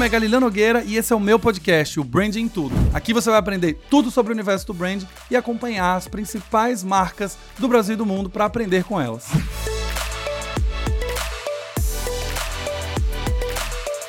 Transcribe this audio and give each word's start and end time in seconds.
nome 0.00 0.08
é 0.08 0.12
Galileu 0.12 0.40
Nogueira 0.40 0.82
e 0.82 0.96
esse 0.96 1.12
é 1.12 1.16
o 1.16 1.20
meu 1.20 1.38
podcast, 1.38 2.00
o 2.00 2.04
Branding 2.04 2.48
Tudo. 2.48 2.74
Aqui 2.94 3.12
você 3.12 3.28
vai 3.28 3.38
aprender 3.38 3.78
tudo 3.90 4.10
sobre 4.10 4.32
o 4.32 4.34
universo 4.34 4.66
do 4.66 4.72
brand 4.72 5.02
e 5.30 5.36
acompanhar 5.36 5.94
as 5.94 6.08
principais 6.08 6.82
marcas 6.82 7.36
do 7.58 7.68
Brasil 7.68 7.92
e 7.92 7.96
do 7.98 8.06
mundo 8.06 8.30
para 8.30 8.46
aprender 8.46 8.82
com 8.82 8.98
elas. 8.98 9.26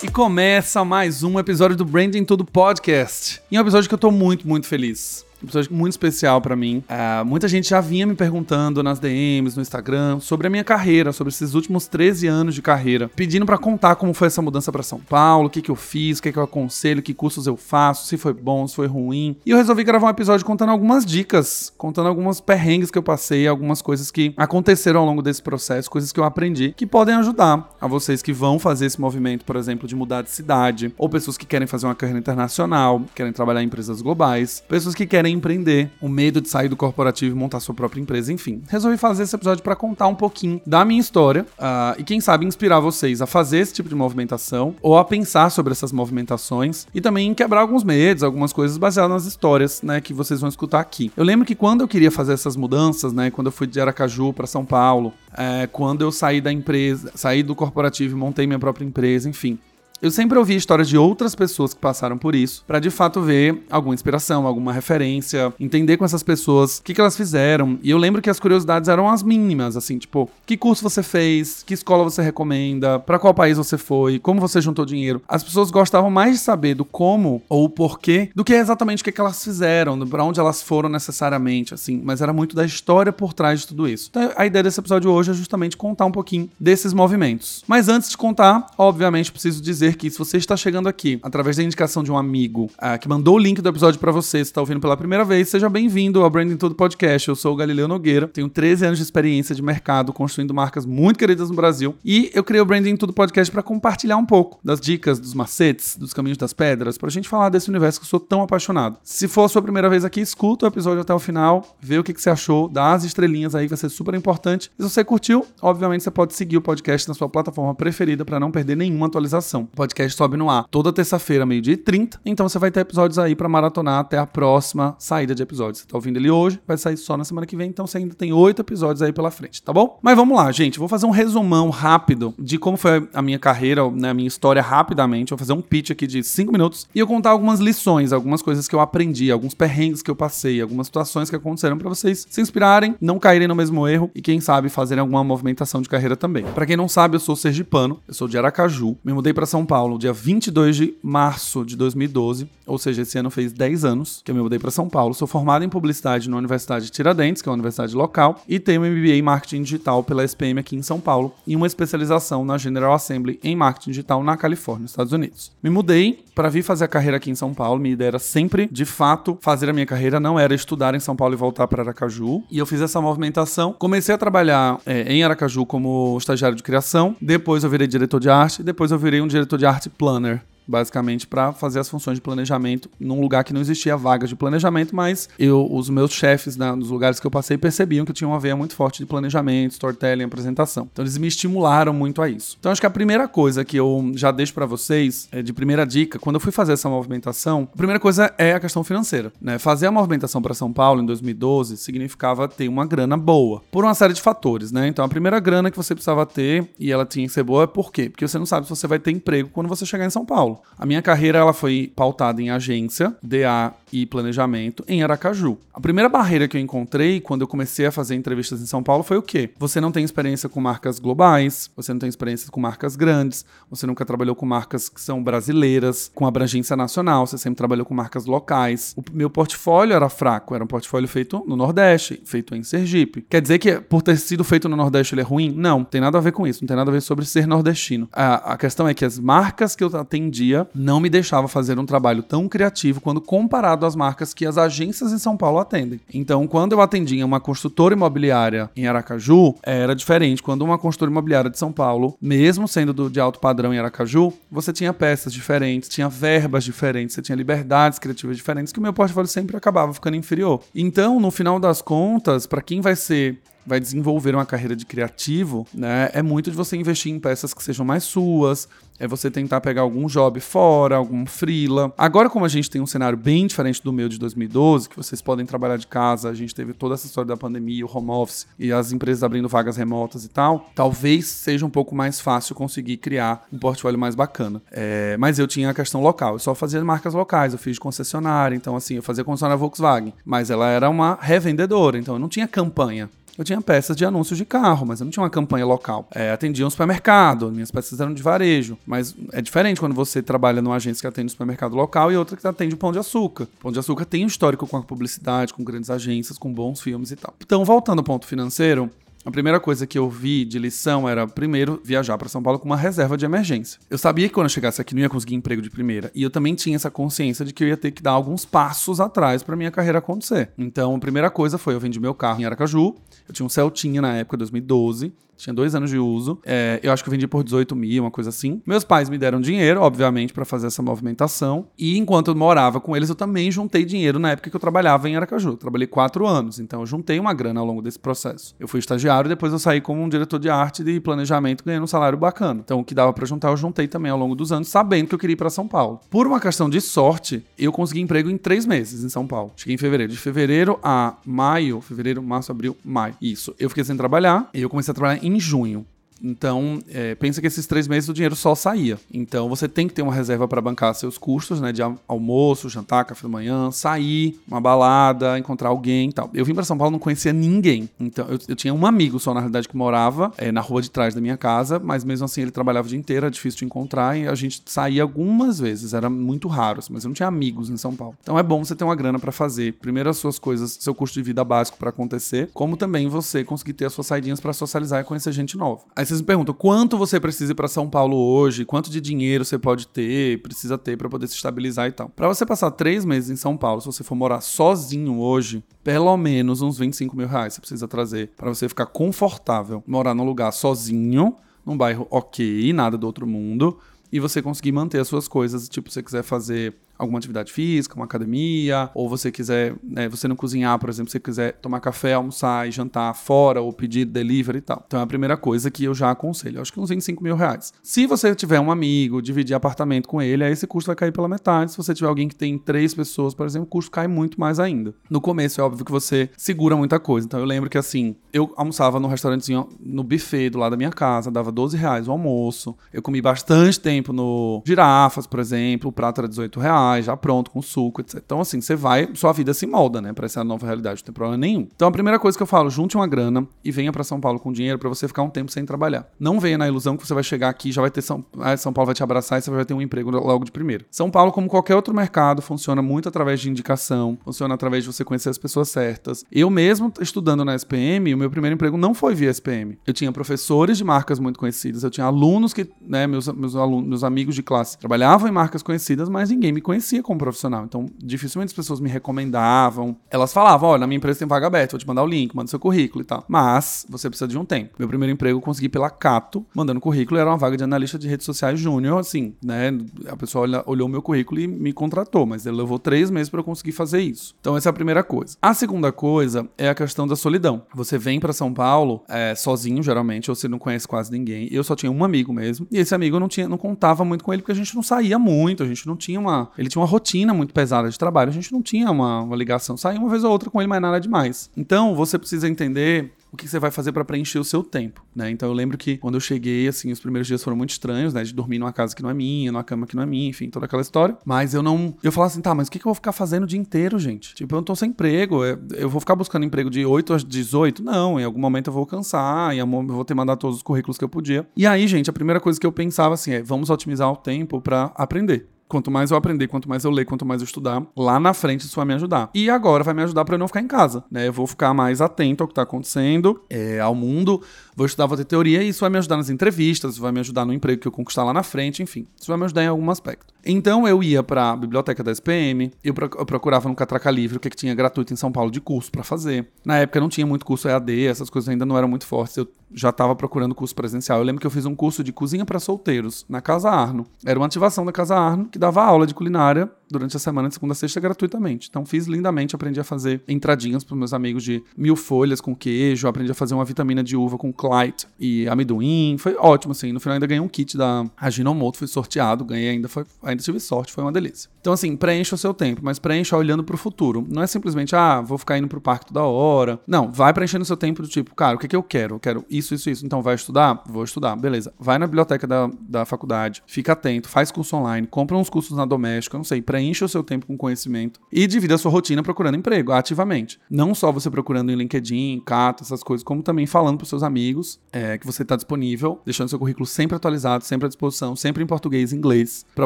E 0.01 0.07
começa 0.07 0.85
mais 0.85 1.23
um 1.23 1.37
episódio 1.37 1.75
do 1.75 1.83
Branding 1.83 2.23
Tudo 2.23 2.45
Podcast. 2.45 3.41
E 3.51 3.57
é 3.57 3.59
um 3.59 3.61
episódio 3.61 3.89
que 3.89 3.93
eu 3.93 3.99
tô 3.99 4.11
muito, 4.11 4.47
muito 4.47 4.67
feliz 4.67 5.25
um 5.41 5.45
episódio 5.45 5.73
muito 5.73 5.93
especial 5.93 6.39
para 6.39 6.55
mim. 6.55 6.83
Uh, 6.89 7.25
muita 7.25 7.47
gente 7.47 7.69
já 7.69 7.81
vinha 7.81 8.05
me 8.05 8.15
perguntando 8.15 8.83
nas 8.83 8.99
DMs, 8.99 9.55
no 9.55 9.61
Instagram, 9.61 10.19
sobre 10.19 10.47
a 10.47 10.49
minha 10.49 10.63
carreira, 10.63 11.11
sobre 11.11 11.31
esses 11.31 11.53
últimos 11.53 11.87
13 11.87 12.27
anos 12.27 12.55
de 12.55 12.61
carreira, 12.61 13.09
pedindo 13.15 13.45
para 13.45 13.57
contar 13.57 13.95
como 13.95 14.13
foi 14.13 14.27
essa 14.27 14.41
mudança 14.41 14.71
para 14.71 14.83
São 14.83 14.99
Paulo, 14.99 15.47
o 15.47 15.49
que, 15.49 15.61
que 15.61 15.71
eu 15.71 15.75
fiz, 15.75 16.19
o 16.19 16.23
que, 16.23 16.31
que 16.31 16.37
eu 16.37 16.43
aconselho, 16.43 17.01
que 17.01 17.13
cursos 17.13 17.47
eu 17.47 17.57
faço, 17.57 18.07
se 18.07 18.17
foi 18.17 18.33
bom, 18.33 18.67
se 18.67 18.75
foi 18.75 18.87
ruim. 18.87 19.35
E 19.45 19.51
eu 19.51 19.57
resolvi 19.57 19.83
gravar 19.83 20.07
um 20.07 20.11
episódio 20.11 20.45
contando 20.45 20.69
algumas 20.69 21.05
dicas, 21.05 21.73
contando 21.77 22.07
algumas 22.07 22.39
perrengues 22.39 22.91
que 22.91 22.97
eu 22.97 23.03
passei, 23.03 23.47
algumas 23.47 23.81
coisas 23.81 24.11
que 24.11 24.33
aconteceram 24.37 24.99
ao 24.99 25.05
longo 25.05 25.21
desse 25.21 25.41
processo, 25.41 25.89
coisas 25.89 26.11
que 26.11 26.19
eu 26.19 26.23
aprendi, 26.23 26.73
que 26.75 26.85
podem 26.85 27.15
ajudar 27.15 27.69
a 27.79 27.87
vocês 27.87 28.21
que 28.21 28.31
vão 28.31 28.59
fazer 28.59 28.85
esse 28.85 29.01
movimento, 29.01 29.43
por 29.43 29.55
exemplo, 29.55 29.87
de 29.87 29.95
mudar 29.95 30.21
de 30.21 30.29
cidade, 30.29 30.93
ou 30.97 31.09
pessoas 31.09 31.37
que 31.37 31.45
querem 31.45 31.67
fazer 31.67 31.87
uma 31.87 31.95
carreira 31.95 32.19
internacional, 32.19 33.01
querem 33.15 33.33
trabalhar 33.33 33.63
em 33.63 33.65
empresas 33.65 34.01
globais, 34.01 34.63
pessoas 34.67 34.93
que 34.93 35.05
querem 35.05 35.30
empreender, 35.31 35.89
o 36.01 36.07
medo 36.07 36.41
de 36.41 36.49
sair 36.49 36.67
do 36.67 36.75
corporativo 36.75 37.35
e 37.35 37.39
montar 37.39 37.59
sua 37.59 37.73
própria 37.75 38.01
empresa, 38.01 38.31
enfim. 38.31 38.61
Resolvi 38.67 38.97
fazer 38.97 39.23
esse 39.23 39.35
episódio 39.35 39.63
para 39.63 39.75
contar 39.75 40.07
um 40.07 40.15
pouquinho 40.15 40.61
da 40.65 40.83
minha 40.85 40.99
história 40.99 41.45
uh, 41.57 41.99
e, 41.99 42.03
quem 42.03 42.19
sabe, 42.21 42.45
inspirar 42.45 42.79
vocês 42.79 43.21
a 43.21 43.25
fazer 43.25 43.59
esse 43.59 43.73
tipo 43.73 43.89
de 43.89 43.95
movimentação 43.95 44.75
ou 44.81 44.97
a 44.97 45.05
pensar 45.05 45.49
sobre 45.49 45.71
essas 45.71 45.91
movimentações 45.91 46.87
e 46.93 47.01
também 47.01 47.33
quebrar 47.33 47.61
alguns 47.61 47.83
medos, 47.83 48.23
algumas 48.23 48.53
coisas 48.53 48.77
baseadas 48.77 49.11
nas 49.11 49.25
histórias, 49.25 49.81
né, 49.81 50.01
que 50.01 50.13
vocês 50.13 50.39
vão 50.39 50.49
escutar 50.49 50.79
aqui. 50.79 51.11
Eu 51.15 51.23
lembro 51.23 51.45
que 51.45 51.55
quando 51.55 51.81
eu 51.81 51.87
queria 51.87 52.11
fazer 52.11 52.33
essas 52.33 52.55
mudanças, 52.55 53.13
né, 53.13 53.31
quando 53.31 53.47
eu 53.47 53.51
fui 53.51 53.67
de 53.67 53.79
Aracaju 53.79 54.33
para 54.33 54.47
São 54.47 54.65
Paulo, 54.65 55.13
é, 55.37 55.67
quando 55.67 56.01
eu 56.01 56.11
saí 56.11 56.41
da 56.41 56.51
empresa, 56.51 57.11
saí 57.15 57.43
do 57.43 57.55
corporativo 57.55 58.15
e 58.15 58.19
montei 58.19 58.45
minha 58.45 58.59
própria 58.59 58.85
empresa, 58.85 59.29
enfim. 59.29 59.57
Eu 60.01 60.09
sempre 60.09 60.35
ouvi 60.35 60.55
histórias 60.55 60.89
de 60.89 60.97
outras 60.97 61.35
pessoas 61.35 61.75
que 61.75 61.79
passaram 61.79 62.17
por 62.17 62.33
isso, 62.33 62.63
para 62.65 62.79
de 62.79 62.89
fato 62.89 63.21
ver 63.21 63.63
alguma 63.69 63.93
inspiração, 63.93 64.47
alguma 64.47 64.73
referência, 64.73 65.53
entender 65.59 65.95
com 65.95 66.03
essas 66.03 66.23
pessoas 66.23 66.79
o 66.79 66.83
que, 66.83 66.95
que 66.95 66.99
elas 66.99 67.15
fizeram. 67.15 67.77
E 67.83 67.91
eu 67.91 67.99
lembro 67.99 68.19
que 68.19 68.29
as 68.29 68.39
curiosidades 68.39 68.89
eram 68.89 69.07
as 69.07 69.21
mínimas, 69.21 69.77
assim, 69.77 69.99
tipo, 69.99 70.27
que 70.43 70.57
curso 70.57 70.81
você 70.81 71.03
fez, 71.03 71.61
que 71.61 71.75
escola 71.75 72.03
você 72.03 72.23
recomenda, 72.23 72.97
para 72.97 73.19
qual 73.19 73.31
país 73.31 73.57
você 73.57 73.77
foi, 73.77 74.17
como 74.17 74.41
você 74.41 74.59
juntou 74.59 74.85
dinheiro. 74.87 75.21
As 75.27 75.43
pessoas 75.43 75.69
gostavam 75.69 76.09
mais 76.09 76.33
de 76.33 76.39
saber 76.39 76.73
do 76.73 76.83
como 76.83 77.43
ou 77.47 77.69
porquê 77.69 78.31
do 78.33 78.43
que 78.43 78.53
exatamente 78.53 79.01
o 79.01 79.03
que, 79.03 79.11
que 79.11 79.21
elas 79.21 79.43
fizeram, 79.43 79.99
para 80.07 80.23
onde 80.23 80.39
elas 80.39 80.63
foram 80.63 80.89
necessariamente, 80.89 81.75
assim, 81.75 82.01
mas 82.03 82.21
era 82.21 82.33
muito 82.33 82.55
da 82.55 82.65
história 82.65 83.13
por 83.13 83.33
trás 83.33 83.59
de 83.59 83.67
tudo 83.67 83.87
isso. 83.87 84.07
Então, 84.09 84.31
a 84.35 84.47
ideia 84.47 84.63
desse 84.63 84.79
episódio 84.79 85.11
hoje 85.11 85.29
é 85.29 85.33
justamente 85.35 85.77
contar 85.77 86.05
um 86.05 86.11
pouquinho 86.11 86.49
desses 86.59 86.91
movimentos. 86.91 87.63
Mas 87.67 87.87
antes 87.87 88.09
de 88.09 88.17
contar, 88.17 88.65
obviamente 88.79 89.31
preciso 89.31 89.61
dizer 89.61 89.90
dizer 89.91 89.95
que 89.95 90.09
se 90.09 90.17
você 90.17 90.37
está 90.37 90.55
chegando 90.55 90.87
aqui 90.87 91.19
através 91.23 91.57
da 91.57 91.63
indicação 91.63 92.03
de 92.03 92.11
um 92.11 92.17
amigo 92.17 92.69
uh, 92.77 92.99
que 92.99 93.07
mandou 93.07 93.35
o 93.35 93.37
link 93.37 93.61
do 93.61 93.69
episódio 93.69 93.99
para 93.99 94.11
você, 94.11 94.37
se 94.37 94.51
está 94.51 94.61
ouvindo 94.61 94.79
pela 94.79 94.95
primeira 94.95 95.23
vez, 95.25 95.49
seja 95.49 95.69
bem-vindo 95.69 96.21
ao 96.23 96.29
Branding 96.29 96.57
Tudo 96.57 96.75
Podcast. 96.75 97.27
Eu 97.27 97.35
sou 97.35 97.53
o 97.53 97.55
Galileu 97.55 97.87
Nogueira, 97.87 98.27
tenho 98.27 98.49
13 98.49 98.85
anos 98.85 98.97
de 98.97 99.03
experiência 99.03 99.53
de 99.53 99.61
mercado 99.61 100.13
construindo 100.13 100.53
marcas 100.53 100.85
muito 100.85 101.17
queridas 101.17 101.49
no 101.49 101.55
Brasil 101.55 101.95
e 102.03 102.31
eu 102.33 102.43
criei 102.43 102.61
o 102.61 102.65
Branding 102.65 102.95
Tudo 102.95 103.13
Podcast 103.13 103.51
para 103.51 103.63
compartilhar 103.63 104.17
um 104.17 104.25
pouco 104.25 104.59
das 104.63 104.79
dicas, 104.79 105.19
dos 105.19 105.33
macetes, 105.33 105.97
dos 105.97 106.13
caminhos 106.13 106.37
das 106.37 106.53
pedras, 106.53 106.97
para 106.97 107.07
a 107.07 107.11
gente 107.11 107.27
falar 107.27 107.49
desse 107.49 107.69
universo 107.69 107.99
que 107.99 108.05
eu 108.05 108.09
sou 108.09 108.19
tão 108.19 108.41
apaixonado. 108.41 108.97
Se 109.03 109.27
for 109.27 109.45
a 109.45 109.49
sua 109.49 109.61
primeira 109.61 109.89
vez 109.89 110.05
aqui, 110.05 110.21
escuta 110.21 110.65
o 110.65 110.67
episódio 110.67 111.01
até 111.01 111.13
o 111.13 111.19
final, 111.19 111.75
vê 111.81 111.97
o 111.97 112.03
que, 112.03 112.13
que 112.13 112.21
você 112.21 112.29
achou, 112.29 112.67
dá 112.67 112.93
as 112.93 113.03
estrelinhas 113.03 113.55
aí, 113.55 113.67
vai 113.67 113.77
ser 113.77 113.89
super 113.89 114.13
importante. 114.13 114.71
E 114.77 114.83
se 114.83 114.89
você 114.89 115.03
curtiu, 115.03 115.45
obviamente 115.61 116.03
você 116.03 116.11
pode 116.11 116.33
seguir 116.33 116.57
o 116.57 116.61
podcast 116.61 117.07
na 117.07 117.13
sua 117.13 117.29
plataforma 117.29 117.75
preferida 117.75 118.23
para 118.23 118.39
não 118.39 118.51
perder 118.51 118.77
nenhuma 118.77 119.07
atualização 119.07 119.67
podcast 119.81 120.15
sobe 120.15 120.37
no 120.37 120.47
ar 120.47 120.67
toda 120.69 120.93
terça-feira, 120.93 121.43
meio-dia 121.43 121.73
e 121.73 121.77
30. 121.77 122.21
Então 122.23 122.47
você 122.47 122.59
vai 122.59 122.69
ter 122.69 122.81
episódios 122.81 123.17
aí 123.17 123.35
para 123.35 123.49
maratonar 123.49 123.99
até 123.99 124.15
a 124.19 124.27
próxima 124.27 124.95
saída 124.99 125.33
de 125.33 125.41
episódios. 125.41 125.79
Você 125.79 125.87
tá 125.87 125.97
ouvindo 125.97 126.17
ele 126.17 126.29
hoje, 126.29 126.59
vai 126.67 126.77
sair 126.77 126.97
só 126.97 127.17
na 127.17 127.23
semana 127.23 127.47
que 127.47 127.55
vem, 127.55 127.69
então 127.69 127.87
você 127.87 127.97
ainda 127.97 128.13
tem 128.13 128.31
oito 128.31 128.61
episódios 128.61 129.01
aí 129.01 129.11
pela 129.11 129.31
frente, 129.31 129.63
tá 129.63 129.73
bom? 129.73 129.97
Mas 129.99 130.15
vamos 130.15 130.37
lá, 130.37 130.51
gente. 130.51 130.77
Vou 130.77 130.87
fazer 130.87 131.07
um 131.07 131.09
resumão 131.09 131.71
rápido 131.71 132.35
de 132.37 132.59
como 132.59 132.77
foi 132.77 133.09
a 133.11 133.23
minha 133.23 133.39
carreira, 133.39 133.89
né, 133.89 134.11
a 134.11 134.13
minha 134.13 134.27
história 134.27 134.61
rapidamente. 134.61 135.31
Vou 135.31 135.39
fazer 135.39 135.53
um 135.53 135.61
pitch 135.61 135.89
aqui 135.89 136.05
de 136.05 136.21
cinco 136.23 136.51
minutos 136.51 136.87
e 136.93 136.99
eu 136.99 137.07
contar 137.07 137.31
algumas 137.31 137.59
lições, 137.59 138.13
algumas 138.13 138.43
coisas 138.43 138.67
que 138.67 138.75
eu 138.75 138.79
aprendi, 138.79 139.31
alguns 139.31 139.55
perrengues 139.55 140.03
que 140.03 140.11
eu 140.11 140.15
passei, 140.15 140.61
algumas 140.61 140.85
situações 140.85 141.27
que 141.27 141.35
aconteceram 141.35 141.79
para 141.79 141.89
vocês 141.89 142.27
se 142.29 142.39
inspirarem, 142.39 142.95
não 143.01 143.17
caírem 143.17 143.47
no 143.47 143.55
mesmo 143.55 143.87
erro 143.87 144.11
e 144.13 144.21
quem 144.21 144.39
sabe 144.39 144.69
fazerem 144.69 145.01
alguma 145.01 145.23
movimentação 145.23 145.81
de 145.81 145.89
carreira 145.89 146.15
também. 146.15 146.43
Para 146.43 146.67
quem 146.67 146.77
não 146.77 146.87
sabe, 146.87 147.15
eu 147.15 147.19
sou 147.19 147.35
sergipano, 147.35 147.99
eu 148.07 148.13
sou 148.13 148.27
de 148.27 148.37
Aracaju, 148.37 148.95
me 149.03 149.11
mudei 149.11 149.33
para 149.33 149.47
São 149.47 149.65
Paulo 149.71 149.97
dia 149.97 150.11
22 150.11 150.75
de 150.75 150.93
março 151.01 151.63
de 151.63 151.77
2012, 151.77 152.45
ou 152.67 152.77
seja, 152.77 153.03
esse 153.03 153.17
ano 153.17 153.29
fez 153.29 153.53
10 153.53 153.85
anos 153.85 154.21
que 154.21 154.29
eu 154.29 154.35
me 154.35 154.41
mudei 154.41 154.59
para 154.59 154.69
São 154.69 154.89
Paulo. 154.89 155.13
Sou 155.13 155.25
formado 155.25 155.63
em 155.63 155.69
publicidade 155.69 156.29
na 156.29 156.35
Universidade 156.35 156.87
de 156.87 156.91
Tiradentes, 156.91 157.41
que 157.41 157.47
é 157.47 157.49
uma 157.49 157.55
universidade 157.55 157.95
local, 157.95 158.41
e 158.49 158.59
tenho 158.59 158.81
um 158.81 158.85
MBA 158.85 159.13
em 159.13 159.21
marketing 159.21 159.63
digital 159.63 160.03
pela 160.03 160.25
SPM 160.25 160.59
aqui 160.59 160.75
em 160.75 160.81
São 160.81 160.99
Paulo 160.99 161.33
e 161.47 161.55
uma 161.55 161.67
especialização 161.67 162.43
na 162.43 162.57
General 162.57 162.93
Assembly 162.93 163.39
em 163.41 163.55
marketing 163.55 163.91
digital 163.91 164.21
na 164.21 164.35
Califórnia, 164.35 164.87
Estados 164.87 165.13
Unidos. 165.13 165.53
Me 165.63 165.69
mudei 165.69 166.21
para 166.35 166.49
vir 166.49 166.63
fazer 166.63 166.85
a 166.85 166.87
carreira 166.87 167.17
aqui 167.17 167.29
em 167.29 167.35
São 167.35 167.53
Paulo. 167.53 167.79
Minha 167.79 167.93
ideia 167.93 168.09
era 168.09 168.19
sempre, 168.19 168.67
de 168.69 168.85
fato, 168.85 169.37
fazer 169.41 169.69
a 169.69 169.73
minha 169.73 169.85
carreira, 169.85 170.19
não 170.19 170.39
era 170.39 170.53
estudar 170.53 170.95
em 170.95 170.99
São 170.99 171.15
Paulo 171.15 171.33
e 171.33 171.37
voltar 171.37 171.67
para 171.67 171.83
Aracaju. 171.83 172.43
E 172.51 172.57
eu 172.57 172.65
fiz 172.65 172.81
essa 172.81 172.99
movimentação. 172.99 173.73
Comecei 173.77 174.15
a 174.15 174.17
trabalhar 174.17 174.79
é, 174.85 175.13
em 175.13 175.23
Aracaju 175.23 175.65
como 175.65 176.17
estagiário 176.17 176.57
de 176.57 176.63
criação, 176.63 177.15
depois 177.21 177.63
eu 177.63 177.69
virei 177.69 177.87
diretor 177.87 178.19
de 178.19 178.29
arte, 178.29 178.63
depois 178.63 178.91
eu 178.91 178.97
virei 178.97 179.21
um 179.21 179.27
diretor 179.27 179.57
de 179.61 179.67
arte 179.67 179.89
planner 179.89 180.41
basicamente 180.67 181.27
para 181.27 181.51
fazer 181.53 181.79
as 181.79 181.89
funções 181.89 182.15
de 182.15 182.21
planejamento 182.21 182.89
num 182.99 183.19
lugar 183.19 183.43
que 183.43 183.53
não 183.53 183.61
existia 183.61 183.95
vagas 183.97 184.29
de 184.29 184.35
planejamento, 184.35 184.95
mas 184.95 185.29
eu, 185.37 185.67
os 185.71 185.89
meus 185.89 186.11
chefes 186.11 186.57
né, 186.57 186.71
nos 186.73 186.89
lugares 186.89 187.19
que 187.19 187.27
eu 187.27 187.31
passei 187.31 187.57
percebiam 187.57 188.05
que 188.05 188.11
eu 188.11 188.15
tinha 188.15 188.27
uma 188.27 188.39
veia 188.39 188.55
muito 188.55 188.75
forte 188.75 188.99
de 188.99 189.05
planejamento, 189.05 189.71
storytelling, 189.71 190.23
apresentação. 190.23 190.89
Então 190.91 191.03
eles 191.03 191.17
me 191.17 191.27
estimularam 191.27 191.93
muito 191.93 192.21
a 192.21 192.29
isso. 192.29 192.57
Então 192.59 192.71
acho 192.71 192.81
que 192.81 192.87
a 192.87 192.91
primeira 192.91 193.27
coisa 193.27 193.63
que 193.65 193.77
eu 193.77 194.11
já 194.15 194.31
deixo 194.31 194.53
para 194.53 194.65
vocês, 194.65 195.27
é 195.31 195.41
de 195.41 195.53
primeira 195.53 195.85
dica, 195.85 196.19
quando 196.19 196.35
eu 196.35 196.39
fui 196.39 196.51
fazer 196.51 196.73
essa 196.73 196.89
movimentação, 196.89 197.67
a 197.73 197.77
primeira 197.77 197.99
coisa 197.99 198.33
é 198.37 198.53
a 198.53 198.59
questão 198.59 198.83
financeira, 198.83 199.31
né? 199.41 199.57
Fazer 199.59 199.87
a 199.87 199.91
movimentação 199.91 200.41
para 200.41 200.53
São 200.53 200.71
Paulo 200.71 201.01
em 201.01 201.05
2012 201.05 201.77
significava 201.77 202.47
ter 202.47 202.67
uma 202.67 202.85
grana 202.85 203.17
boa, 203.17 203.61
por 203.71 203.83
uma 203.83 203.93
série 203.93 204.13
de 204.13 204.21
fatores, 204.21 204.71
né? 204.71 204.87
Então 204.87 205.03
a 205.03 205.09
primeira 205.09 205.39
grana 205.39 205.69
que 205.71 205.77
você 205.77 205.93
precisava 205.93 206.25
ter 206.25 206.69
e 206.79 206.91
ela 206.91 207.05
tinha 207.05 207.25
que 207.27 207.33
ser 207.33 207.43
boa 207.43 207.63
é 207.63 207.67
por 207.67 207.91
quê? 207.91 208.09
Porque 208.09 208.27
você 208.27 208.37
não 208.37 208.45
sabe 208.45 208.65
se 208.65 208.69
você 208.69 208.87
vai 208.87 208.99
ter 208.99 209.11
emprego 209.11 209.49
quando 209.51 209.67
você 209.67 209.85
chegar 209.85 210.05
em 210.05 210.09
São 210.09 210.25
Paulo. 210.25 210.50
A 210.77 210.85
minha 210.85 211.01
carreira 211.01 211.39
ela 211.39 211.53
foi 211.53 211.91
pautada 211.95 212.41
em 212.41 212.49
agência, 212.49 213.15
DA 213.21 213.73
e 213.91 214.05
planejamento 214.05 214.83
em 214.87 215.03
Aracaju. 215.03 215.57
A 215.73 215.79
primeira 215.79 216.09
barreira 216.09 216.47
que 216.47 216.57
eu 216.57 216.61
encontrei 216.61 217.19
quando 217.19 217.41
eu 217.41 217.47
comecei 217.47 217.85
a 217.85 217.91
fazer 217.91 218.15
entrevistas 218.15 218.61
em 218.61 218.65
São 218.65 218.83
Paulo 218.83 219.03
foi 219.03 219.17
o 219.17 219.21
quê? 219.21 219.49
Você 219.59 219.81
não 219.81 219.91
tem 219.91 220.03
experiência 220.03 220.49
com 220.49 220.61
marcas 220.61 220.99
globais, 220.99 221.69
você 221.75 221.93
não 221.93 221.99
tem 221.99 222.09
experiência 222.09 222.51
com 222.51 222.59
marcas 222.59 222.95
grandes, 222.95 223.45
você 223.69 223.85
nunca 223.85 224.05
trabalhou 224.05 224.35
com 224.35 224.45
marcas 224.45 224.89
que 224.89 225.01
são 225.01 225.23
brasileiras, 225.23 226.11
com 226.13 226.25
abrangência 226.25 226.75
nacional, 226.75 227.25
você 227.27 227.37
sempre 227.37 227.57
trabalhou 227.57 227.85
com 227.85 227.93
marcas 227.93 228.25
locais. 228.25 228.93
O 228.97 229.03
meu 229.13 229.29
portfólio 229.29 229.93
era 229.93 230.09
fraco, 230.09 230.55
era 230.55 230.63
um 230.63 230.67
portfólio 230.67 231.07
feito 231.07 231.43
no 231.47 231.55
Nordeste, 231.55 232.21
feito 232.25 232.55
em 232.55 232.63
Sergipe. 232.63 233.25
Quer 233.29 233.41
dizer 233.41 233.59
que 233.59 233.79
por 233.79 234.01
ter 234.01 234.17
sido 234.17 234.43
feito 234.43 234.69
no 234.69 234.75
Nordeste 234.75 235.13
ele 235.13 235.21
é 235.21 235.23
ruim? 235.23 235.53
Não, 235.55 235.83
tem 235.83 236.01
nada 236.01 236.17
a 236.17 236.21
ver 236.21 236.31
com 236.31 236.47
isso, 236.47 236.63
não 236.63 236.67
tem 236.67 236.77
nada 236.77 236.89
a 236.89 236.93
ver 236.93 237.01
sobre 237.01 237.25
ser 237.25 237.47
nordestino. 237.47 238.07
A, 238.11 238.53
a 238.53 238.57
questão 238.57 238.87
é 238.87 238.93
que 238.93 239.05
as 239.05 239.19
marcas 239.19 239.75
que 239.75 239.83
eu 239.83 239.95
atendia 239.97 240.67
não 240.73 240.99
me 240.99 241.09
deixavam 241.09 241.47
fazer 241.47 241.77
um 241.77 241.85
trabalho 241.85 242.23
tão 242.23 242.47
criativo 242.47 243.01
quando 243.01 243.21
comparado 243.21 243.80
das 243.81 243.95
marcas 243.95 244.33
que 244.33 244.45
as 244.45 244.57
agências 244.57 245.11
em 245.11 245.17
São 245.17 245.35
Paulo 245.35 245.59
atendem. 245.59 245.99
Então, 246.13 246.47
quando 246.47 246.71
eu 246.71 246.81
atendia 246.81 247.25
uma 247.25 247.39
construtora 247.39 247.93
imobiliária 247.93 248.69
em 248.75 248.87
Aracaju, 248.87 249.55
era 249.63 249.93
diferente. 249.93 250.41
Quando 250.41 250.61
uma 250.61 250.77
construtora 250.77 251.11
imobiliária 251.11 251.49
de 251.49 251.57
São 251.57 251.71
Paulo, 251.71 252.15
mesmo 252.21 252.67
sendo 252.67 252.93
do, 252.93 253.09
de 253.09 253.19
alto 253.19 253.39
padrão 253.39 253.73
em 253.73 253.79
Aracaju, 253.79 254.31
você 254.49 254.71
tinha 254.71 254.93
peças 254.93 255.33
diferentes, 255.33 255.89
tinha 255.89 256.07
verbas 256.07 256.63
diferentes, 256.63 257.15
você 257.15 257.21
tinha 257.21 257.35
liberdades 257.35 257.99
criativas 257.99 258.37
diferentes, 258.37 258.71
que 258.71 258.79
o 258.79 258.81
meu 258.81 258.93
portfólio 258.93 259.27
sempre 259.27 259.57
acabava 259.57 259.93
ficando 259.93 260.15
inferior. 260.15 260.61
Então, 260.73 261.19
no 261.19 261.31
final 261.31 261.59
das 261.59 261.81
contas, 261.81 262.45
para 262.45 262.61
quem 262.61 262.79
vai 262.79 262.95
ser 262.95 263.41
vai 263.65 263.79
desenvolver 263.79 264.35
uma 264.35 264.45
carreira 264.45 264.75
de 264.75 264.85
criativo, 264.85 265.65
né, 265.73 266.09
é 266.13 266.21
muito 266.21 266.49
de 266.49 266.57
você 266.57 266.75
investir 266.77 267.11
em 267.11 267.19
peças 267.19 267.53
que 267.53 267.63
sejam 267.63 267.85
mais 267.85 268.03
suas, 268.03 268.67
é 269.01 269.07
você 269.07 269.31
tentar 269.31 269.59
pegar 269.61 269.81
algum 269.81 270.05
job 270.05 270.39
fora, 270.39 270.95
algum 270.95 271.25
freela. 271.25 271.91
Agora, 271.97 272.29
como 272.29 272.45
a 272.45 272.47
gente 272.47 272.69
tem 272.69 272.79
um 272.79 272.85
cenário 272.85 273.17
bem 273.17 273.47
diferente 273.47 273.81
do 273.83 273.91
meu 273.91 274.07
de 274.07 274.19
2012, 274.19 274.89
que 274.89 274.95
vocês 274.95 275.19
podem 275.23 275.43
trabalhar 275.43 275.77
de 275.77 275.87
casa, 275.87 276.29
a 276.29 276.35
gente 276.35 276.53
teve 276.53 276.71
toda 276.71 276.93
essa 276.93 277.07
história 277.07 277.27
da 277.27 277.35
pandemia, 277.35 277.83
o 277.83 277.89
home 277.91 278.11
office 278.11 278.45
e 278.59 278.71
as 278.71 278.91
empresas 278.91 279.23
abrindo 279.23 279.49
vagas 279.49 279.75
remotas 279.75 280.23
e 280.23 280.29
tal, 280.29 280.69
talvez 280.75 281.25
seja 281.25 281.65
um 281.65 281.69
pouco 281.69 281.95
mais 281.95 282.21
fácil 282.21 282.53
conseguir 282.53 282.97
criar 282.97 283.47
um 283.51 283.57
portfólio 283.57 283.97
mais 283.97 284.13
bacana. 284.13 284.61
É, 284.71 285.17
mas 285.17 285.39
eu 285.39 285.47
tinha 285.47 285.71
a 285.71 285.73
questão 285.73 285.99
local, 286.03 286.33
eu 286.33 286.39
só 286.39 286.53
fazia 286.53 286.83
marcas 286.83 287.15
locais, 287.15 287.53
eu 287.53 287.59
fiz 287.59 287.79
concessionária, 287.79 288.55
então 288.55 288.75
assim, 288.75 288.97
eu 288.97 289.03
fazia 289.03 289.23
concessionária 289.23 289.57
Volkswagen, 289.57 290.13
mas 290.23 290.51
ela 290.51 290.69
era 290.69 290.87
uma 290.87 291.17
revendedora, 291.19 291.97
então 291.97 292.13
eu 292.13 292.19
não 292.19 292.29
tinha 292.29 292.47
campanha. 292.47 293.09
Eu 293.37 293.43
tinha 293.43 293.61
peças 293.61 293.95
de 293.95 294.05
anúncios 294.05 294.37
de 294.37 294.45
carro, 294.45 294.85
mas 294.85 294.99
eu 294.99 295.05
não 295.05 295.11
tinha 295.11 295.23
uma 295.23 295.29
campanha 295.29 295.65
local. 295.65 296.07
É, 296.13 296.31
atendia 296.31 296.65
um 296.65 296.69
supermercado, 296.69 297.51
minhas 297.51 297.71
peças 297.71 297.99
eram 297.99 298.13
de 298.13 298.21
varejo. 298.21 298.77
Mas 298.85 299.15
é 299.31 299.41
diferente 299.41 299.79
quando 299.79 299.95
você 299.95 300.21
trabalha 300.21 300.61
numa 300.61 300.75
agência 300.75 301.01
que 301.01 301.07
atende 301.07 301.27
um 301.27 301.29
supermercado 301.29 301.75
local 301.75 302.11
e 302.11 302.17
outra 302.17 302.35
que 302.35 302.45
atende 302.45 302.75
o 302.75 302.77
Pão 302.77 302.91
de 302.91 302.99
Açúcar. 302.99 303.43
O 303.43 303.61
Pão 303.63 303.71
de 303.71 303.79
Açúcar 303.79 304.05
tem 304.05 304.23
um 304.23 304.27
histórico 304.27 304.67
com 304.67 304.77
a 304.77 304.81
publicidade, 304.81 305.53
com 305.53 305.63
grandes 305.63 305.89
agências, 305.89 306.37
com 306.37 306.51
bons 306.51 306.81
filmes 306.81 307.11
e 307.11 307.15
tal. 307.15 307.33
Então, 307.41 307.63
voltando 307.63 307.99
ao 307.99 308.05
ponto 308.05 308.25
financeiro, 308.25 308.89
a 309.23 309.29
primeira 309.29 309.59
coisa 309.59 309.85
que 309.85 309.97
eu 309.97 310.09
vi 310.09 310.43
de 310.43 310.57
lição 310.57 311.07
era, 311.07 311.27
primeiro, 311.27 311.79
viajar 311.83 312.17
para 312.17 312.27
São 312.27 312.41
Paulo 312.41 312.57
com 312.57 312.65
uma 312.65 312.77
reserva 312.77 313.15
de 313.15 313.23
emergência. 313.23 313.79
Eu 313.89 313.97
sabia 313.97 314.27
que 314.27 314.33
quando 314.33 314.45
eu 314.45 314.49
chegasse 314.49 314.81
aqui 314.81 314.95
não 314.95 315.01
ia 315.01 315.09
conseguir 315.09 315.35
emprego 315.35 315.61
de 315.61 315.69
primeira. 315.69 316.11
E 316.15 316.23
eu 316.23 316.29
também 316.29 316.55
tinha 316.55 316.75
essa 316.75 316.89
consciência 316.89 317.45
de 317.45 317.53
que 317.53 317.63
eu 317.63 317.67
ia 317.67 317.77
ter 317.77 317.91
que 317.91 318.01
dar 318.01 318.11
alguns 318.11 318.45
passos 318.45 318.99
atrás 318.99 319.43
para 319.43 319.55
minha 319.55 319.69
carreira 319.69 319.99
acontecer. 319.99 320.51
Então, 320.57 320.95
a 320.95 320.99
primeira 320.99 321.29
coisa 321.29 321.57
foi: 321.57 321.75
eu 321.75 321.79
vendi 321.79 321.99
meu 321.99 322.15
carro 322.15 322.41
em 322.41 322.45
Aracaju. 322.45 322.95
Eu 323.27 323.33
tinha 323.33 323.45
um 323.45 323.49
Celtinha 323.49 324.01
na 324.01 324.15
época, 324.15 324.37
2012 324.37 325.13
tinha 325.37 325.53
dois 325.53 325.75
anos 325.75 325.89
de 325.89 325.97
uso. 325.97 326.39
É, 326.45 326.79
eu 326.83 326.91
acho 326.91 327.03
que 327.03 327.09
eu 327.09 327.11
vendi 327.11 327.27
por 327.27 327.43
18 327.43 327.75
mil, 327.75 328.03
uma 328.03 328.11
coisa 328.11 328.29
assim. 328.29 328.61
Meus 328.65 328.83
pais 328.83 329.09
me 329.09 329.17
deram 329.17 329.41
dinheiro, 329.41 329.81
obviamente, 329.81 330.33
para 330.33 330.45
fazer 330.45 330.67
essa 330.67 330.81
movimentação. 330.81 331.67
E 331.77 331.97
enquanto 331.97 332.29
eu 332.29 332.35
morava 332.35 332.79
com 332.79 332.95
eles, 332.95 333.09
eu 333.09 333.15
também 333.15 333.51
juntei 333.51 333.83
dinheiro 333.83 334.19
na 334.19 334.31
época 334.31 334.49
que 334.49 334.55
eu 334.55 334.59
trabalhava 334.59 335.09
em 335.09 335.15
Aracaju. 335.15 335.55
trabalhei 335.57 335.87
quatro 335.87 336.27
anos, 336.27 336.59
então 336.59 336.81
eu 336.81 336.85
juntei 336.85 337.19
uma 337.19 337.33
grana 337.33 337.59
ao 337.59 337.65
longo 337.65 337.81
desse 337.81 337.99
processo. 337.99 338.55
Eu 338.59 338.67
fui 338.67 338.79
estagiário 338.79 339.27
e 339.27 339.29
depois 339.29 339.51
eu 339.51 339.59
saí 339.59 339.81
como 339.81 340.01
um 340.01 340.09
diretor 340.09 340.39
de 340.39 340.49
arte 340.49 340.83
e 340.83 340.99
planejamento, 340.99 341.63
ganhando 341.63 341.83
um 341.83 341.87
salário 341.87 342.17
bacana. 342.17 342.61
Então 342.63 342.79
o 342.79 342.83
que 342.83 342.93
dava 342.93 343.11
para 343.13 343.25
juntar, 343.25 343.49
eu 343.49 343.57
juntei 343.57 343.87
também 343.87 344.11
ao 344.11 344.17
longo 344.17 344.35
dos 344.35 344.51
anos, 344.51 344.67
sabendo 344.67 345.07
que 345.07 345.15
eu 345.15 345.19
queria 345.19 345.33
ir 345.33 345.37
para 345.37 345.49
São 345.49 345.67
Paulo. 345.67 345.99
Por 346.09 346.27
uma 346.27 346.39
questão 346.39 346.69
de 346.69 346.79
sorte, 346.81 347.43
eu 347.57 347.71
consegui 347.71 348.01
emprego 348.01 348.29
em 348.29 348.37
três 348.37 348.65
meses 348.65 349.03
em 349.03 349.09
São 349.09 349.25
Paulo. 349.25 349.51
Cheguei 349.55 349.75
em 349.75 349.77
fevereiro. 349.77 350.11
De 350.11 350.17
fevereiro 350.17 350.79
a 350.83 351.15
maio, 351.25 351.81
fevereiro, 351.81 352.21
março, 352.21 352.51
abril, 352.51 352.75
maio. 352.83 353.15
Isso. 353.21 353.55
Eu 353.59 353.69
fiquei 353.69 353.83
sem 353.83 353.95
trabalhar 353.95 354.49
e 354.53 354.61
eu 354.61 354.69
comecei 354.69 354.91
a 354.91 354.95
trabalhar 354.95 355.20
em 355.21 355.39
junho. 355.39 355.85
Então, 356.23 356.79
é, 356.89 357.15
pensa 357.15 357.41
que 357.41 357.47
esses 357.47 357.65
três 357.65 357.87
meses 357.87 358.09
o 358.09 358.13
dinheiro 358.13 358.35
só 358.35 358.53
saía. 358.55 358.99
Então, 359.13 359.49
você 359.49 359.67
tem 359.67 359.87
que 359.87 359.93
ter 359.93 360.01
uma 360.01 360.13
reserva 360.13 360.47
para 360.47 360.61
bancar 360.61 360.93
seus 360.93 361.17
custos, 361.17 361.59
né? 361.59 361.71
De 361.71 361.81
almoço, 362.07 362.69
jantar, 362.69 363.05
café 363.05 363.23
da 363.23 363.29
manhã, 363.29 363.71
sair, 363.71 364.39
uma 364.47 364.61
balada, 364.61 365.37
encontrar 365.37 365.69
alguém 365.69 366.09
e 366.09 366.13
tal. 366.13 366.29
Eu 366.33 366.45
vim 366.45 366.53
para 366.53 366.63
São 366.63 366.77
Paulo 366.77 366.91
não 366.91 366.99
conhecia 366.99 367.33
ninguém. 367.33 367.89
Então, 367.99 368.27
eu, 368.27 368.37
eu, 368.47 368.55
tinha 368.55 368.73
um 368.73 368.85
amigo 368.85 369.19
só, 369.19 369.33
na 369.33 369.39
realidade, 369.39 369.67
que 369.67 369.75
morava 369.75 370.31
é, 370.37 370.51
na 370.51 370.61
rua 370.61 370.81
de 370.81 370.91
trás 370.91 371.13
da 371.13 371.21
minha 371.21 371.37
casa, 371.37 371.79
mas 371.79 372.03
mesmo 372.03 372.25
assim 372.25 372.41
ele 372.41 372.51
trabalhava 372.51 372.87
o 372.87 372.89
dia 372.89 372.99
inteiro, 372.99 373.25
era 373.25 373.31
difícil 373.31 373.59
de 373.59 373.65
encontrar 373.65 374.17
e 374.17 374.27
a 374.27 374.35
gente 374.35 374.61
saía 374.65 375.01
algumas 375.01 375.59
vezes, 375.59 375.93
era 375.93 376.09
muito 376.09 376.47
raro, 376.47 376.79
assim, 376.79 376.93
mas 376.93 377.03
eu 377.03 377.09
não 377.09 377.13
tinha 377.13 377.27
amigos 377.27 377.69
em 377.69 377.77
São 377.77 377.95
Paulo. 377.95 378.15
Então, 378.21 378.37
é 378.37 378.43
bom 378.43 378.63
você 378.63 378.75
ter 378.75 378.83
uma 378.83 378.95
grana 378.95 379.19
para 379.19 379.31
fazer, 379.31 379.73
primeiro 379.73 380.09
as 380.09 380.17
suas 380.17 380.37
coisas, 380.37 380.77
seu 380.79 380.93
custo 380.93 381.15
de 381.15 381.23
vida 381.23 381.43
básico 381.43 381.77
para 381.77 381.89
acontecer, 381.89 382.49
como 382.53 382.77
também 382.77 383.07
você 383.07 383.43
conseguir 383.43 383.73
ter 383.73 383.85
as 383.85 383.93
suas 383.93 384.07
saidinhas 384.07 384.39
para 384.39 384.53
socializar 384.53 385.01
e 385.01 385.03
conhecer 385.03 385.31
gente 385.31 385.57
nova. 385.57 385.81
Aí 385.95 386.05
vocês 386.11 386.19
me 386.19 386.27
perguntam 386.27 386.53
quanto 386.53 386.97
você 386.97 387.21
precisa 387.21 387.53
ir 387.53 387.55
para 387.55 387.69
São 387.69 387.89
Paulo 387.89 388.17
hoje, 388.17 388.65
quanto 388.65 388.89
de 388.89 388.99
dinheiro 388.99 389.45
você 389.45 389.57
pode 389.57 389.87
ter, 389.87 390.41
precisa 390.41 390.77
ter 390.77 390.97
para 390.97 391.07
poder 391.07 391.25
se 391.27 391.35
estabilizar 391.35 391.87
e 391.87 391.91
tal. 391.93 392.09
Para 392.09 392.27
você 392.27 392.45
passar 392.45 392.69
três 392.71 393.05
meses 393.05 393.29
em 393.29 393.37
São 393.37 393.55
Paulo, 393.55 393.79
se 393.79 393.87
você 393.87 394.03
for 394.03 394.15
morar 394.15 394.41
sozinho 394.41 395.19
hoje, 395.19 395.63
pelo 395.81 396.15
menos 396.17 396.61
uns 396.61 396.77
25 396.77 397.15
mil 397.15 397.27
reais 397.27 397.53
você 397.53 397.61
precisa 397.61 397.87
trazer 397.87 398.29
para 398.35 398.49
você 398.49 398.67
ficar 398.67 398.87
confortável, 398.87 399.81
morar 399.87 400.13
num 400.13 400.25
lugar 400.25 400.51
sozinho, 400.51 401.33
num 401.65 401.77
bairro 401.77 402.05
ok, 402.11 402.73
nada 402.73 402.97
do 402.97 403.07
outro 403.07 403.25
mundo, 403.25 403.79
e 404.11 404.19
você 404.19 404.41
conseguir 404.41 404.73
manter 404.73 404.99
as 404.99 405.07
suas 405.07 405.29
coisas, 405.29 405.69
tipo, 405.69 405.89
se 405.89 405.93
você 405.93 406.03
quiser 406.03 406.23
fazer 406.23 406.75
alguma 407.01 407.17
atividade 407.17 407.51
física, 407.51 407.95
uma 407.95 408.05
academia, 408.05 408.89
ou 408.93 409.09
você 409.09 409.31
quiser, 409.31 409.75
né, 409.83 410.07
você 410.07 410.27
não 410.27 410.35
cozinhar, 410.35 410.77
por 410.77 410.87
exemplo, 410.87 411.11
você 411.11 411.19
quiser 411.19 411.53
tomar 411.53 411.79
café, 411.79 412.13
almoçar 412.13 412.67
e 412.67 412.71
jantar 412.71 413.13
fora, 413.15 413.59
ou 413.61 413.73
pedir 413.73 414.05
delivery 414.05 414.59
e 414.59 414.61
tal. 414.61 414.83
Então 414.85 414.99
é 414.99 415.03
a 415.03 415.07
primeira 415.07 415.35
coisa 415.35 415.71
que 415.71 415.83
eu 415.83 415.95
já 415.95 416.11
aconselho. 416.11 416.61
Acho 416.61 416.71
que 416.71 416.79
uns 416.79 416.89
25 416.89 417.23
mil 417.23 417.35
reais. 417.35 417.73
Se 417.81 418.05
você 418.05 418.33
tiver 418.35 418.59
um 418.59 418.71
amigo, 418.71 419.21
dividir 419.21 419.55
apartamento 419.55 420.07
com 420.07 420.21
ele, 420.21 420.43
aí 420.43 420.51
esse 420.51 420.67
custo 420.67 420.87
vai 420.87 420.95
cair 420.95 421.11
pela 421.11 421.27
metade. 421.27 421.71
Se 421.71 421.77
você 421.77 421.93
tiver 421.93 422.07
alguém 422.07 422.27
que 422.27 422.35
tem 422.35 422.57
três 422.57 422.93
pessoas, 422.93 423.33
por 423.33 423.45
exemplo, 423.45 423.65
o 423.65 423.69
custo 423.69 423.89
cai 423.89 424.07
muito 424.07 424.39
mais 424.39 424.59
ainda. 424.59 424.93
No 425.09 425.19
começo 425.19 425.59
é 425.59 425.63
óbvio 425.63 425.83
que 425.83 425.91
você 425.91 426.29
segura 426.37 426.75
muita 426.75 426.99
coisa. 426.99 427.25
Então 427.25 427.39
eu 427.39 427.45
lembro 427.45 427.69
que 427.69 427.77
assim, 427.77 428.15
eu 428.31 428.53
almoçava 428.55 428.99
no 428.99 429.07
restaurantezinho, 429.07 429.67
no 429.79 430.03
buffet 430.03 430.51
do 430.51 430.59
lado 430.59 430.71
da 430.71 430.77
minha 430.77 430.91
casa, 430.91 431.31
dava 431.31 431.51
12 431.51 431.75
reais 431.75 432.07
o 432.07 432.11
almoço. 432.11 432.77
Eu 432.93 433.01
comi 433.01 433.21
bastante 433.21 433.79
tempo 433.79 434.13
no 434.13 434.61
Girafas, 434.65 435.25
por 435.25 435.39
exemplo, 435.39 435.89
o 435.89 435.93
prato 435.93 436.21
era 436.21 436.27
18 436.27 436.59
reais 436.59 436.90
já 436.99 437.15
pronto, 437.15 437.51
com 437.51 437.61
suco, 437.61 438.01
etc. 438.01 438.21
Então, 438.25 438.41
assim, 438.41 438.59
você 438.59 438.75
vai, 438.75 439.07
sua 439.13 439.31
vida 439.31 439.53
se 439.53 439.67
molda, 439.67 440.01
né, 440.01 440.13
pra 440.13 440.25
essa 440.25 440.43
nova 440.43 440.65
realidade, 440.65 441.01
não 441.01 441.05
tem 441.05 441.13
problema 441.13 441.37
nenhum. 441.37 441.67
Então, 441.75 441.87
a 441.87 441.91
primeira 441.91 442.17
coisa 442.17 442.35
que 442.35 442.41
eu 442.41 442.47
falo, 442.47 442.69
junte 442.69 442.95
uma 442.95 443.05
grana 443.05 443.47
e 443.63 443.71
venha 443.71 443.91
para 443.91 444.03
São 444.03 444.19
Paulo 444.19 444.39
com 444.39 444.51
dinheiro 444.51 444.79
para 444.79 444.89
você 444.89 445.07
ficar 445.07 445.21
um 445.21 445.29
tempo 445.29 445.51
sem 445.51 445.63
trabalhar. 445.63 446.09
Não 446.19 446.39
venha 446.39 446.57
na 446.57 446.67
ilusão 446.67 446.97
que 446.97 447.05
você 447.05 447.13
vai 447.13 447.23
chegar 447.23 447.49
aqui 447.49 447.71
já 447.71 447.81
vai 447.81 447.91
ter 447.91 448.01
São, 448.01 448.25
ah, 448.39 448.55
São 448.57 448.73
Paulo 448.73 448.87
vai 448.87 448.95
te 448.95 449.03
abraçar 449.03 449.39
e 449.39 449.41
você 449.41 449.51
vai 449.51 449.65
ter 449.65 449.73
um 449.73 449.81
emprego 449.81 450.09
logo 450.09 450.43
de 450.43 450.51
primeiro. 450.51 450.85
São 450.89 451.11
Paulo, 451.11 451.31
como 451.31 451.47
qualquer 451.47 451.75
outro 451.75 451.93
mercado, 451.93 452.41
funciona 452.41 452.81
muito 452.81 453.07
através 453.07 453.39
de 453.39 453.49
indicação, 453.49 454.17
funciona 454.23 454.53
através 454.53 454.83
de 454.83 454.91
você 454.91 455.03
conhecer 455.03 455.29
as 455.29 455.37
pessoas 455.37 455.69
certas. 455.69 456.25
Eu 456.31 456.49
mesmo, 456.49 456.91
estudando 456.99 457.45
na 457.45 457.55
SPM, 457.55 458.13
o 458.13 458.17
meu 458.17 458.29
primeiro 458.29 458.55
emprego 458.55 458.77
não 458.77 458.93
foi 458.93 459.13
via 459.13 459.29
SPM. 459.29 459.77
Eu 459.85 459.93
tinha 459.93 460.11
professores 460.11 460.77
de 460.77 460.83
marcas 460.83 461.19
muito 461.19 461.39
conhecidas, 461.39 461.83
eu 461.83 461.89
tinha 461.89 462.05
alunos 462.05 462.53
que, 462.53 462.69
né, 462.81 463.05
meus, 463.07 463.27
meus 463.27 463.55
alunos, 463.55 463.87
meus 463.87 464.03
amigos 464.03 464.35
de 464.35 464.43
classe 464.43 464.77
trabalhavam 464.77 465.27
em 465.27 465.31
marcas 465.31 465.61
conhecidas, 465.61 466.09
mas 466.09 466.29
ninguém 466.29 466.51
me 466.51 466.61
conhecia 466.61 466.80
como 467.03 467.19
profissional. 467.19 467.65
Então, 467.65 467.85
dificilmente 467.97 468.49
as 468.49 468.55
pessoas 468.55 468.79
me 468.79 468.89
recomendavam. 468.89 469.95
Elas 470.09 470.33
falavam: 470.33 470.69
olha, 470.69 470.81
na 470.81 470.87
minha 470.87 470.97
empresa 470.97 471.19
tem 471.19 471.27
vaga 471.27 471.47
aberta, 471.47 471.71
vou 471.71 471.79
te 471.79 471.87
mandar 471.87 472.03
o 472.03 472.07
link, 472.07 472.35
manda 472.35 472.49
seu 472.49 472.59
currículo 472.59 473.03
e 473.03 473.05
tal. 473.05 473.23
Mas 473.27 473.85
você 473.89 474.09
precisa 474.09 474.27
de 474.27 474.37
um 474.37 474.45
tempo. 474.45 474.75
Meu 474.77 474.87
primeiro 474.87 475.13
emprego 475.13 475.37
eu 475.37 475.41
consegui 475.41 475.69
pela 475.69 475.89
Cato, 475.89 476.45
mandando 476.53 476.79
currículo, 476.79 477.19
era 477.19 477.29
uma 477.29 477.37
vaga 477.37 477.57
de 477.57 477.63
analista 477.63 477.97
de 477.97 478.07
redes 478.07 478.25
sociais 478.25 478.59
júnior, 478.59 478.99
assim, 478.99 479.33
né? 479.43 479.71
A 480.07 480.15
pessoa 480.15 480.43
olha, 480.43 480.63
olhou 480.65 480.87
meu 480.87 481.01
currículo 481.01 481.39
e 481.39 481.47
me 481.47 481.73
contratou, 481.73 482.25
mas 482.25 482.45
ele 482.45 482.57
levou 482.57 482.79
três 482.79 483.09
meses 483.09 483.29
para 483.29 483.39
eu 483.39 483.43
conseguir 483.43 483.71
fazer 483.71 484.01
isso. 484.01 484.35
Então, 484.39 484.57
essa 484.57 484.69
é 484.69 484.71
a 484.71 484.73
primeira 484.73 485.03
coisa. 485.03 485.37
A 485.41 485.53
segunda 485.53 485.91
coisa 485.91 486.49
é 486.57 486.69
a 486.69 486.75
questão 486.75 487.07
da 487.07 487.15
solidão. 487.15 487.63
Você 487.73 487.97
vem 487.97 488.19
para 488.19 488.33
São 488.33 488.53
Paulo 488.53 489.03
é, 489.07 489.35
sozinho, 489.35 489.83
geralmente, 489.83 490.29
ou 490.29 490.35
você 490.35 490.47
não 490.47 490.59
conhece 490.59 490.87
quase 490.87 491.11
ninguém. 491.11 491.47
Eu 491.51 491.63
só 491.63 491.75
tinha 491.75 491.91
um 491.91 492.03
amigo 492.03 492.33
mesmo, 492.33 492.67
e 492.71 492.77
esse 492.77 492.93
amigo 492.95 493.15
eu 493.15 493.19
não 493.19 493.27
tinha, 493.27 493.47
não 493.47 493.57
contava 493.57 494.03
muito 494.03 494.23
com 494.23 494.33
ele 494.33 494.41
porque 494.41 494.51
a 494.51 494.55
gente 494.55 494.75
não 494.75 494.83
saía 494.83 495.19
muito, 495.19 495.63
a 495.63 495.67
gente 495.67 495.85
não 495.87 495.95
tinha 495.95 496.19
uma, 496.19 496.51
ele 496.57 496.69
tinha 496.71 496.81
uma 496.81 496.87
rotina 496.87 497.33
muito 497.33 497.53
pesada 497.53 497.89
de 497.89 497.97
trabalho. 497.97 498.29
A 498.29 498.33
gente 498.33 498.51
não 498.51 498.61
tinha 498.61 498.89
uma, 498.89 499.21
uma 499.21 499.35
ligação. 499.35 499.77
Saía 499.77 499.99
uma 499.99 500.09
vez 500.09 500.23
ou 500.23 500.31
outra 500.31 500.49
com 500.49 500.61
ele, 500.61 500.67
mas 500.67 500.81
nada 500.81 500.99
demais. 500.99 501.49
Então, 501.55 501.95
você 501.95 502.17
precisa 502.17 502.47
entender 502.47 503.13
o 503.31 503.37
que 503.37 503.47
você 503.47 503.59
vai 503.59 503.71
fazer 503.71 503.91
para 503.91 504.03
preencher 504.03 504.39
o 504.39 504.43
seu 504.43 504.61
tempo, 504.61 505.05
né? 505.15 505.29
Então 505.31 505.47
eu 505.47 505.53
lembro 505.53 505.77
que 505.77 505.97
quando 505.97 506.15
eu 506.15 506.19
cheguei, 506.19 506.67
assim, 506.67 506.91
os 506.91 506.99
primeiros 506.99 507.27
dias 507.27 507.41
foram 507.41 507.55
muito 507.55 507.69
estranhos, 507.69 508.13
né? 508.13 508.23
De 508.23 508.33
dormir 508.33 508.59
numa 508.59 508.73
casa 508.73 508.93
que 508.93 509.01
não 509.01 509.09
é 509.09 509.13
minha, 509.13 509.51
numa 509.51 509.63
cama 509.63 509.87
que 509.87 509.95
não 509.95 510.03
é 510.03 510.05
minha, 510.05 510.29
enfim, 510.29 510.49
toda 510.49 510.65
aquela 510.65 510.81
história. 510.81 511.17
Mas 511.25 511.53
eu 511.53 511.63
não. 511.63 511.95
Eu 512.03 512.11
falava 512.11 512.31
assim, 512.31 512.41
tá, 512.41 512.53
mas 512.53 512.67
o 512.67 512.71
que, 512.71 512.77
que 512.77 512.85
eu 512.85 512.89
vou 512.89 512.95
ficar 512.95 513.13
fazendo 513.13 513.43
o 513.43 513.47
dia 513.47 513.59
inteiro, 513.59 513.97
gente? 513.97 514.35
Tipo, 514.35 514.53
eu 514.53 514.57
não 514.57 514.63
tô 514.63 514.75
sem 514.75 514.89
emprego. 514.89 515.45
Eu 515.45 515.89
vou 515.89 516.01
ficar 516.01 516.15
buscando 516.15 516.45
emprego 516.45 516.69
de 516.69 516.85
8 516.85 517.13
às 517.13 517.23
18? 517.23 517.81
Não, 517.81 518.19
em 518.19 518.23
algum 518.25 518.39
momento 518.39 518.67
eu 518.67 518.73
vou 518.73 518.85
cansar, 518.85 519.55
momento 519.65 519.91
eu 519.91 519.95
vou 519.95 520.05
ter 520.05 520.13
mandado 520.13 520.39
todos 520.39 520.57
os 520.57 520.63
currículos 520.63 520.97
que 520.97 521.03
eu 521.03 521.09
podia. 521.09 521.47
E 521.55 521.65
aí, 521.65 521.87
gente, 521.87 522.09
a 522.09 522.13
primeira 522.13 522.39
coisa 522.39 522.59
que 522.59 522.65
eu 522.65 522.71
pensava 522.71 523.13
assim 523.13 523.31
é: 523.31 523.41
vamos 523.41 523.69
otimizar 523.69 524.11
o 524.11 524.17
tempo 524.17 524.59
para 524.59 524.91
aprender. 524.95 525.47
Quanto 525.71 525.89
mais 525.89 526.11
eu 526.11 526.17
aprender, 526.17 526.49
quanto 526.49 526.67
mais 526.67 526.83
eu 526.83 526.91
ler, 526.91 527.05
quanto 527.05 527.25
mais 527.25 527.39
eu 527.41 527.45
estudar, 527.45 527.81
lá 527.95 528.19
na 528.19 528.33
frente 528.33 528.65
isso 528.65 528.75
vai 528.75 528.83
me 528.83 528.93
ajudar. 528.93 529.29
E 529.33 529.49
agora 529.49 529.85
vai 529.85 529.93
me 529.93 530.03
ajudar 530.03 530.25
para 530.25 530.35
eu 530.35 530.39
não 530.39 530.45
ficar 530.45 530.59
em 530.59 530.67
casa, 530.67 531.01
né? 531.09 531.29
Eu 531.29 531.31
vou 531.31 531.47
ficar 531.47 531.73
mais 531.73 532.01
atento 532.01 532.43
ao 532.43 532.47
que 532.49 532.53
tá 532.53 532.63
acontecendo, 532.63 533.41
é, 533.49 533.79
ao 533.79 533.95
mundo, 533.95 534.41
vou 534.81 534.85
estudar, 534.87 535.05
vou 535.05 535.15
ter 535.15 535.25
teoria 535.25 535.61
e 535.61 535.69
isso 535.69 535.81
vai 535.81 535.89
me 535.89 535.97
ajudar 535.97 536.17
nas 536.17 536.29
entrevistas, 536.29 536.97
vai 536.97 537.11
me 537.11 537.19
ajudar 537.19 537.45
no 537.45 537.53
emprego 537.53 537.81
que 537.81 537.87
eu 537.87 537.91
conquistar 537.91 538.23
lá 538.23 538.33
na 538.33 538.43
frente, 538.43 538.81
enfim. 538.81 539.05
Isso 539.19 539.27
vai 539.27 539.37
me 539.37 539.45
ajudar 539.45 539.63
em 539.63 539.67
algum 539.67 539.89
aspecto. 539.91 540.33
Então 540.43 540.87
eu 540.87 541.03
ia 541.03 541.21
para 541.21 541.51
a 541.51 541.55
biblioteca 541.55 542.03
da 542.03 542.11
SPM, 542.11 542.71
eu 542.83 542.93
procurava 542.93 543.69
no 543.69 543.75
Catraca 543.75 544.09
Livre 544.09 544.37
o 544.37 544.39
que, 544.39 544.49
que 544.49 544.55
tinha 544.55 544.73
gratuito 544.73 545.13
em 545.13 545.15
São 545.15 545.31
Paulo 545.31 545.51
de 545.51 545.61
curso 545.61 545.91
para 545.91 546.03
fazer. 546.03 546.47
Na 546.65 546.79
época 546.79 546.99
não 546.99 547.09
tinha 547.09 547.27
muito 547.27 547.45
curso 547.45 547.67
EAD, 547.67 548.07
essas 548.07 548.29
coisas 548.29 548.49
ainda 548.49 548.65
não 548.65 548.75
eram 548.75 548.87
muito 548.87 549.05
fortes. 549.05 549.37
Eu 549.37 549.47
já 549.71 549.89
estava 549.89 550.15
procurando 550.15 550.55
curso 550.55 550.73
presencial. 550.73 551.19
Eu 551.19 551.23
lembro 551.23 551.39
que 551.39 551.47
eu 551.47 551.51
fiz 551.51 551.65
um 551.65 551.75
curso 551.75 552.03
de 552.03 552.11
cozinha 552.11 552.43
para 552.43 552.59
solteiros 552.59 553.23
na 553.29 553.39
Casa 553.39 553.69
Arno. 553.69 554.07
Era 554.25 554.39
uma 554.39 554.47
ativação 554.47 554.83
da 554.83 554.91
Casa 554.91 555.15
Arno 555.15 555.45
que 555.45 555.59
dava 555.59 555.83
aula 555.83 556.07
de 556.07 556.13
culinária 556.13 556.69
durante 556.91 557.15
a 557.15 557.19
semana 557.19 557.47
de 557.47 557.55
segunda 557.55 557.73
a 557.73 557.75
sexta 557.75 557.99
gratuitamente. 557.99 558.67
Então 558.69 558.85
fiz 558.85 559.07
lindamente, 559.07 559.55
aprendi 559.55 559.79
a 559.79 559.83
fazer 559.83 560.21
entradinhas 560.27 560.83
para 560.83 560.95
meus 560.95 561.13
amigos 561.13 561.43
de 561.43 561.63
mil 561.77 561.95
folhas 561.95 562.41
com 562.41 562.55
queijo, 562.55 563.07
aprendi 563.07 563.31
a 563.31 563.35
fazer 563.35 563.53
uma 563.53 563.65
vitamina 563.65 564.03
de 564.03 564.15
uva 564.15 564.37
com 564.37 564.51
Clyde 564.51 565.07
e 565.19 565.47
amendoim. 565.47 566.15
Foi 566.17 566.35
ótimo, 566.35 566.71
assim. 566.71 566.91
No 566.91 566.99
final 566.99 567.15
ainda 567.15 567.27
ganhei 567.27 567.41
um 567.41 567.47
kit 567.47 567.77
da 567.77 568.05
Aginomoto, 568.17 568.77
fui 568.77 568.87
sorteado, 568.87 569.45
ganhei 569.45 569.69
ainda, 569.69 569.87
foi, 569.87 570.05
ainda 570.23 570.41
tive 570.41 570.59
sorte, 570.59 570.91
foi 570.91 571.03
uma 571.03 571.11
delícia. 571.11 571.49
Então, 571.59 571.73
assim, 571.73 571.95
preencha 571.95 572.35
o 572.35 572.37
seu 572.37 572.53
tempo, 572.53 572.81
mas 572.83 572.99
preencha 572.99 573.37
olhando 573.37 573.63
para 573.63 573.75
o 573.75 573.77
futuro. 573.77 574.25
Não 574.29 574.41
é 574.41 574.47
simplesmente, 574.47 574.95
ah, 574.95 575.21
vou 575.21 575.37
ficar 575.37 575.57
indo 575.57 575.67
pro 575.67 575.79
parque 575.79 576.07
toda 576.07 576.23
hora. 576.23 576.79
Não, 576.87 577.11
vai 577.11 577.33
preenchendo 577.33 577.63
o 577.63 577.65
seu 577.65 577.77
tempo 577.77 578.01
do 578.01 578.07
tipo, 578.07 578.33
cara, 578.35 578.55
o 578.55 578.59
que, 578.59 578.67
que 578.67 578.75
eu 578.75 578.81
quero? 578.81 579.15
Eu 579.15 579.19
quero 579.19 579.45
isso, 579.49 579.73
isso, 579.73 579.89
isso. 579.89 580.05
Então, 580.05 580.21
vai 580.21 580.35
estudar? 580.35 580.83
Vou 580.87 581.03
estudar. 581.03 581.35
Beleza. 581.35 581.73
Vai 581.79 581.99
na 581.99 582.07
biblioteca 582.07 582.47
da, 582.47 582.69
da 582.81 583.05
faculdade, 583.05 583.61
fica 583.67 583.93
atento, 583.93 584.27
faz 584.27 584.51
curso 584.51 584.75
online, 584.75 585.05
compra 585.05 585.37
uns 585.37 585.49
cursos 585.49 585.77
na 585.77 585.85
doméstica, 585.85 586.37
não 586.37 586.43
sei, 586.43 586.61
preencha 586.81 587.05
o 587.05 587.09
seu 587.09 587.23
tempo 587.23 587.45
com 587.45 587.55
conhecimento 587.55 588.19
e 588.31 588.47
divida 588.47 588.73
a 588.73 588.77
sua 588.77 588.89
rotina 588.89 589.21
procurando 589.21 589.55
emprego 589.55 589.91
ativamente. 589.91 590.59
Não 590.69 590.95
só 590.95 591.11
você 591.11 591.29
procurando 591.29 591.71
em 591.71 591.75
LinkedIn, 591.75 592.41
Cato, 592.43 592.83
essas 592.83 593.03
coisas, 593.03 593.23
como 593.23 593.43
também 593.43 593.67
falando 593.67 593.97
pros 593.97 594.09
seus 594.09 594.23
amigos 594.23 594.79
é, 594.91 595.17
que 595.17 595.25
você 595.25 595.43
está 595.43 595.55
disponível, 595.55 596.19
deixando 596.25 596.49
seu 596.49 596.57
currículo 596.57 596.87
sempre 596.87 597.15
atualizado, 597.15 597.63
sempre 597.63 597.85
à 597.85 597.87
disposição, 597.87 598.35
sempre 598.35 598.63
em 598.63 598.65
português 598.65 599.11
e 599.11 599.15
inglês, 599.15 599.63
para 599.75 599.85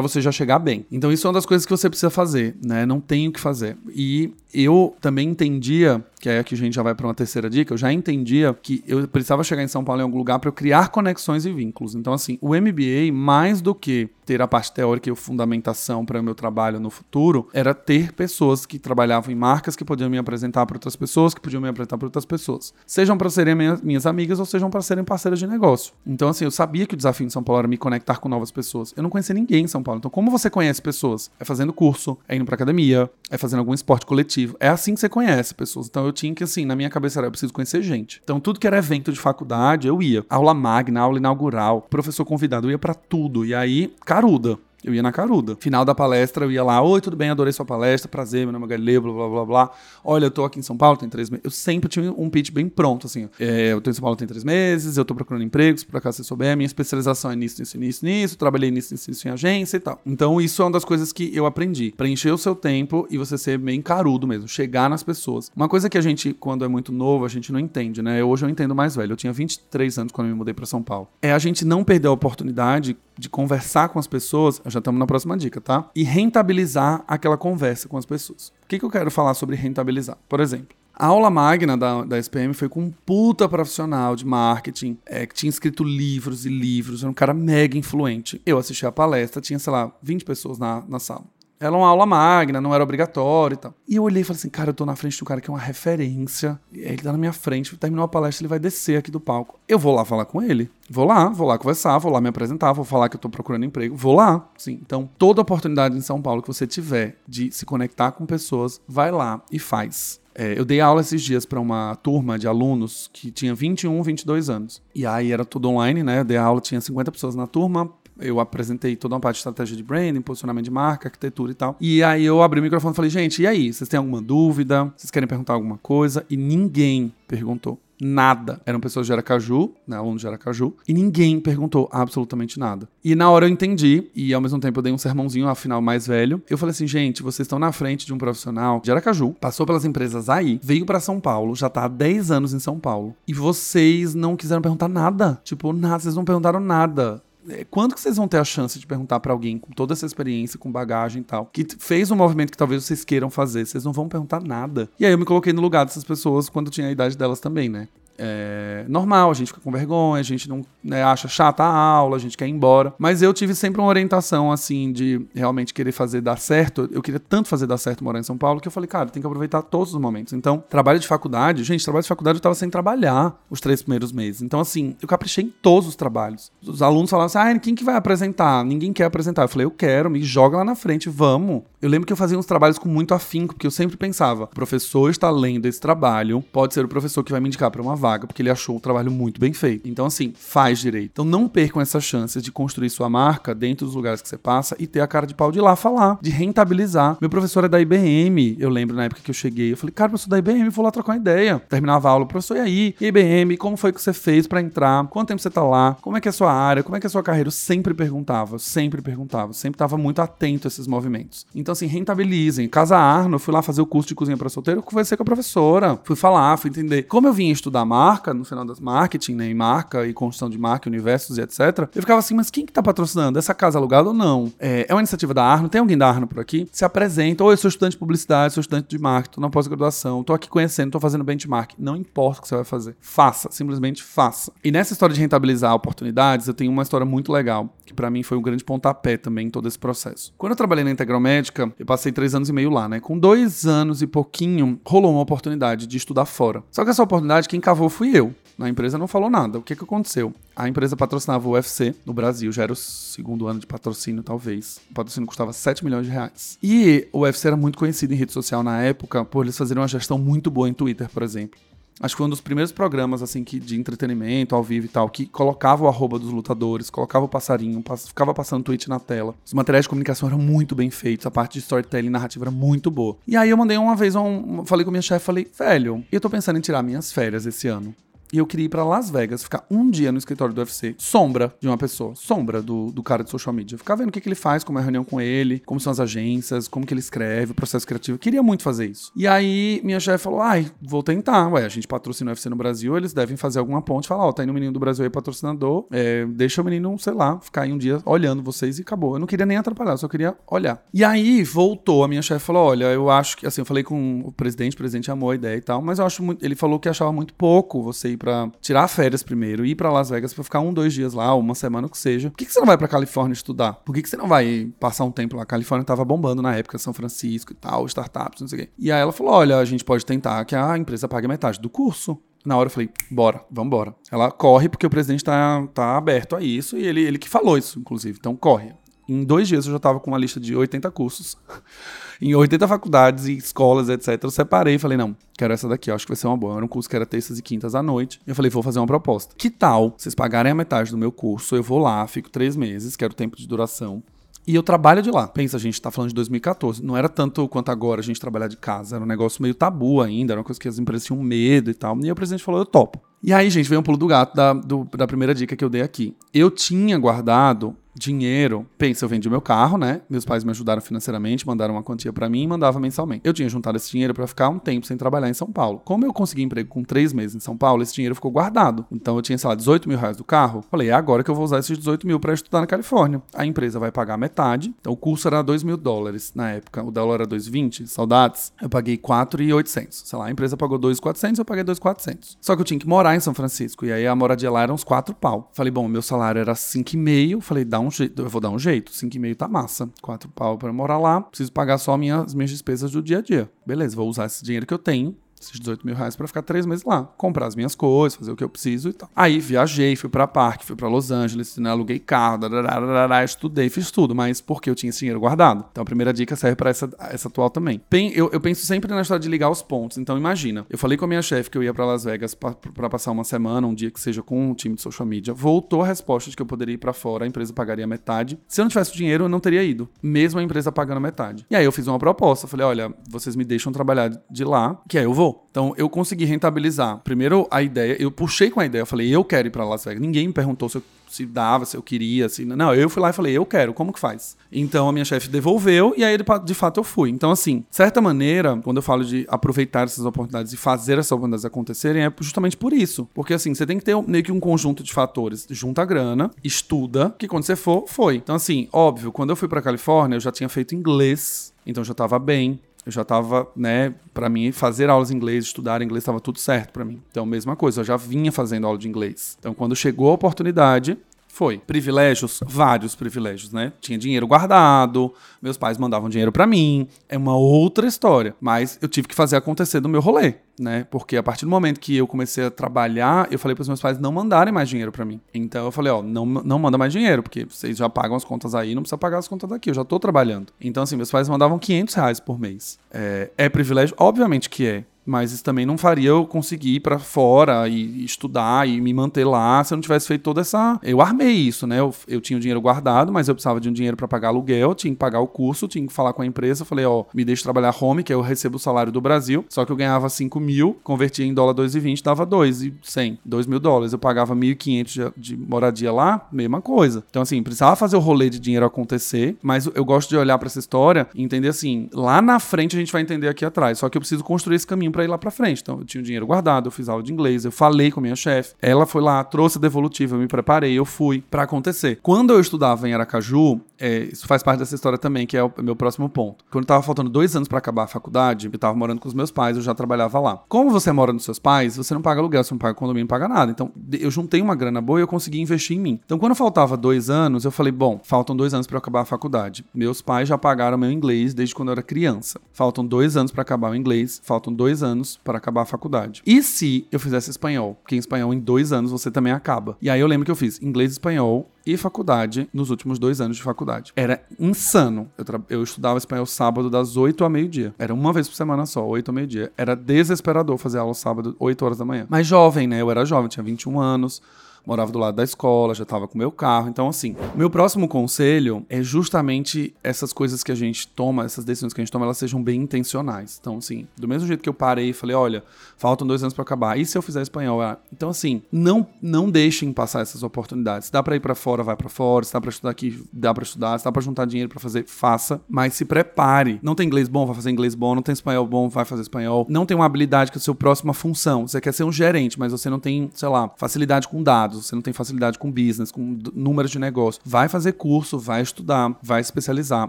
você 0.00 0.22
já 0.22 0.32
chegar 0.32 0.58
bem. 0.58 0.86
Então, 0.90 1.12
isso 1.12 1.26
é 1.26 1.28
uma 1.28 1.34
das 1.34 1.44
coisas 1.44 1.66
que 1.66 1.70
você 1.70 1.90
precisa 1.90 2.08
fazer, 2.08 2.56
né? 2.64 2.86
Não 2.86 2.98
tem 2.98 3.28
o 3.28 3.32
que 3.32 3.40
fazer. 3.40 3.76
E 3.94 4.32
eu 4.54 4.96
também 5.00 5.28
entendia 5.28 6.02
que 6.20 6.28
é 6.28 6.38
aqui 6.38 6.54
a 6.54 6.58
gente 6.58 6.74
já 6.74 6.82
vai 6.82 6.94
para 6.94 7.06
uma 7.06 7.14
terceira 7.14 7.48
dica, 7.48 7.74
eu 7.74 7.78
já 7.78 7.92
entendia 7.92 8.54
que 8.54 8.82
eu 8.86 9.06
precisava 9.08 9.44
chegar 9.44 9.62
em 9.62 9.68
São 9.68 9.84
Paulo 9.84 10.00
em 10.00 10.04
algum 10.04 10.18
lugar 10.18 10.38
para 10.38 10.48
eu 10.48 10.52
criar 10.52 10.88
conexões 10.88 11.44
e 11.44 11.52
vínculos. 11.52 11.94
Então, 11.94 12.12
assim, 12.12 12.38
o 12.40 12.54
MBA, 12.54 13.12
mais 13.12 13.60
do 13.60 13.74
que 13.74 14.08
ter 14.24 14.42
a 14.42 14.48
parte 14.48 14.72
teórica 14.72 15.08
e 15.08 15.14
fundamentação 15.14 16.04
para 16.04 16.20
o 16.20 16.22
meu 16.22 16.34
trabalho 16.34 16.80
no 16.80 16.90
futuro, 16.90 17.48
era 17.52 17.72
ter 17.72 18.12
pessoas 18.12 18.66
que 18.66 18.78
trabalhavam 18.78 19.30
em 19.30 19.36
marcas 19.36 19.76
que 19.76 19.84
podiam 19.84 20.10
me 20.10 20.18
apresentar 20.18 20.66
para 20.66 20.76
outras 20.76 20.96
pessoas, 20.96 21.32
que 21.32 21.40
podiam 21.40 21.62
me 21.62 21.68
apresentar 21.68 21.96
para 21.96 22.06
outras 22.06 22.24
pessoas. 22.24 22.74
Sejam 22.84 23.16
para 23.16 23.30
serem 23.30 23.54
minhas 23.82 24.04
amigas 24.04 24.40
ou 24.40 24.44
sejam 24.44 24.68
para 24.68 24.82
serem 24.82 25.04
parceiras 25.04 25.38
de 25.38 25.46
negócio. 25.46 25.92
Então, 26.04 26.28
assim, 26.28 26.44
eu 26.44 26.50
sabia 26.50 26.86
que 26.86 26.94
o 26.94 26.96
desafio 26.96 27.26
em 27.26 27.30
São 27.30 27.42
Paulo 27.42 27.60
era 27.60 27.68
me 27.68 27.76
conectar 27.76 28.18
com 28.18 28.28
novas 28.28 28.50
pessoas. 28.50 28.92
Eu 28.96 29.02
não 29.04 29.10
conhecia 29.10 29.34
ninguém 29.34 29.64
em 29.64 29.68
São 29.68 29.82
Paulo. 29.82 29.98
Então, 29.98 30.10
como 30.10 30.30
você 30.30 30.50
conhece 30.50 30.82
pessoas? 30.82 31.30
É 31.38 31.44
fazendo 31.44 31.72
curso, 31.72 32.18
é 32.26 32.34
indo 32.34 32.44
para 32.44 32.56
academia, 32.56 33.08
é 33.30 33.38
fazendo 33.38 33.60
algum 33.60 33.74
esporte 33.74 34.04
coletivo. 34.06 34.56
É 34.58 34.68
assim 34.68 34.94
que 34.94 35.00
você 35.00 35.08
conhece 35.08 35.54
pessoas. 35.54 35.86
Então, 35.86 36.04
eu 36.04 36.12
tinha 36.16 36.34
que, 36.34 36.42
assim, 36.42 36.64
na 36.64 36.74
minha 36.74 36.90
cabeça 36.90 37.20
era, 37.20 37.26
eu 37.26 37.30
preciso 37.30 37.52
conhecer 37.52 37.82
gente. 37.82 38.20
Então, 38.24 38.40
tudo 38.40 38.58
que 38.58 38.66
era 38.66 38.78
evento 38.78 39.12
de 39.12 39.20
faculdade, 39.20 39.86
eu 39.86 40.02
ia. 40.02 40.24
Aula 40.28 40.54
magna, 40.54 41.00
aula 41.00 41.18
inaugural, 41.18 41.82
professor 41.82 42.24
convidado, 42.24 42.66
eu 42.66 42.72
ia 42.72 42.78
para 42.78 42.94
tudo. 42.94 43.44
E 43.44 43.54
aí, 43.54 43.92
caruda. 44.04 44.58
Eu 44.84 44.94
ia 44.94 45.02
na 45.02 45.10
caruda. 45.10 45.56
Final 45.58 45.84
da 45.84 45.94
palestra, 45.94 46.44
eu 46.44 46.52
ia 46.52 46.62
lá, 46.62 46.80
oi, 46.82 47.00
tudo 47.00 47.16
bem, 47.16 47.30
adorei 47.30 47.52
sua 47.52 47.64
palestra, 47.64 48.08
prazer, 48.08 48.44
meu 48.44 48.52
nome 48.52 48.66
é 48.66 48.68
Galileu, 48.68 49.02
blá, 49.02 49.12
blá, 49.12 49.28
blá, 49.28 49.44
blá. 49.44 49.70
Olha, 50.04 50.26
eu 50.26 50.30
tô 50.30 50.44
aqui 50.44 50.58
em 50.58 50.62
São 50.62 50.76
Paulo, 50.76 50.96
tem 50.96 51.08
três 51.08 51.30
meses. 51.30 51.44
Eu 51.44 51.50
sempre 51.50 51.88
tinha 51.88 52.12
um 52.12 52.30
pitch 52.30 52.50
bem 52.50 52.68
pronto, 52.68 53.06
assim. 53.06 53.28
É, 53.40 53.72
eu 53.72 53.80
tô 53.80 53.90
em 53.90 53.92
São 53.92 54.02
Paulo 54.02 54.16
tem 54.16 54.28
três 54.28 54.44
meses, 54.44 54.96
eu 54.96 55.04
tô 55.04 55.14
procurando 55.14 55.42
empregos, 55.42 55.82
por 55.82 55.96
acaso 55.96 56.18
você 56.18 56.24
souber, 56.24 56.56
minha 56.56 56.66
especialização 56.66 57.30
é 57.30 57.36
nisso, 57.36 57.60
nisso, 57.60 57.78
nisso, 57.78 58.04
nisso, 58.04 58.38
trabalhei 58.38 58.70
nisso, 58.70 58.94
nisso, 58.94 59.10
nisso 59.10 59.28
em 59.28 59.30
agência 59.30 59.76
e 59.76 59.80
tal. 59.80 60.00
Então, 60.04 60.40
isso 60.40 60.62
é 60.62 60.64
uma 60.64 60.72
das 60.72 60.84
coisas 60.84 61.12
que 61.12 61.34
eu 61.34 61.46
aprendi. 61.46 61.92
Preencher 61.96 62.30
o 62.30 62.38
seu 62.38 62.54
tempo 62.54 63.06
e 63.10 63.18
você 63.18 63.36
ser 63.36 63.58
bem 63.58 63.80
carudo 63.82 64.26
mesmo, 64.26 64.46
chegar 64.46 64.88
nas 64.88 65.02
pessoas. 65.02 65.50
Uma 65.56 65.68
coisa 65.68 65.88
que 65.88 65.98
a 65.98 66.00
gente, 66.00 66.32
quando 66.32 66.64
é 66.64 66.68
muito 66.68 66.92
novo, 66.92 67.24
a 67.24 67.28
gente 67.28 67.52
não 67.52 67.58
entende, 67.58 68.02
né? 68.02 68.22
Hoje 68.22 68.44
eu 68.44 68.48
entendo 68.48 68.74
mais 68.74 68.94
velho. 68.94 69.12
Eu 69.12 69.16
tinha 69.16 69.32
23 69.32 69.98
anos 69.98 70.12
quando 70.12 70.28
eu 70.28 70.32
me 70.32 70.38
mudei 70.38 70.54
para 70.54 70.66
São 70.66 70.82
Paulo. 70.82 71.08
É 71.22 71.32
a 71.32 71.38
gente 71.38 71.64
não 71.64 71.82
perder 71.82 72.08
a 72.08 72.12
oportunidade 72.12 72.96
de 73.18 73.28
conversar 73.28 73.88
com 73.88 73.98
as 73.98 74.06
pessoas, 74.06 74.60
já 74.70 74.78
estamos 74.78 74.98
na 74.98 75.06
próxima 75.06 75.36
dica, 75.36 75.60
tá? 75.60 75.90
E 75.94 76.02
rentabilizar 76.02 77.04
aquela 77.06 77.36
conversa 77.36 77.88
com 77.88 77.96
as 77.96 78.06
pessoas. 78.06 78.48
O 78.64 78.68
que, 78.68 78.78
que 78.78 78.84
eu 78.84 78.90
quero 78.90 79.10
falar 79.10 79.34
sobre 79.34 79.56
rentabilizar? 79.56 80.18
Por 80.28 80.40
exemplo, 80.40 80.76
a 80.98 81.06
aula 81.06 81.28
magna 81.28 81.76
da, 81.76 82.04
da 82.04 82.18
SPM 82.18 82.54
foi 82.54 82.70
com 82.70 82.80
um 82.80 82.90
puta 83.04 83.46
profissional 83.46 84.16
de 84.16 84.24
marketing, 84.24 84.96
é, 85.04 85.26
que 85.26 85.34
tinha 85.34 85.50
escrito 85.50 85.84
livros 85.84 86.46
e 86.46 86.48
livros, 86.48 87.02
era 87.02 87.10
um 87.10 87.14
cara 87.14 87.34
mega 87.34 87.76
influente. 87.76 88.40
Eu 88.46 88.56
assisti 88.56 88.86
a 88.86 88.92
palestra, 88.92 89.42
tinha, 89.42 89.58
sei 89.58 89.72
lá, 89.72 89.92
20 90.02 90.24
pessoas 90.24 90.58
na, 90.58 90.82
na 90.88 90.98
sala. 90.98 91.24
Era 91.58 91.74
uma 91.74 91.88
aula 91.88 92.04
magna, 92.04 92.60
não 92.60 92.74
era 92.74 92.82
obrigatório 92.82 93.54
e 93.54 93.58
tal. 93.58 93.74
E 93.88 93.96
eu 93.96 94.02
olhei 94.02 94.22
e 94.22 94.24
falei 94.24 94.38
assim, 94.38 94.50
cara, 94.50 94.70
eu 94.70 94.74
tô 94.74 94.84
na 94.84 94.94
frente 94.94 95.18
do 95.18 95.24
cara 95.24 95.40
que 95.40 95.50
é 95.50 95.52
uma 95.52 95.58
referência. 95.58 96.60
Ele 96.72 96.98
tá 96.98 97.12
na 97.12 97.18
minha 97.18 97.32
frente, 97.32 97.76
terminou 97.76 98.04
a 98.04 98.08
palestra, 98.08 98.42
ele 98.42 98.48
vai 98.48 98.58
descer 98.58 98.98
aqui 98.98 99.10
do 99.10 99.20
palco. 99.20 99.58
Eu 99.66 99.78
vou 99.78 99.94
lá 99.94 100.04
falar 100.04 100.26
com 100.26 100.42
ele. 100.42 100.70
Vou 100.90 101.04
lá, 101.04 101.28
vou 101.28 101.46
lá 101.46 101.58
conversar, 101.58 101.98
vou 101.98 102.12
lá 102.12 102.20
me 102.20 102.28
apresentar, 102.28 102.72
vou 102.72 102.84
falar 102.84 103.08
que 103.08 103.16
eu 103.16 103.20
tô 103.20 103.28
procurando 103.28 103.64
emprego. 103.64 103.96
Vou 103.96 104.14
lá, 104.14 104.48
sim. 104.56 104.78
Então, 104.82 105.08
toda 105.18 105.40
oportunidade 105.40 105.96
em 105.96 106.00
São 106.00 106.20
Paulo 106.20 106.42
que 106.42 106.48
você 106.48 106.66
tiver 106.66 107.16
de 107.26 107.50
se 107.50 107.64
conectar 107.64 108.12
com 108.12 108.26
pessoas, 108.26 108.80
vai 108.86 109.10
lá 109.10 109.40
e 109.50 109.58
faz. 109.58 110.20
É, 110.38 110.58
eu 110.58 110.66
dei 110.66 110.80
aula 110.82 111.00
esses 111.00 111.22
dias 111.22 111.46
para 111.46 111.58
uma 111.58 111.94
turma 111.96 112.38
de 112.38 112.46
alunos 112.46 113.08
que 113.10 113.30
tinha 113.30 113.54
21, 113.54 114.02
22 114.02 114.50
anos. 114.50 114.82
E 114.94 115.06
aí 115.06 115.32
era 115.32 115.46
tudo 115.46 115.70
online, 115.70 116.02
né? 116.02 116.20
Eu 116.20 116.24
dei 116.24 116.36
aula, 116.36 116.60
tinha 116.60 116.78
50 116.78 117.10
pessoas 117.10 117.34
na 117.34 117.46
turma, 117.46 117.90
eu 118.18 118.40
apresentei 118.40 118.96
toda 118.96 119.14
uma 119.14 119.20
parte 119.20 119.36
de 119.36 119.40
estratégia 119.40 119.76
de 119.76 119.82
branding, 119.82 120.20
posicionamento 120.20 120.64
de 120.64 120.70
marca, 120.70 121.08
arquitetura 121.08 121.52
e 121.52 121.54
tal. 121.54 121.76
E 121.80 122.02
aí 122.02 122.24
eu 122.24 122.42
abri 122.42 122.60
o 122.60 122.62
microfone 122.62 122.92
e 122.92 122.96
falei, 122.96 123.10
gente, 123.10 123.42
e 123.42 123.46
aí? 123.46 123.72
Vocês 123.72 123.88
têm 123.88 123.98
alguma 123.98 124.22
dúvida? 124.22 124.92
Vocês 124.96 125.10
querem 125.10 125.28
perguntar 125.28 125.54
alguma 125.54 125.78
coisa? 125.78 126.24
E 126.28 126.36
ninguém 126.36 127.12
perguntou 127.26 127.78
nada. 128.00 128.60
Eram 128.66 128.80
pessoas 128.80 129.06
de 129.06 129.12
Aracaju, 129.12 129.72
né, 129.86 129.96
alunos 129.96 130.20
de 130.20 130.26
Aracaju, 130.26 130.74
e 130.86 130.92
ninguém 130.92 131.40
perguntou 131.40 131.88
absolutamente 131.90 132.58
nada. 132.58 132.88
E 133.02 133.14
na 133.14 133.30
hora 133.30 133.46
eu 133.46 133.50
entendi, 133.50 134.04
e 134.14 134.34
ao 134.34 134.40
mesmo 134.40 134.58
tempo 134.60 134.78
eu 134.78 134.82
dei 134.82 134.92
um 134.92 134.98
sermãozinho, 134.98 135.48
afinal 135.48 135.80
mais 135.80 136.06
velho. 136.06 136.42
Eu 136.48 136.58
falei 136.58 136.70
assim, 136.70 136.86
gente, 136.86 137.22
vocês 137.22 137.46
estão 137.46 137.58
na 137.58 137.72
frente 137.72 138.06
de 138.06 138.12
um 138.12 138.18
profissional 138.18 138.80
de 138.82 138.90
Aracaju, 138.90 139.34
passou 139.40 139.66
pelas 139.66 139.84
empresas 139.84 140.28
aí, 140.28 140.60
veio 140.62 140.86
para 140.86 141.00
São 141.00 141.20
Paulo, 141.20 141.54
já 141.54 141.68
tá 141.68 141.84
há 141.84 141.88
10 141.88 142.30
anos 142.30 142.52
em 142.52 142.58
São 142.58 142.78
Paulo, 142.78 143.14
e 143.26 143.32
vocês 143.32 144.14
não 144.14 144.36
quiseram 144.36 144.62
perguntar 144.62 144.88
nada. 144.88 145.40
Tipo, 145.44 145.72
nada, 145.72 146.00
vocês 146.00 146.16
não 146.16 146.24
perguntaram 146.24 146.60
nada. 146.60 147.22
É, 147.48 147.64
quando 147.64 147.94
que 147.94 148.00
vocês 148.00 148.16
vão 148.16 148.26
ter 148.28 148.38
a 148.38 148.44
chance 148.44 148.78
de 148.78 148.86
perguntar 148.86 149.20
para 149.20 149.32
alguém 149.32 149.58
com 149.58 149.72
toda 149.72 149.92
essa 149.92 150.06
experiência, 150.06 150.58
com 150.58 150.70
bagagem 150.70 151.22
e 151.22 151.24
tal, 151.24 151.46
que 151.46 151.66
fez 151.78 152.10
um 152.10 152.16
movimento 152.16 152.50
que 152.50 152.56
talvez 152.56 152.84
vocês 152.84 153.04
queiram 153.04 153.30
fazer? 153.30 153.66
Vocês 153.66 153.84
não 153.84 153.92
vão 153.92 154.08
perguntar 154.08 154.42
nada. 154.42 154.88
E 154.98 155.06
aí 155.06 155.12
eu 155.12 155.18
me 155.18 155.24
coloquei 155.24 155.52
no 155.52 155.62
lugar 155.62 155.84
dessas 155.84 156.04
pessoas 156.04 156.48
quando 156.48 156.70
tinha 156.70 156.88
a 156.88 156.90
idade 156.90 157.16
delas 157.16 157.40
também, 157.40 157.68
né? 157.68 157.88
É, 158.18 158.84
normal, 158.88 159.30
a 159.30 159.34
gente 159.34 159.48
fica 159.48 159.60
com 159.60 159.70
vergonha, 159.70 160.20
a 160.20 160.24
gente 160.24 160.48
não 160.48 160.64
né, 160.82 161.02
acha 161.02 161.28
chata 161.28 161.62
a 161.62 161.74
aula, 161.74 162.16
a 162.16 162.18
gente 162.18 162.36
quer 162.36 162.46
ir 162.46 162.50
embora. 162.50 162.94
Mas 162.98 163.22
eu 163.22 163.32
tive 163.32 163.54
sempre 163.54 163.80
uma 163.80 163.88
orientação, 163.88 164.50
assim, 164.52 164.92
de 164.92 165.26
realmente 165.34 165.74
querer 165.74 165.92
fazer 165.92 166.20
dar 166.20 166.38
certo. 166.38 166.88
Eu 166.92 167.02
queria 167.02 167.20
tanto 167.20 167.48
fazer 167.48 167.66
dar 167.66 167.78
certo 167.78 168.04
morar 168.04 168.18
em 168.18 168.22
São 168.22 168.36
Paulo 168.38 168.60
que 168.60 168.68
eu 168.68 168.72
falei, 168.72 168.88
cara, 168.88 169.08
tem 169.08 169.20
que 169.20 169.26
aproveitar 169.26 169.62
todos 169.62 169.94
os 169.94 170.00
momentos. 170.00 170.32
Então, 170.32 170.62
trabalho 170.68 170.98
de 170.98 171.06
faculdade, 171.06 171.64
gente, 171.64 171.84
trabalho 171.84 172.02
de 172.02 172.08
faculdade 172.08 172.38
eu 172.38 172.42
tava 172.42 172.54
sem 172.54 172.70
trabalhar 172.70 173.36
os 173.50 173.60
três 173.60 173.82
primeiros 173.82 174.12
meses. 174.12 174.42
Então, 174.42 174.60
assim, 174.60 174.96
eu 175.00 175.08
caprichei 175.08 175.44
em 175.44 175.48
todos 175.62 175.88
os 175.88 175.96
trabalhos. 175.96 176.50
Os 176.62 176.82
alunos 176.82 177.10
falavam 177.10 177.26
assim, 177.26 177.38
ah, 177.38 177.58
quem 177.58 177.74
que 177.74 177.84
vai 177.84 177.96
apresentar? 177.96 178.64
Ninguém 178.64 178.92
quer 178.92 179.04
apresentar. 179.04 179.42
Eu 179.42 179.48
falei, 179.48 179.64
eu 179.64 179.70
quero, 179.70 180.10
me 180.10 180.22
joga 180.22 180.56
lá 180.56 180.64
na 180.64 180.74
frente, 180.74 181.08
vamos. 181.08 181.62
Eu 181.80 181.90
lembro 181.90 182.06
que 182.06 182.12
eu 182.12 182.16
fazia 182.16 182.38
uns 182.38 182.46
trabalhos 182.46 182.78
com 182.78 182.88
muito 182.88 183.14
afinco, 183.14 183.54
porque 183.54 183.66
eu 183.66 183.70
sempre 183.70 183.96
pensava, 183.96 184.44
o 184.44 184.48
professor 184.48 185.10
está 185.10 185.30
lendo 185.30 185.66
esse 185.66 185.80
trabalho, 185.80 186.42
pode 186.52 186.74
ser 186.74 186.84
o 186.84 186.88
professor 186.88 187.22
que 187.22 187.30
vai 187.30 187.40
me 187.40 187.48
indicar 187.48 187.70
para 187.70 187.82
uma 187.82 187.94
vaga, 187.94 188.05
porque 188.26 188.42
ele 188.42 188.50
achou 188.50 188.76
o 188.76 188.80
trabalho 188.80 189.10
muito 189.10 189.40
bem 189.40 189.52
feito. 189.52 189.88
Então, 189.88 190.06
assim, 190.06 190.32
faz 190.36 190.78
direito. 190.78 191.10
Então, 191.12 191.24
não 191.24 191.48
percam 191.48 191.80
essa 191.80 192.00
chance 192.00 192.40
de 192.40 192.52
construir 192.52 192.90
sua 192.90 193.08
marca 193.08 193.54
dentro 193.54 193.86
dos 193.86 193.94
lugares 193.94 194.22
que 194.22 194.28
você 194.28 194.38
passa 194.38 194.76
e 194.78 194.86
ter 194.86 195.00
a 195.00 195.06
cara 195.06 195.26
de 195.26 195.34
pau 195.34 195.50
de 195.50 195.58
ir 195.58 195.62
lá 195.62 195.74
falar, 195.74 196.18
de 196.20 196.30
rentabilizar. 196.30 197.16
Meu 197.20 197.30
professor 197.30 197.64
é 197.64 197.68
da 197.68 197.80
IBM, 197.80 198.56
eu 198.58 198.68
lembro 198.68 198.96
na 198.96 199.04
época 199.04 199.20
que 199.22 199.30
eu 199.30 199.34
cheguei, 199.34 199.72
eu 199.72 199.76
falei, 199.76 199.92
cara, 199.92 200.10
professor 200.10 200.30
da 200.30 200.38
IBM, 200.38 200.68
vou 200.70 200.84
lá 200.84 200.90
trocar 200.90 201.12
uma 201.12 201.18
ideia. 201.18 201.60
Terminava 201.68 202.08
a 202.08 202.12
aula, 202.12 202.26
professor, 202.26 202.56
e 202.56 202.60
aí? 202.60 202.94
IBM, 203.00 203.56
como 203.56 203.76
foi 203.76 203.92
que 203.92 204.00
você 204.00 204.12
fez 204.12 204.46
para 204.46 204.60
entrar? 204.60 205.06
Quanto 205.08 205.28
tempo 205.28 205.40
você 205.40 205.50
tá 205.50 205.62
lá? 205.62 205.96
Como 206.00 206.16
é 206.16 206.20
que 206.20 206.28
é 206.28 206.30
a 206.30 206.32
sua 206.32 206.52
área? 206.52 206.82
Como 206.82 206.96
é 206.96 207.00
que 207.00 207.06
é 207.06 207.08
a 207.08 207.10
sua 207.10 207.22
carreira? 207.22 207.48
Eu 207.48 207.52
sempre 207.52 207.94
perguntava, 207.94 208.58
sempre 208.58 209.02
perguntava, 209.02 209.52
sempre 209.52 209.76
estava 209.76 209.96
muito 209.96 210.20
atento 210.20 210.66
a 210.66 210.68
esses 210.68 210.86
movimentos. 210.86 211.46
Então, 211.54 211.72
assim, 211.72 211.86
rentabilizem. 211.86 212.68
Casa 212.68 212.96
Arno, 212.96 213.36
eu 213.36 213.38
fui 213.38 213.52
lá 213.52 213.62
fazer 213.62 213.80
o 213.80 213.86
curso 213.86 214.08
de 214.08 214.14
cozinha 214.14 214.36
para 214.36 214.48
solteiro, 214.48 214.80
eu 214.80 214.82
conversei 214.82 215.16
com 215.16 215.22
a 215.22 215.26
professora, 215.26 215.98
fui 216.04 216.16
falar, 216.16 216.56
fui 216.56 216.70
entender. 216.70 217.04
Como 217.04 217.26
eu 217.26 217.32
vim 217.32 217.50
estudar 217.50 217.84
marca, 217.96 218.34
no 218.34 218.44
final 218.44 218.64
das 218.64 218.78
marketing, 218.78 219.34
né, 219.34 219.48
em 219.48 219.54
marca 219.54 220.06
e 220.06 220.12
construção 220.12 220.50
de 220.50 220.58
marca, 220.58 220.88
universos 220.88 221.38
e 221.38 221.40
etc. 221.40 221.88
Eu 221.94 222.02
ficava 222.02 222.18
assim, 222.18 222.34
mas 222.34 222.50
quem 222.50 222.66
que 222.66 222.72
tá 222.72 222.82
patrocinando? 222.82 223.38
Essa 223.38 223.54
casa 223.54 223.78
alugada 223.78 224.08
ou 224.08 224.14
não? 224.14 224.52
É, 224.58 224.86
é 224.88 224.94
uma 224.94 225.00
iniciativa 225.00 225.32
da 225.32 225.44
Arno, 225.44 225.68
tem 225.68 225.80
alguém 225.80 225.96
da 225.96 226.08
Arno 226.08 226.26
por 226.26 226.38
aqui? 226.38 226.68
Se 226.72 226.84
apresenta, 226.84 227.42
ou 227.42 227.50
eu 227.50 227.56
sou 227.56 227.68
estudante 227.68 227.92
de 227.92 227.98
publicidade, 227.98 228.52
sou 228.52 228.60
estudante 228.60 228.88
de 228.88 228.98
marketing, 228.98 229.36
tô 229.36 229.40
na 229.40 229.48
pós-graduação, 229.48 230.22
tô 230.22 230.34
aqui 230.34 230.48
conhecendo, 230.48 230.90
tô 230.90 231.00
fazendo 231.00 231.24
benchmark. 231.24 231.72
Não 231.78 231.96
importa 231.96 232.40
o 232.40 232.42
que 232.42 232.48
você 232.48 232.56
vai 232.56 232.64
fazer. 232.64 232.96
Faça, 233.00 233.48
simplesmente 233.50 234.02
faça. 234.02 234.52
E 234.62 234.70
nessa 234.70 234.92
história 234.92 235.14
de 235.14 235.20
rentabilizar 235.20 235.74
oportunidades, 235.74 236.48
eu 236.48 236.54
tenho 236.54 236.70
uma 236.70 236.82
história 236.82 237.06
muito 237.06 237.32
legal, 237.32 237.74
que 237.84 237.94
para 237.94 238.10
mim 238.10 238.22
foi 238.22 238.36
um 238.36 238.42
grande 238.42 238.64
pontapé 238.64 239.16
também 239.16 239.46
em 239.46 239.50
todo 239.50 239.66
esse 239.66 239.78
processo. 239.78 240.34
Quando 240.36 240.52
eu 240.52 240.56
trabalhei 240.56 240.84
na 240.84 240.90
Integral 240.90 241.20
Médica, 241.20 241.72
eu 241.78 241.86
passei 241.86 242.12
três 242.12 242.34
anos 242.34 242.48
e 242.48 242.52
meio 242.52 242.70
lá, 242.70 242.88
né? 242.88 243.00
Com 243.00 243.18
dois 243.18 243.64
anos 243.66 244.02
e 244.02 244.06
pouquinho, 244.06 244.80
rolou 244.84 245.12
uma 245.12 245.22
oportunidade 245.22 245.86
de 245.86 245.96
estudar 245.96 246.26
fora. 246.26 246.62
Só 246.70 246.84
que 246.84 246.90
essa 246.90 247.02
oportunidade, 247.02 247.48
quem 247.48 247.60
cavou 247.60 247.85
fui 247.88 248.10
eu. 248.16 248.34
na 248.58 248.68
empresa 248.68 248.96
não 248.96 249.06
falou 249.06 249.28
nada. 249.28 249.58
O 249.58 249.62
que, 249.62 249.76
que 249.76 249.84
aconteceu? 249.84 250.32
A 250.54 250.68
empresa 250.68 250.96
patrocinava 250.96 251.46
o 251.46 251.52
UFC 251.52 251.94
no 252.06 252.14
Brasil, 252.14 252.50
já 252.50 252.62
era 252.62 252.72
o 252.72 252.76
segundo 252.76 253.46
ano 253.46 253.60
de 253.60 253.66
patrocínio, 253.66 254.22
talvez. 254.22 254.80
O 254.90 254.94
patrocínio 254.94 255.26
custava 255.26 255.52
7 255.52 255.84
milhões 255.84 256.06
de 256.06 256.12
reais. 256.12 256.58
E 256.62 257.06
o 257.12 257.20
UFC 257.20 257.48
era 257.48 257.56
muito 257.56 257.78
conhecido 257.78 258.14
em 258.14 258.16
rede 258.16 258.32
social 258.32 258.62
na 258.62 258.80
época 258.80 259.24
por 259.24 259.44
eles 259.44 259.58
fazerem 259.58 259.82
uma 259.82 259.88
gestão 259.88 260.18
muito 260.18 260.50
boa 260.50 260.68
em 260.68 260.72
Twitter, 260.72 261.08
por 261.10 261.22
exemplo. 261.22 261.58
Acho 262.00 262.14
que 262.14 262.18
foi 262.18 262.26
um 262.26 262.30
dos 262.30 262.42
primeiros 262.42 262.72
programas, 262.72 263.22
assim, 263.22 263.42
que, 263.42 263.58
de 263.58 263.78
entretenimento, 263.78 264.54
ao 264.54 264.62
vivo 264.62 264.84
e 264.84 264.88
tal, 264.88 265.08
que 265.08 265.24
colocava 265.24 265.84
o 265.84 265.88
arroba 265.88 266.18
dos 266.18 266.30
lutadores, 266.30 266.90
colocava 266.90 267.24
o 267.24 267.28
passarinho, 267.28 267.82
pass 267.82 268.08
ficava 268.08 268.34
passando 268.34 268.64
tweet 268.64 268.88
na 268.88 269.00
tela. 269.00 269.34
Os 269.44 269.54
materiais 269.54 269.84
de 269.84 269.88
comunicação 269.88 270.28
eram 270.28 270.38
muito 270.38 270.74
bem 270.74 270.90
feitos, 270.90 271.24
a 271.24 271.30
parte 271.30 271.54
de 271.54 271.60
storytelling 271.60 272.10
narrativa 272.10 272.44
era 272.44 272.50
muito 272.50 272.90
boa. 272.90 273.16
E 273.26 273.36
aí 273.36 273.48
eu 273.48 273.56
mandei 273.56 273.78
uma 273.78 273.96
vez, 273.96 274.14
um, 274.14 274.64
falei 274.66 274.84
com 274.84 274.90
minha 274.90 275.02
chefe, 275.02 275.24
falei, 275.24 275.50
velho, 275.58 276.04
eu 276.12 276.20
tô 276.20 276.28
pensando 276.28 276.58
em 276.58 276.60
tirar 276.60 276.82
minhas 276.82 277.10
férias 277.10 277.46
esse 277.46 277.66
ano. 277.66 277.94
E 278.32 278.38
eu 278.38 278.46
queria 278.46 278.66
ir 278.66 278.68
pra 278.68 278.84
Las 278.84 279.10
Vegas, 279.10 279.42
ficar 279.42 279.64
um 279.70 279.90
dia 279.90 280.10
no 280.10 280.18
escritório 280.18 280.54
do 280.54 280.58
UFC, 280.58 280.94
sombra 280.98 281.54
de 281.60 281.68
uma 281.68 281.78
pessoa, 281.78 282.14
sombra 282.14 282.60
do, 282.60 282.90
do 282.90 283.02
cara 283.02 283.22
de 283.22 283.30
social 283.30 283.52
media. 283.52 283.78
Ficar 283.78 283.94
vendo 283.94 284.08
o 284.08 284.12
que, 284.12 284.20
que 284.20 284.28
ele 284.28 284.34
faz, 284.34 284.64
como 284.64 284.78
é 284.78 284.82
a 284.82 284.84
reunião 284.84 285.04
com 285.04 285.20
ele, 285.20 285.62
como 285.64 285.78
são 285.78 285.90
as 285.90 286.00
agências, 286.00 286.66
como 286.66 286.86
que 286.86 286.92
ele 286.92 287.00
escreve, 287.00 287.52
o 287.52 287.54
processo 287.54 287.86
criativo. 287.86 288.16
Eu 288.16 288.18
queria 288.18 288.42
muito 288.42 288.62
fazer 288.62 288.86
isso. 288.86 289.12
E 289.14 289.26
aí 289.26 289.80
minha 289.84 290.00
chefe 290.00 290.24
falou: 290.24 290.40
ai, 290.40 290.70
vou 290.82 291.02
tentar. 291.02 291.48
Ué, 291.48 291.64
a 291.64 291.68
gente 291.68 291.86
patrocina 291.86 292.30
o 292.30 292.32
UFC 292.32 292.48
no 292.48 292.56
Brasil, 292.56 292.96
eles 292.96 293.12
devem 293.12 293.36
fazer 293.36 293.58
alguma 293.58 293.80
ponte. 293.80 294.08
Falar, 294.08 294.24
ó, 294.24 294.28
oh, 294.28 294.32
tá 294.32 294.42
indo 294.42 294.50
o 294.50 294.54
menino 294.54 294.72
do 294.72 294.80
Brasil 294.80 295.04
aí, 295.04 295.10
patrocinador, 295.10 295.86
é, 295.90 296.26
deixa 296.26 296.60
o 296.60 296.64
menino, 296.64 296.98
sei 296.98 297.12
lá, 297.12 297.38
ficar 297.40 297.62
aí 297.62 297.72
um 297.72 297.78
dia 297.78 298.00
olhando 298.04 298.42
vocês 298.42 298.78
e 298.78 298.82
acabou. 298.82 299.14
Eu 299.14 299.20
não 299.20 299.26
queria 299.26 299.46
nem 299.46 299.56
atrapalhar, 299.56 299.92
eu 299.92 299.98
só 299.98 300.08
queria 300.08 300.36
olhar. 300.50 300.82
E 300.92 301.04
aí 301.04 301.42
voltou, 301.44 302.02
a 302.02 302.08
minha 302.08 302.22
chefe 302.22 302.44
falou: 302.44 302.66
olha, 302.66 302.86
eu 302.86 303.08
acho 303.08 303.36
que, 303.36 303.46
assim, 303.46 303.60
eu 303.60 303.64
falei 303.64 303.84
com 303.84 304.22
o 304.24 304.32
presidente, 304.32 304.74
o 304.74 304.78
presidente 304.78 305.10
amou 305.10 305.30
a 305.30 305.34
ideia 305.34 305.56
e 305.56 305.60
tal, 305.60 305.80
mas 305.80 305.98
eu 305.98 306.06
acho 306.06 306.22
muito. 306.22 306.44
Ele 306.44 306.56
falou 306.56 306.80
que 306.80 306.88
achava 306.88 307.12
muito 307.12 307.32
pouco 307.34 307.82
você 307.82 308.15
ir 308.16 308.18
pra 308.18 308.50
tirar 308.60 308.88
férias 308.88 309.22
primeiro, 309.22 309.64
ir 309.64 309.74
para 309.74 309.90
Las 309.90 310.10
Vegas 310.10 310.34
para 310.34 310.42
ficar 310.42 310.60
um, 310.60 310.72
dois 310.72 310.92
dias 310.92 311.12
lá, 311.12 311.34
uma 311.34 311.54
semana, 311.54 311.86
o 311.86 311.90
que 311.90 311.98
seja. 311.98 312.30
Por 312.30 312.36
que, 312.36 312.46
que 312.46 312.52
você 312.52 312.58
não 312.58 312.66
vai 312.66 312.76
para 312.76 312.88
Califórnia 312.88 313.32
estudar? 313.32 313.74
Por 313.74 313.94
que, 313.94 314.02
que 314.02 314.08
você 314.08 314.16
não 314.16 314.28
vai 314.28 314.72
passar 314.80 315.04
um 315.04 315.10
tempo 315.10 315.36
lá? 315.36 315.42
A 315.42 315.46
Califórnia 315.46 315.84
tava 315.84 316.04
bombando 316.04 316.42
na 316.42 316.54
época, 316.56 316.78
São 316.78 316.92
Francisco 316.92 317.52
e 317.52 317.56
tal, 317.56 317.86
startups, 317.86 318.40
não 318.40 318.48
sei 318.48 318.58
o 318.58 318.62
quê. 318.62 318.70
E 318.78 318.90
aí 318.90 319.00
ela 319.00 319.12
falou: 319.12 319.32
olha, 319.32 319.58
a 319.58 319.64
gente 319.64 319.84
pode 319.84 320.04
tentar 320.04 320.44
que 320.44 320.56
a 320.56 320.76
empresa 320.76 321.08
pague 321.08 321.28
metade 321.28 321.60
do 321.60 321.70
curso. 321.70 322.18
Na 322.44 322.56
hora 322.56 322.68
eu 322.68 322.70
falei, 322.70 322.88
bora, 323.10 323.44
vambora. 323.50 323.92
Ela 324.10 324.30
corre 324.30 324.68
porque 324.68 324.86
o 324.86 324.90
presidente 324.90 325.24
tá, 325.24 325.66
tá 325.74 325.96
aberto 325.96 326.36
a 326.36 326.40
isso 326.40 326.76
e 326.76 326.86
ele, 326.86 327.02
ele 327.02 327.18
que 327.18 327.28
falou 327.28 327.58
isso, 327.58 327.80
inclusive. 327.80 328.18
Então 328.20 328.36
corre. 328.36 328.72
Em 329.08 329.24
dois 329.24 329.46
dias 329.48 329.66
eu 329.66 329.72
já 329.72 329.78
tava 329.78 330.00
com 330.00 330.10
uma 330.10 330.18
lista 330.18 330.40
de 330.40 330.54
80 330.54 330.90
cursos. 330.90 331.36
em 332.20 332.34
80 332.34 332.66
faculdades 332.66 333.26
e 333.26 333.36
escolas, 333.36 333.88
etc. 333.88 334.22
Eu 334.22 334.30
separei 334.30 334.74
e 334.74 334.78
falei, 334.78 334.96
não, 334.96 335.16
quero 335.36 335.52
essa 335.52 335.68
daqui, 335.68 335.90
acho 335.90 336.04
que 336.04 336.12
vai 336.12 336.16
ser 336.16 336.26
uma 336.26 336.36
boa. 336.36 336.56
Era 336.56 336.64
um 336.64 336.68
curso 336.68 336.88
que 336.88 336.96
era 336.96 337.06
terças 337.06 337.38
e 337.38 337.42
quintas 337.42 337.74
à 337.74 337.82
noite. 337.82 338.20
Eu 338.26 338.34
falei, 338.34 338.50
vou 338.50 338.62
fazer 338.62 338.78
uma 338.78 338.86
proposta. 338.86 339.34
Que 339.36 339.50
tal 339.50 339.94
vocês 339.96 340.14
pagarem 340.14 340.52
a 340.52 340.54
metade 340.54 340.90
do 340.90 340.98
meu 340.98 341.12
curso? 341.12 341.54
Eu 341.54 341.62
vou 341.62 341.78
lá, 341.78 342.06
fico 342.06 342.30
três 342.30 342.56
meses, 342.56 342.96
quero 342.96 343.14
tempo 343.14 343.36
de 343.36 343.46
duração. 343.46 344.02
E 344.46 344.54
eu 344.54 344.62
trabalho 344.62 345.02
de 345.02 345.10
lá. 345.10 345.26
Pensa, 345.26 345.56
a 345.56 345.60
gente 345.60 345.80
tá 345.82 345.90
falando 345.90 346.10
de 346.10 346.14
2014. 346.14 346.80
Não 346.84 346.96
era 346.96 347.08
tanto 347.08 347.48
quanto 347.48 347.70
agora 347.70 348.00
a 348.00 348.04
gente 348.04 348.20
trabalhar 348.20 348.46
de 348.46 348.56
casa. 348.56 348.94
Era 348.94 349.04
um 349.04 349.08
negócio 349.08 349.42
meio 349.42 349.54
tabu 349.54 350.00
ainda. 350.00 350.34
Era 350.34 350.40
uma 350.40 350.44
coisa 350.44 350.60
que 350.60 350.68
as 350.68 350.78
empresas 350.78 351.04
tinham 351.04 351.20
medo 351.20 351.68
e 351.68 351.74
tal. 351.74 351.98
E 352.00 352.12
o 352.12 352.14
presidente 352.14 352.44
falou, 352.44 352.60
eu 352.60 352.64
topo. 352.64 353.00
E 353.20 353.32
aí, 353.32 353.50
gente, 353.50 353.68
veio 353.68 353.80
um 353.80 353.82
pulo 353.82 353.98
do 353.98 354.06
gato 354.06 354.36
da, 354.36 354.52
do, 354.52 354.84
da 354.96 355.04
primeira 355.04 355.34
dica 355.34 355.56
que 355.56 355.64
eu 355.64 355.68
dei 355.68 355.82
aqui. 355.82 356.16
Eu 356.32 356.48
tinha 356.48 356.96
guardado 356.96 357.76
dinheiro. 357.98 358.66
Pensa, 358.78 359.04
eu 359.04 359.08
vendi 359.08 359.28
meu 359.28 359.40
carro, 359.40 359.78
né? 359.78 360.02
Meus 360.08 360.24
pais 360.24 360.44
me 360.44 360.50
ajudaram 360.50 360.80
financeiramente, 360.80 361.46
mandaram 361.46 361.74
uma 361.74 361.82
quantia 361.82 362.12
para 362.12 362.28
mim 362.28 362.42
e 362.42 362.46
mandava 362.46 362.78
mensalmente. 362.78 363.22
Eu 363.24 363.32
tinha 363.32 363.48
juntado 363.48 363.76
esse 363.76 363.90
dinheiro 363.90 364.14
para 364.14 364.26
ficar 364.26 364.48
um 364.48 364.58
tempo 364.58 364.86
sem 364.86 364.96
trabalhar 364.96 365.28
em 365.28 365.34
São 365.34 365.50
Paulo. 365.50 365.80
Como 365.84 366.04
eu 366.04 366.12
consegui 366.12 366.42
emprego 366.42 366.68
com 366.68 366.82
três 366.82 367.12
meses 367.12 367.36
em 367.36 367.40
São 367.40 367.56
Paulo, 367.56 367.82
esse 367.82 367.94
dinheiro 367.94 368.14
ficou 368.14 368.30
guardado. 368.30 368.84
Então 368.90 369.16
eu 369.16 369.22
tinha, 369.22 369.38
sei 369.38 369.48
lá, 369.48 369.54
18 369.54 369.88
mil 369.88 369.98
reais 369.98 370.16
do 370.16 370.24
carro. 370.24 370.64
Falei, 370.70 370.88
é 370.88 370.92
agora 370.92 371.24
que 371.24 371.30
eu 371.30 371.34
vou 371.34 371.44
usar 371.44 371.58
esses 371.58 371.76
18 371.78 372.06
mil 372.06 372.20
para 372.20 372.34
estudar 372.34 372.60
na 372.60 372.66
Califórnia. 372.66 373.22
A 373.34 373.46
empresa 373.46 373.78
vai 373.78 373.90
pagar 373.90 374.16
metade. 374.16 374.74
Então 374.80 374.92
o 374.92 374.96
curso 374.96 375.28
era 375.28 375.42
2 375.42 375.62
mil 375.62 375.76
dólares 375.76 376.32
na 376.34 376.50
época. 376.50 376.82
O 376.82 376.90
dólar 376.90 377.16
era 377.16 377.26
2,20, 377.26 377.86
saudades. 377.86 378.52
Eu 378.60 378.68
paguei 378.68 378.96
4,800. 378.96 380.02
Sei 380.04 380.18
lá, 380.18 380.26
a 380.26 380.30
empresa 380.30 380.56
pagou 380.56 380.78
2,400, 380.78 381.38
eu 381.38 381.44
paguei 381.44 381.64
2,400. 381.64 382.38
Só 382.40 382.54
que 382.54 382.60
eu 382.60 382.64
tinha 382.64 382.78
que 382.78 382.86
morar 382.86 383.16
em 383.16 383.20
São 383.20 383.34
Francisco. 383.34 383.84
E 383.86 383.92
aí 383.92 384.06
a 384.06 384.14
moradia 384.14 384.50
lá 384.50 384.62
era 384.62 384.72
uns 384.72 384.84
4 384.84 385.14
pau. 385.14 385.50
Falei, 385.52 385.70
bom, 385.70 385.88
meu 385.88 386.02
salário 386.02 386.40
era 386.40 386.52
5,5. 386.52 387.40
Falei, 387.40 387.64
dá 387.64 387.80
um 387.80 387.85
jeito, 387.90 388.22
eu 388.22 388.28
vou 388.28 388.40
dar 388.40 388.50
um 388.50 388.58
jeito 388.58 388.76
jeito. 388.76 388.92
5,5 388.92 389.36
tá 389.36 389.48
massa. 389.48 389.88
4 390.02 390.28
pau 390.30 390.58
para 390.58 390.72
morar 390.72 390.98
lá. 390.98 391.20
Preciso 391.20 391.52
pagar 391.52 391.78
só 391.78 391.96
minhas, 391.96 392.34
minhas 392.34 392.50
despesas 392.50 392.90
do 392.90 393.02
dia 393.02 393.18
a 393.18 393.22
dia. 393.22 393.50
Beleza, 393.66 393.96
vou 393.96 394.08
usar 394.08 394.26
esse 394.26 394.44
dinheiro 394.44 394.66
que 394.66 394.74
eu 394.74 394.78
tenho 394.78 395.16
esses 395.40 395.58
18 395.58 395.86
mil 395.86 395.94
reais 395.94 396.16
para 396.16 396.26
ficar 396.26 396.42
três 396.42 396.66
meses 396.66 396.84
lá, 396.84 397.04
comprar 397.16 397.46
as 397.46 397.54
minhas 397.54 397.74
coisas, 397.74 398.16
fazer 398.16 398.32
o 398.32 398.36
que 398.36 398.44
eu 398.44 398.48
preciso 398.48 398.88
e 398.88 398.92
tal. 398.92 399.08
Aí 399.14 399.38
viajei, 399.38 399.96
fui 399.96 400.08
para 400.08 400.26
parque, 400.26 400.64
fui 400.64 400.76
para 400.76 400.88
Los 400.88 401.10
Angeles, 401.10 401.56
né, 401.58 401.70
aluguei 401.70 401.98
carro, 401.98 402.38
dararara, 402.38 403.24
estudei, 403.24 403.68
fiz 403.68 403.90
tudo, 403.90 404.14
mas 404.14 404.40
porque 404.40 404.70
eu 404.70 404.74
tinha 404.74 404.90
esse 404.90 405.00
dinheiro 405.00 405.20
guardado. 405.20 405.64
Então 405.70 405.82
a 405.82 405.84
primeira 405.84 406.12
dica 406.12 406.36
serve 406.36 406.56
para 406.56 406.70
essa, 406.70 406.88
essa 407.10 407.28
atual 407.28 407.50
também. 407.50 407.80
eu, 408.14 408.30
eu, 408.32 408.40
penso 408.40 408.64
sempre 408.66 408.92
na 408.92 409.00
história 409.00 409.20
de 409.20 409.28
ligar 409.28 409.50
os 409.50 409.62
pontos. 409.62 409.98
Então 409.98 410.16
imagina, 410.16 410.66
eu 410.70 410.78
falei 410.78 410.96
com 410.96 411.04
a 411.04 411.08
minha 411.08 411.22
chefe 411.22 411.50
que 411.50 411.58
eu 411.58 411.62
ia 411.62 411.74
para 411.74 411.84
Las 411.84 412.04
Vegas 412.04 412.34
para 412.34 412.90
passar 412.90 413.12
uma 413.12 413.24
semana, 413.24 413.66
um 413.66 413.74
dia 413.74 413.90
que 413.90 414.00
seja 414.00 414.22
com 414.22 414.50
um 414.50 414.54
time 414.54 414.74
de 414.74 414.82
social 414.82 415.06
media. 415.06 415.34
Voltou 415.34 415.82
a 415.82 415.86
resposta 415.86 416.30
de 416.30 416.36
que 416.36 416.42
eu 416.42 416.46
poderia 416.46 416.74
ir 416.74 416.78
para 416.78 416.92
fora, 416.92 417.24
a 417.24 417.28
empresa 417.28 417.52
pagaria 417.52 417.86
metade. 417.86 418.38
Se 418.48 418.60
eu 418.60 418.64
não 418.64 418.70
tivesse 418.70 418.92
o 418.92 418.96
dinheiro, 418.96 419.24
eu 419.24 419.28
não 419.28 419.40
teria 419.40 419.62
ido, 419.62 419.88
mesmo 420.02 420.40
a 420.40 420.42
empresa 420.42 420.72
pagando 420.72 421.00
metade. 421.00 421.46
E 421.50 421.56
aí 421.56 421.64
eu 421.64 421.72
fiz 421.72 421.86
uma 421.86 421.98
proposta, 421.98 422.46
falei, 422.46 422.66
olha, 422.66 422.94
vocês 423.08 423.36
me 423.36 423.44
deixam 423.44 423.72
trabalhar 423.72 424.10
de 424.30 424.44
lá, 424.44 424.80
que 424.88 424.98
aí 424.98 425.04
eu 425.04 425.14
vou. 425.14 425.25
Então 425.50 425.74
eu 425.76 425.88
consegui 425.88 426.24
rentabilizar. 426.24 426.98
Primeiro 426.98 427.46
a 427.50 427.62
ideia, 427.62 427.96
eu 427.98 428.10
puxei 428.10 428.50
com 428.50 428.60
a 428.60 428.66
ideia, 428.66 428.82
eu 428.82 428.86
falei, 428.86 429.08
eu 429.08 429.24
quero 429.24 429.48
ir 429.48 429.50
para 429.50 429.64
Las 429.64 429.84
Vegas. 429.84 430.00
Ninguém 430.00 430.26
me 430.26 430.32
perguntou 430.32 430.68
se 430.68 430.78
eu 430.78 430.82
se 431.08 431.24
dava, 431.24 431.64
se 431.64 431.76
eu 431.76 431.82
queria, 431.82 432.28
se 432.28 432.44
não, 432.44 432.74
eu 432.74 432.88
fui 432.90 433.00
lá 433.00 433.10
e 433.10 433.12
falei, 433.12 433.36
eu 433.36 433.46
quero, 433.46 433.72
como 433.72 433.92
que 433.92 433.98
faz? 433.98 434.36
Então 434.50 434.88
a 434.88 434.92
minha 434.92 435.04
chefe 435.04 435.28
devolveu 435.28 435.94
e 435.96 436.04
aí 436.04 436.16
de 436.44 436.54
fato 436.54 436.80
eu 436.80 436.84
fui. 436.84 437.10
Então 437.10 437.30
assim, 437.30 437.64
de 437.70 437.76
certa 437.76 438.00
maneira, 438.00 438.56
quando 438.62 438.78
eu 438.78 438.82
falo 438.82 439.04
de 439.04 439.24
aproveitar 439.28 439.84
essas 439.84 440.04
oportunidades 440.04 440.52
e 440.52 440.56
fazer 440.56 440.98
essas 440.98 441.12
oportunidades 441.12 441.44
acontecerem, 441.44 442.04
é 442.04 442.12
justamente 442.20 442.56
por 442.56 442.72
isso. 442.72 443.08
Porque 443.14 443.34
assim, 443.34 443.54
você 443.54 443.66
tem 443.66 443.78
que 443.78 443.84
ter 443.84 443.96
meio 444.02 444.24
que 444.24 444.32
um 444.32 444.40
conjunto 444.40 444.82
de 444.82 444.92
fatores. 444.92 445.46
Junta 445.50 445.82
a 445.82 445.84
grana, 445.84 446.30
estuda, 446.42 447.14
que 447.18 447.28
quando 447.28 447.44
você 447.44 447.56
for, 447.56 447.84
foi. 447.86 448.16
Então 448.16 448.34
assim, 448.34 448.68
óbvio, 448.72 449.12
quando 449.12 449.30
eu 449.30 449.36
fui 449.36 449.48
para 449.48 449.62
Califórnia, 449.62 450.16
eu 450.16 450.20
já 450.20 450.32
tinha 450.32 450.48
feito 450.48 450.74
inglês, 450.74 451.52
então 451.64 451.84
já 451.84 451.92
estava 451.92 452.18
bem. 452.18 452.60
Eu 452.86 452.92
já 452.92 453.02
estava, 453.02 453.50
né, 453.56 453.92
para 454.14 454.28
mim 454.28 454.52
fazer 454.52 454.88
aulas 454.88 455.10
em 455.10 455.16
inglês, 455.16 455.46
estudar 455.46 455.82
inglês 455.82 456.02
estava 456.02 456.20
tudo 456.20 456.38
certo 456.38 456.72
para 456.72 456.84
mim. 456.84 457.02
Então, 457.10 457.26
mesma 457.26 457.56
coisa, 457.56 457.80
eu 457.80 457.84
já 457.84 457.96
vinha 457.96 458.30
fazendo 458.30 458.64
aula 458.64 458.78
de 458.78 458.88
inglês. 458.88 459.36
Então, 459.40 459.52
quando 459.52 459.74
chegou 459.74 460.08
a 460.08 460.14
oportunidade, 460.14 460.96
foi. 461.36 461.58
Privilégios, 461.58 462.40
vários 462.46 462.94
privilégios, 462.94 463.52
né? 463.52 463.70
Tinha 463.78 463.98
dinheiro 463.98 464.26
guardado, 464.26 465.12
meus 465.42 465.58
pais 465.58 465.76
mandavam 465.76 466.08
dinheiro 466.08 466.32
para 466.32 466.46
mim, 466.46 466.88
é 467.10 467.18
uma 467.18 467.36
outra 467.36 467.86
história. 467.86 468.34
Mas 468.40 468.78
eu 468.80 468.88
tive 468.88 469.06
que 469.06 469.14
fazer 469.14 469.36
acontecer 469.36 469.80
do 469.80 469.88
meu 469.88 470.00
rolê, 470.00 470.36
né? 470.58 470.86
Porque 470.90 471.14
a 471.14 471.22
partir 471.22 471.44
do 471.44 471.50
momento 471.50 471.78
que 471.78 471.94
eu 471.94 472.06
comecei 472.06 472.46
a 472.46 472.50
trabalhar, 472.50 473.28
eu 473.30 473.38
falei 473.38 473.54
para 473.54 473.60
os 473.60 473.68
meus 473.68 473.82
pais 473.82 473.98
não 473.98 474.10
mandarem 474.10 474.50
mais 474.50 474.66
dinheiro 474.66 474.90
para 474.90 475.04
mim. 475.04 475.20
Então 475.34 475.66
eu 475.66 475.70
falei, 475.70 475.92
ó, 475.92 476.02
não, 476.02 476.24
não 476.24 476.58
manda 476.58 476.78
mais 476.78 476.90
dinheiro, 476.90 477.22
porque 477.22 477.44
vocês 477.44 477.76
já 477.76 477.90
pagam 477.90 478.16
as 478.16 478.24
contas 478.24 478.54
aí, 478.54 478.74
não 478.74 478.80
precisa 478.80 478.96
pagar 478.96 479.18
as 479.18 479.28
contas 479.28 479.50
daqui, 479.50 479.68
eu 479.68 479.74
já 479.74 479.84
tô 479.84 480.00
trabalhando. 480.00 480.54
Então, 480.58 480.82
assim, 480.82 480.96
meus 480.96 481.10
pais 481.10 481.28
mandavam 481.28 481.58
500 481.58 481.94
reais 481.96 482.18
por 482.18 482.40
mês. 482.40 482.78
É, 482.90 483.30
é 483.36 483.48
privilégio? 483.50 483.94
Obviamente 483.98 484.48
que 484.48 484.66
é 484.66 484.84
mas 485.06 485.32
isso 485.32 485.44
também 485.44 485.64
não 485.64 485.78
faria 485.78 486.08
eu 486.08 486.26
conseguir 486.26 486.74
ir 486.74 486.80
para 486.80 486.98
fora 486.98 487.68
e, 487.68 488.04
estudar 488.04 488.68
e 488.68 488.80
me 488.80 488.92
manter 488.92 489.24
lá 489.24 489.62
se 489.62 489.72
eu 489.72 489.76
não 489.76 489.82
tivesse 489.82 490.08
feito 490.08 490.22
toda 490.22 490.40
essa. 490.40 490.78
Eu 490.82 491.00
armei 491.00 491.32
isso, 491.32 491.66
né? 491.66 491.78
Eu, 491.80 491.94
eu 492.08 492.20
tinha 492.20 492.36
o 492.36 492.40
dinheiro 492.40 492.60
guardado, 492.60 493.12
mas 493.12 493.28
eu 493.28 493.34
precisava 493.34 493.60
de 493.60 493.68
um 493.68 493.72
dinheiro 493.72 493.96
para 493.96 494.08
pagar 494.08 494.28
aluguel, 494.28 494.74
tinha 494.74 494.92
que 494.92 494.98
pagar 494.98 495.20
o 495.20 495.26
curso, 495.26 495.68
tinha 495.68 495.86
que 495.86 495.92
falar 495.92 496.12
com 496.12 496.22
a 496.22 496.26
empresa. 496.26 496.64
Falei, 496.64 496.84
ó, 496.84 497.04
me 497.14 497.24
deixe 497.24 497.42
trabalhar 497.42 497.74
home, 497.80 498.02
que 498.02 498.12
eu 498.12 498.20
recebo 498.20 498.56
o 498.56 498.58
salário 498.58 498.90
do 498.90 499.00
Brasil. 499.00 499.44
Só 499.48 499.64
que 499.64 499.72
eu 499.72 499.76
ganhava 499.76 500.08
5 500.08 500.40
mil, 500.40 500.78
convertia 500.82 501.24
em 501.24 501.32
dólar 501.32 501.54
2,20, 501.54 502.02
dava 502.02 502.26
2,100, 502.26 503.18
2 503.24 503.46
mil 503.46 503.60
dólares. 503.60 503.92
Eu 503.92 503.98
pagava 503.98 504.34
1.500 504.34 504.84
de, 504.86 505.12
de 505.16 505.36
moradia 505.36 505.92
lá, 505.92 506.26
mesma 506.32 506.60
coisa. 506.60 507.04
Então, 507.08 507.22
assim, 507.22 507.42
precisava 507.42 507.76
fazer 507.76 507.96
o 507.96 508.00
rolê 508.00 508.28
de 508.28 508.40
dinheiro 508.40 508.66
acontecer, 508.66 509.36
mas 509.42 509.66
eu 509.74 509.84
gosto 509.84 510.08
de 510.08 510.16
olhar 510.16 510.38
para 510.38 510.46
essa 510.46 510.58
história 510.58 511.06
e 511.14 511.22
entender 511.22 511.48
assim, 511.48 511.88
lá 511.92 512.20
na 512.20 512.38
frente 512.38 512.76
a 512.76 512.78
gente 512.78 512.92
vai 512.92 513.02
entender 513.02 513.28
aqui 513.28 513.44
atrás. 513.44 513.78
Só 513.78 513.88
que 513.88 513.96
eu 513.96 514.00
preciso 514.00 514.24
construir 514.24 514.56
esse 514.56 514.66
caminho 514.66 514.92
para 514.96 515.04
ir 515.04 515.08
lá 515.08 515.18
para 515.18 515.30
frente. 515.30 515.60
Então, 515.60 515.78
eu 515.80 515.84
tinha 515.84 516.00
o 516.00 516.04
dinheiro 516.04 516.26
guardado, 516.26 516.68
eu 516.68 516.70
fiz 516.70 516.88
aula 516.88 517.02
de 517.02 517.12
inglês, 517.12 517.44
eu 517.44 517.52
falei 517.52 517.90
com 517.90 518.00
a 518.00 518.02
minha 518.02 518.16
chefe, 518.16 518.54
ela 518.62 518.86
foi 518.86 519.02
lá, 519.02 519.22
trouxe 519.22 519.58
a 519.58 519.60
devolutiva, 519.60 520.16
eu 520.16 520.20
me 520.20 520.26
preparei, 520.26 520.72
eu 520.72 520.86
fui 520.86 521.22
para 521.30 521.42
acontecer. 521.42 521.98
Quando 522.02 522.32
eu 522.32 522.40
estudava 522.40 522.88
em 522.88 522.94
Aracaju, 522.94 523.60
é, 523.78 524.04
isso 524.04 524.26
faz 524.26 524.42
parte 524.42 524.60
dessa 524.60 524.74
história 524.74 524.96
também, 524.96 525.26
que 525.26 525.36
é 525.36 525.44
o 525.44 525.52
meu 525.58 525.76
próximo 525.76 526.08
ponto. 526.08 526.44
Quando 526.50 526.64
tava 526.64 526.82
faltando 526.82 527.10
dois 527.10 527.36
anos 527.36 527.46
para 527.46 527.58
acabar 527.58 527.82
a 527.84 527.86
faculdade, 527.86 528.48
eu 528.50 528.58
tava 528.58 528.74
morando 528.74 529.00
com 529.00 529.08
os 529.08 529.12
meus 529.12 529.30
pais, 529.30 529.58
eu 529.58 529.62
já 529.62 529.74
trabalhava 529.74 530.18
lá. 530.18 530.42
Como 530.48 530.70
você 530.70 530.90
mora 530.92 531.12
nos 531.12 531.24
seus 531.24 531.38
pais, 531.38 531.76
você 531.76 531.92
não 531.92 532.00
paga 532.00 532.20
aluguel, 532.20 532.42
você 532.42 532.54
não 532.54 532.58
paga 532.58 532.74
condomínio, 532.74 533.04
não 533.04 533.08
paga 533.08 533.28
nada. 533.28 533.52
Então, 533.52 533.70
eu 533.92 534.10
juntei 534.10 534.40
uma 534.40 534.54
grana 534.54 534.80
boa 534.80 534.98
e 534.98 535.02
eu 535.02 535.06
consegui 535.06 535.40
investir 535.40 535.76
em 535.76 535.80
mim. 535.80 536.00
Então, 536.06 536.18
quando 536.18 536.34
faltava 536.34 536.74
dois 536.74 537.10
anos, 537.10 537.44
eu 537.44 537.50
falei, 537.50 537.72
bom, 537.72 538.00
faltam 538.02 538.34
dois 538.34 538.54
anos 538.54 538.66
para 538.66 538.78
acabar 538.78 539.02
a 539.02 539.04
faculdade. 539.04 539.62
Meus 539.74 540.00
pais 540.00 540.28
já 540.28 540.38
pagaram 540.38 540.78
meu 540.78 540.90
inglês 540.90 541.34
desde 541.34 541.54
quando 541.54 541.68
eu 541.68 541.72
era 541.72 541.82
criança. 541.82 542.40
Faltam 542.52 542.86
dois 542.86 543.14
anos 543.16 543.30
para 543.30 543.42
acabar 543.42 543.70
o 543.70 543.74
inglês, 543.74 544.20
faltam 544.24 544.52
dois 544.52 544.82
anos 544.82 544.85
para 545.24 545.38
acabar 545.38 545.62
a 545.62 545.66
faculdade. 545.66 546.22
E 546.26 546.42
se 546.42 546.86
eu 546.90 547.00
fizesse 547.00 547.30
espanhol? 547.30 547.76
Porque 547.82 547.94
em 547.94 547.98
espanhol, 547.98 548.32
em 548.32 548.38
dois 548.38 548.72
anos, 548.72 548.90
você 548.90 549.10
também 549.10 549.32
acaba. 549.32 549.76
E 549.80 549.88
aí 549.88 550.00
eu 550.00 550.06
lembro 550.06 550.24
que 550.24 550.30
eu 550.30 550.36
fiz 550.36 550.60
inglês 550.60 550.92
espanhol 550.92 551.50
e 551.66 551.76
faculdade 551.76 552.48
nos 552.52 552.70
últimos 552.70 552.98
dois 552.98 553.20
anos 553.20 553.36
de 553.36 553.42
faculdade. 553.42 553.92
Era 553.96 554.22
insano. 554.38 555.10
Eu, 555.18 555.24
eu 555.48 555.62
estudava 555.62 555.98
espanhol 555.98 556.26
sábado 556.26 556.70
das 556.70 556.96
8 556.96 557.24
ao 557.24 557.30
meio-dia. 557.30 557.74
Era 557.78 557.92
uma 557.92 558.12
vez 558.12 558.28
por 558.28 558.34
semana 558.36 558.66
só, 558.66 558.86
8 558.86 559.08
ao 559.08 559.14
meio-dia. 559.14 559.52
Era 559.56 559.74
desesperador 559.74 560.56
fazer 560.58 560.78
aula 560.78 560.94
sábado, 560.94 561.34
8 561.38 561.64
horas 561.64 561.78
da 561.78 561.84
manhã. 561.84 562.06
Mas 562.08 562.26
jovem, 562.26 562.66
né? 562.66 562.80
Eu 562.80 562.90
era 562.90 563.04
jovem, 563.04 563.28
tinha 563.28 563.42
21 563.42 563.80
anos 563.80 564.22
morava 564.66 564.90
do 564.90 564.98
lado 564.98 565.14
da 565.14 565.22
escola, 565.22 565.74
já 565.74 565.84
estava 565.84 566.08
com 566.08 566.18
meu 566.18 566.32
carro. 566.32 566.68
Então, 566.68 566.88
assim, 566.88 567.14
meu 567.34 567.48
próximo 567.48 567.86
conselho 567.86 568.66
é 568.68 568.82
justamente 568.82 569.72
essas 569.82 570.12
coisas 570.12 570.42
que 570.42 570.50
a 570.50 570.54
gente 570.54 570.88
toma, 570.88 571.24
essas 571.24 571.44
decisões 571.44 571.72
que 571.72 571.80
a 571.80 571.84
gente 571.84 571.92
toma, 571.92 572.04
elas 572.04 572.18
sejam 572.18 572.42
bem 572.42 572.60
intencionais. 572.62 573.38
Então, 573.40 573.58
assim, 573.58 573.86
do 573.96 574.08
mesmo 574.08 574.26
jeito 574.26 574.42
que 574.42 574.48
eu 574.48 574.54
parei 574.54 574.90
e 574.90 574.92
falei, 574.92 575.14
olha, 575.14 575.44
faltam 575.76 576.06
dois 576.06 576.22
anos 576.22 576.34
para 576.34 576.42
acabar, 576.42 576.78
e 576.78 576.84
se 576.84 576.98
eu 576.98 577.02
fizer 577.02 577.22
espanhol? 577.22 577.62
Ah, 577.62 577.78
então, 577.92 578.08
assim, 578.08 578.42
não, 578.50 578.86
não 579.00 579.30
deixem 579.30 579.72
passar 579.72 580.00
essas 580.00 580.22
oportunidades. 580.22 580.86
Se 580.86 580.92
dá 580.92 581.02
para 581.02 581.14
ir 581.14 581.20
para 581.20 581.34
fora, 581.34 581.62
vai 581.62 581.76
para 581.76 581.88
fora. 581.88 582.24
Se 582.24 582.32
dá 582.32 582.40
para 582.40 582.50
estudar 582.50 582.70
aqui, 582.70 583.02
dá 583.12 583.32
para 583.32 583.44
estudar. 583.44 583.78
Se 583.78 583.84
dá 583.84 583.92
para 583.92 584.02
juntar 584.02 584.24
dinheiro 584.24 584.48
para 584.48 584.58
fazer, 584.58 584.84
faça. 584.86 585.40
Mas 585.48 585.74
se 585.74 585.84
prepare. 585.84 586.58
Não 586.62 586.74
tem 586.74 586.86
inglês 586.86 587.08
bom, 587.08 587.24
vai 587.24 587.34
fazer 587.34 587.50
inglês 587.50 587.74
bom. 587.74 587.94
Não 587.94 588.02
tem 588.02 588.12
espanhol 588.12 588.46
bom, 588.46 588.68
vai 588.68 588.84
fazer 588.84 589.02
espanhol. 589.02 589.46
Não 589.48 589.64
tem 589.64 589.76
uma 589.76 589.84
habilidade 589.84 590.32
que 590.32 590.38
é 590.38 590.40
a 590.40 590.42
sua 590.42 590.54
próxima 590.54 590.92
função. 590.92 591.46
Você 591.46 591.60
quer 591.60 591.72
ser 591.72 591.84
um 591.84 591.92
gerente, 591.92 592.38
mas 592.38 592.52
você 592.52 592.68
não 592.68 592.80
tem, 592.80 593.10
sei 593.14 593.28
lá, 593.28 593.50
facilidade 593.56 594.08
com 594.08 594.22
dados 594.22 594.55
você 594.62 594.74
não 594.74 594.82
tem 594.82 594.92
facilidade 594.92 595.38
com 595.38 595.50
business, 595.50 595.90
com 595.90 596.18
números 596.34 596.70
de 596.70 596.78
negócio, 596.78 597.20
vai 597.24 597.48
fazer 597.48 597.72
curso, 597.72 598.18
vai 598.18 598.42
estudar, 598.42 598.96
vai 599.02 599.20
especializar. 599.20 599.88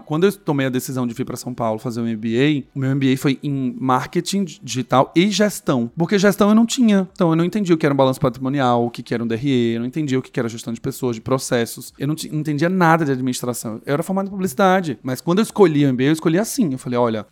Quando 0.00 0.24
eu 0.24 0.32
tomei 0.32 0.66
a 0.66 0.70
decisão 0.70 1.06
de 1.06 1.14
vir 1.14 1.24
para 1.24 1.36
São 1.36 1.54
Paulo 1.54 1.78
fazer 1.78 2.00
um 2.00 2.06
MBA, 2.06 2.66
o 2.74 2.78
meu 2.78 2.94
MBA 2.94 3.16
foi 3.16 3.38
em 3.42 3.76
marketing 3.78 4.44
digital 4.62 5.12
e 5.14 5.30
gestão, 5.30 5.90
porque 5.96 6.18
gestão 6.18 6.48
eu 6.48 6.54
não 6.54 6.66
tinha. 6.66 7.08
Então 7.12 7.30
eu 7.30 7.36
não 7.36 7.44
entendi 7.44 7.72
o 7.72 7.78
que 7.78 7.86
era 7.86 7.92
um 7.92 7.96
balanço 7.96 8.20
patrimonial, 8.20 8.86
o 8.86 8.90
que 8.90 9.14
era 9.14 9.22
um 9.22 9.26
DRE, 9.26 9.74
eu 9.74 9.80
não 9.80 9.86
entendia 9.86 10.18
o 10.18 10.22
que 10.22 10.38
era 10.38 10.48
gestão 10.48 10.72
de 10.72 10.80
pessoas, 10.80 11.16
de 11.16 11.22
processos. 11.22 11.92
Eu 11.98 12.06
não, 12.06 12.14
não 12.30 12.40
entendia 12.40 12.68
nada 12.68 13.04
de 13.04 13.12
administração. 13.12 13.80
Eu 13.84 13.94
era 13.94 14.02
formado 14.02 14.26
em 14.26 14.30
publicidade, 14.30 14.98
mas 15.02 15.20
quando 15.20 15.38
eu 15.38 15.42
escolhi 15.42 15.86
o 15.86 15.92
MBA, 15.92 16.04
eu 16.04 16.12
escolhi 16.12 16.38
assim. 16.38 16.72
Eu 16.72 16.78
falei, 16.78 16.98
olha, 16.98 17.26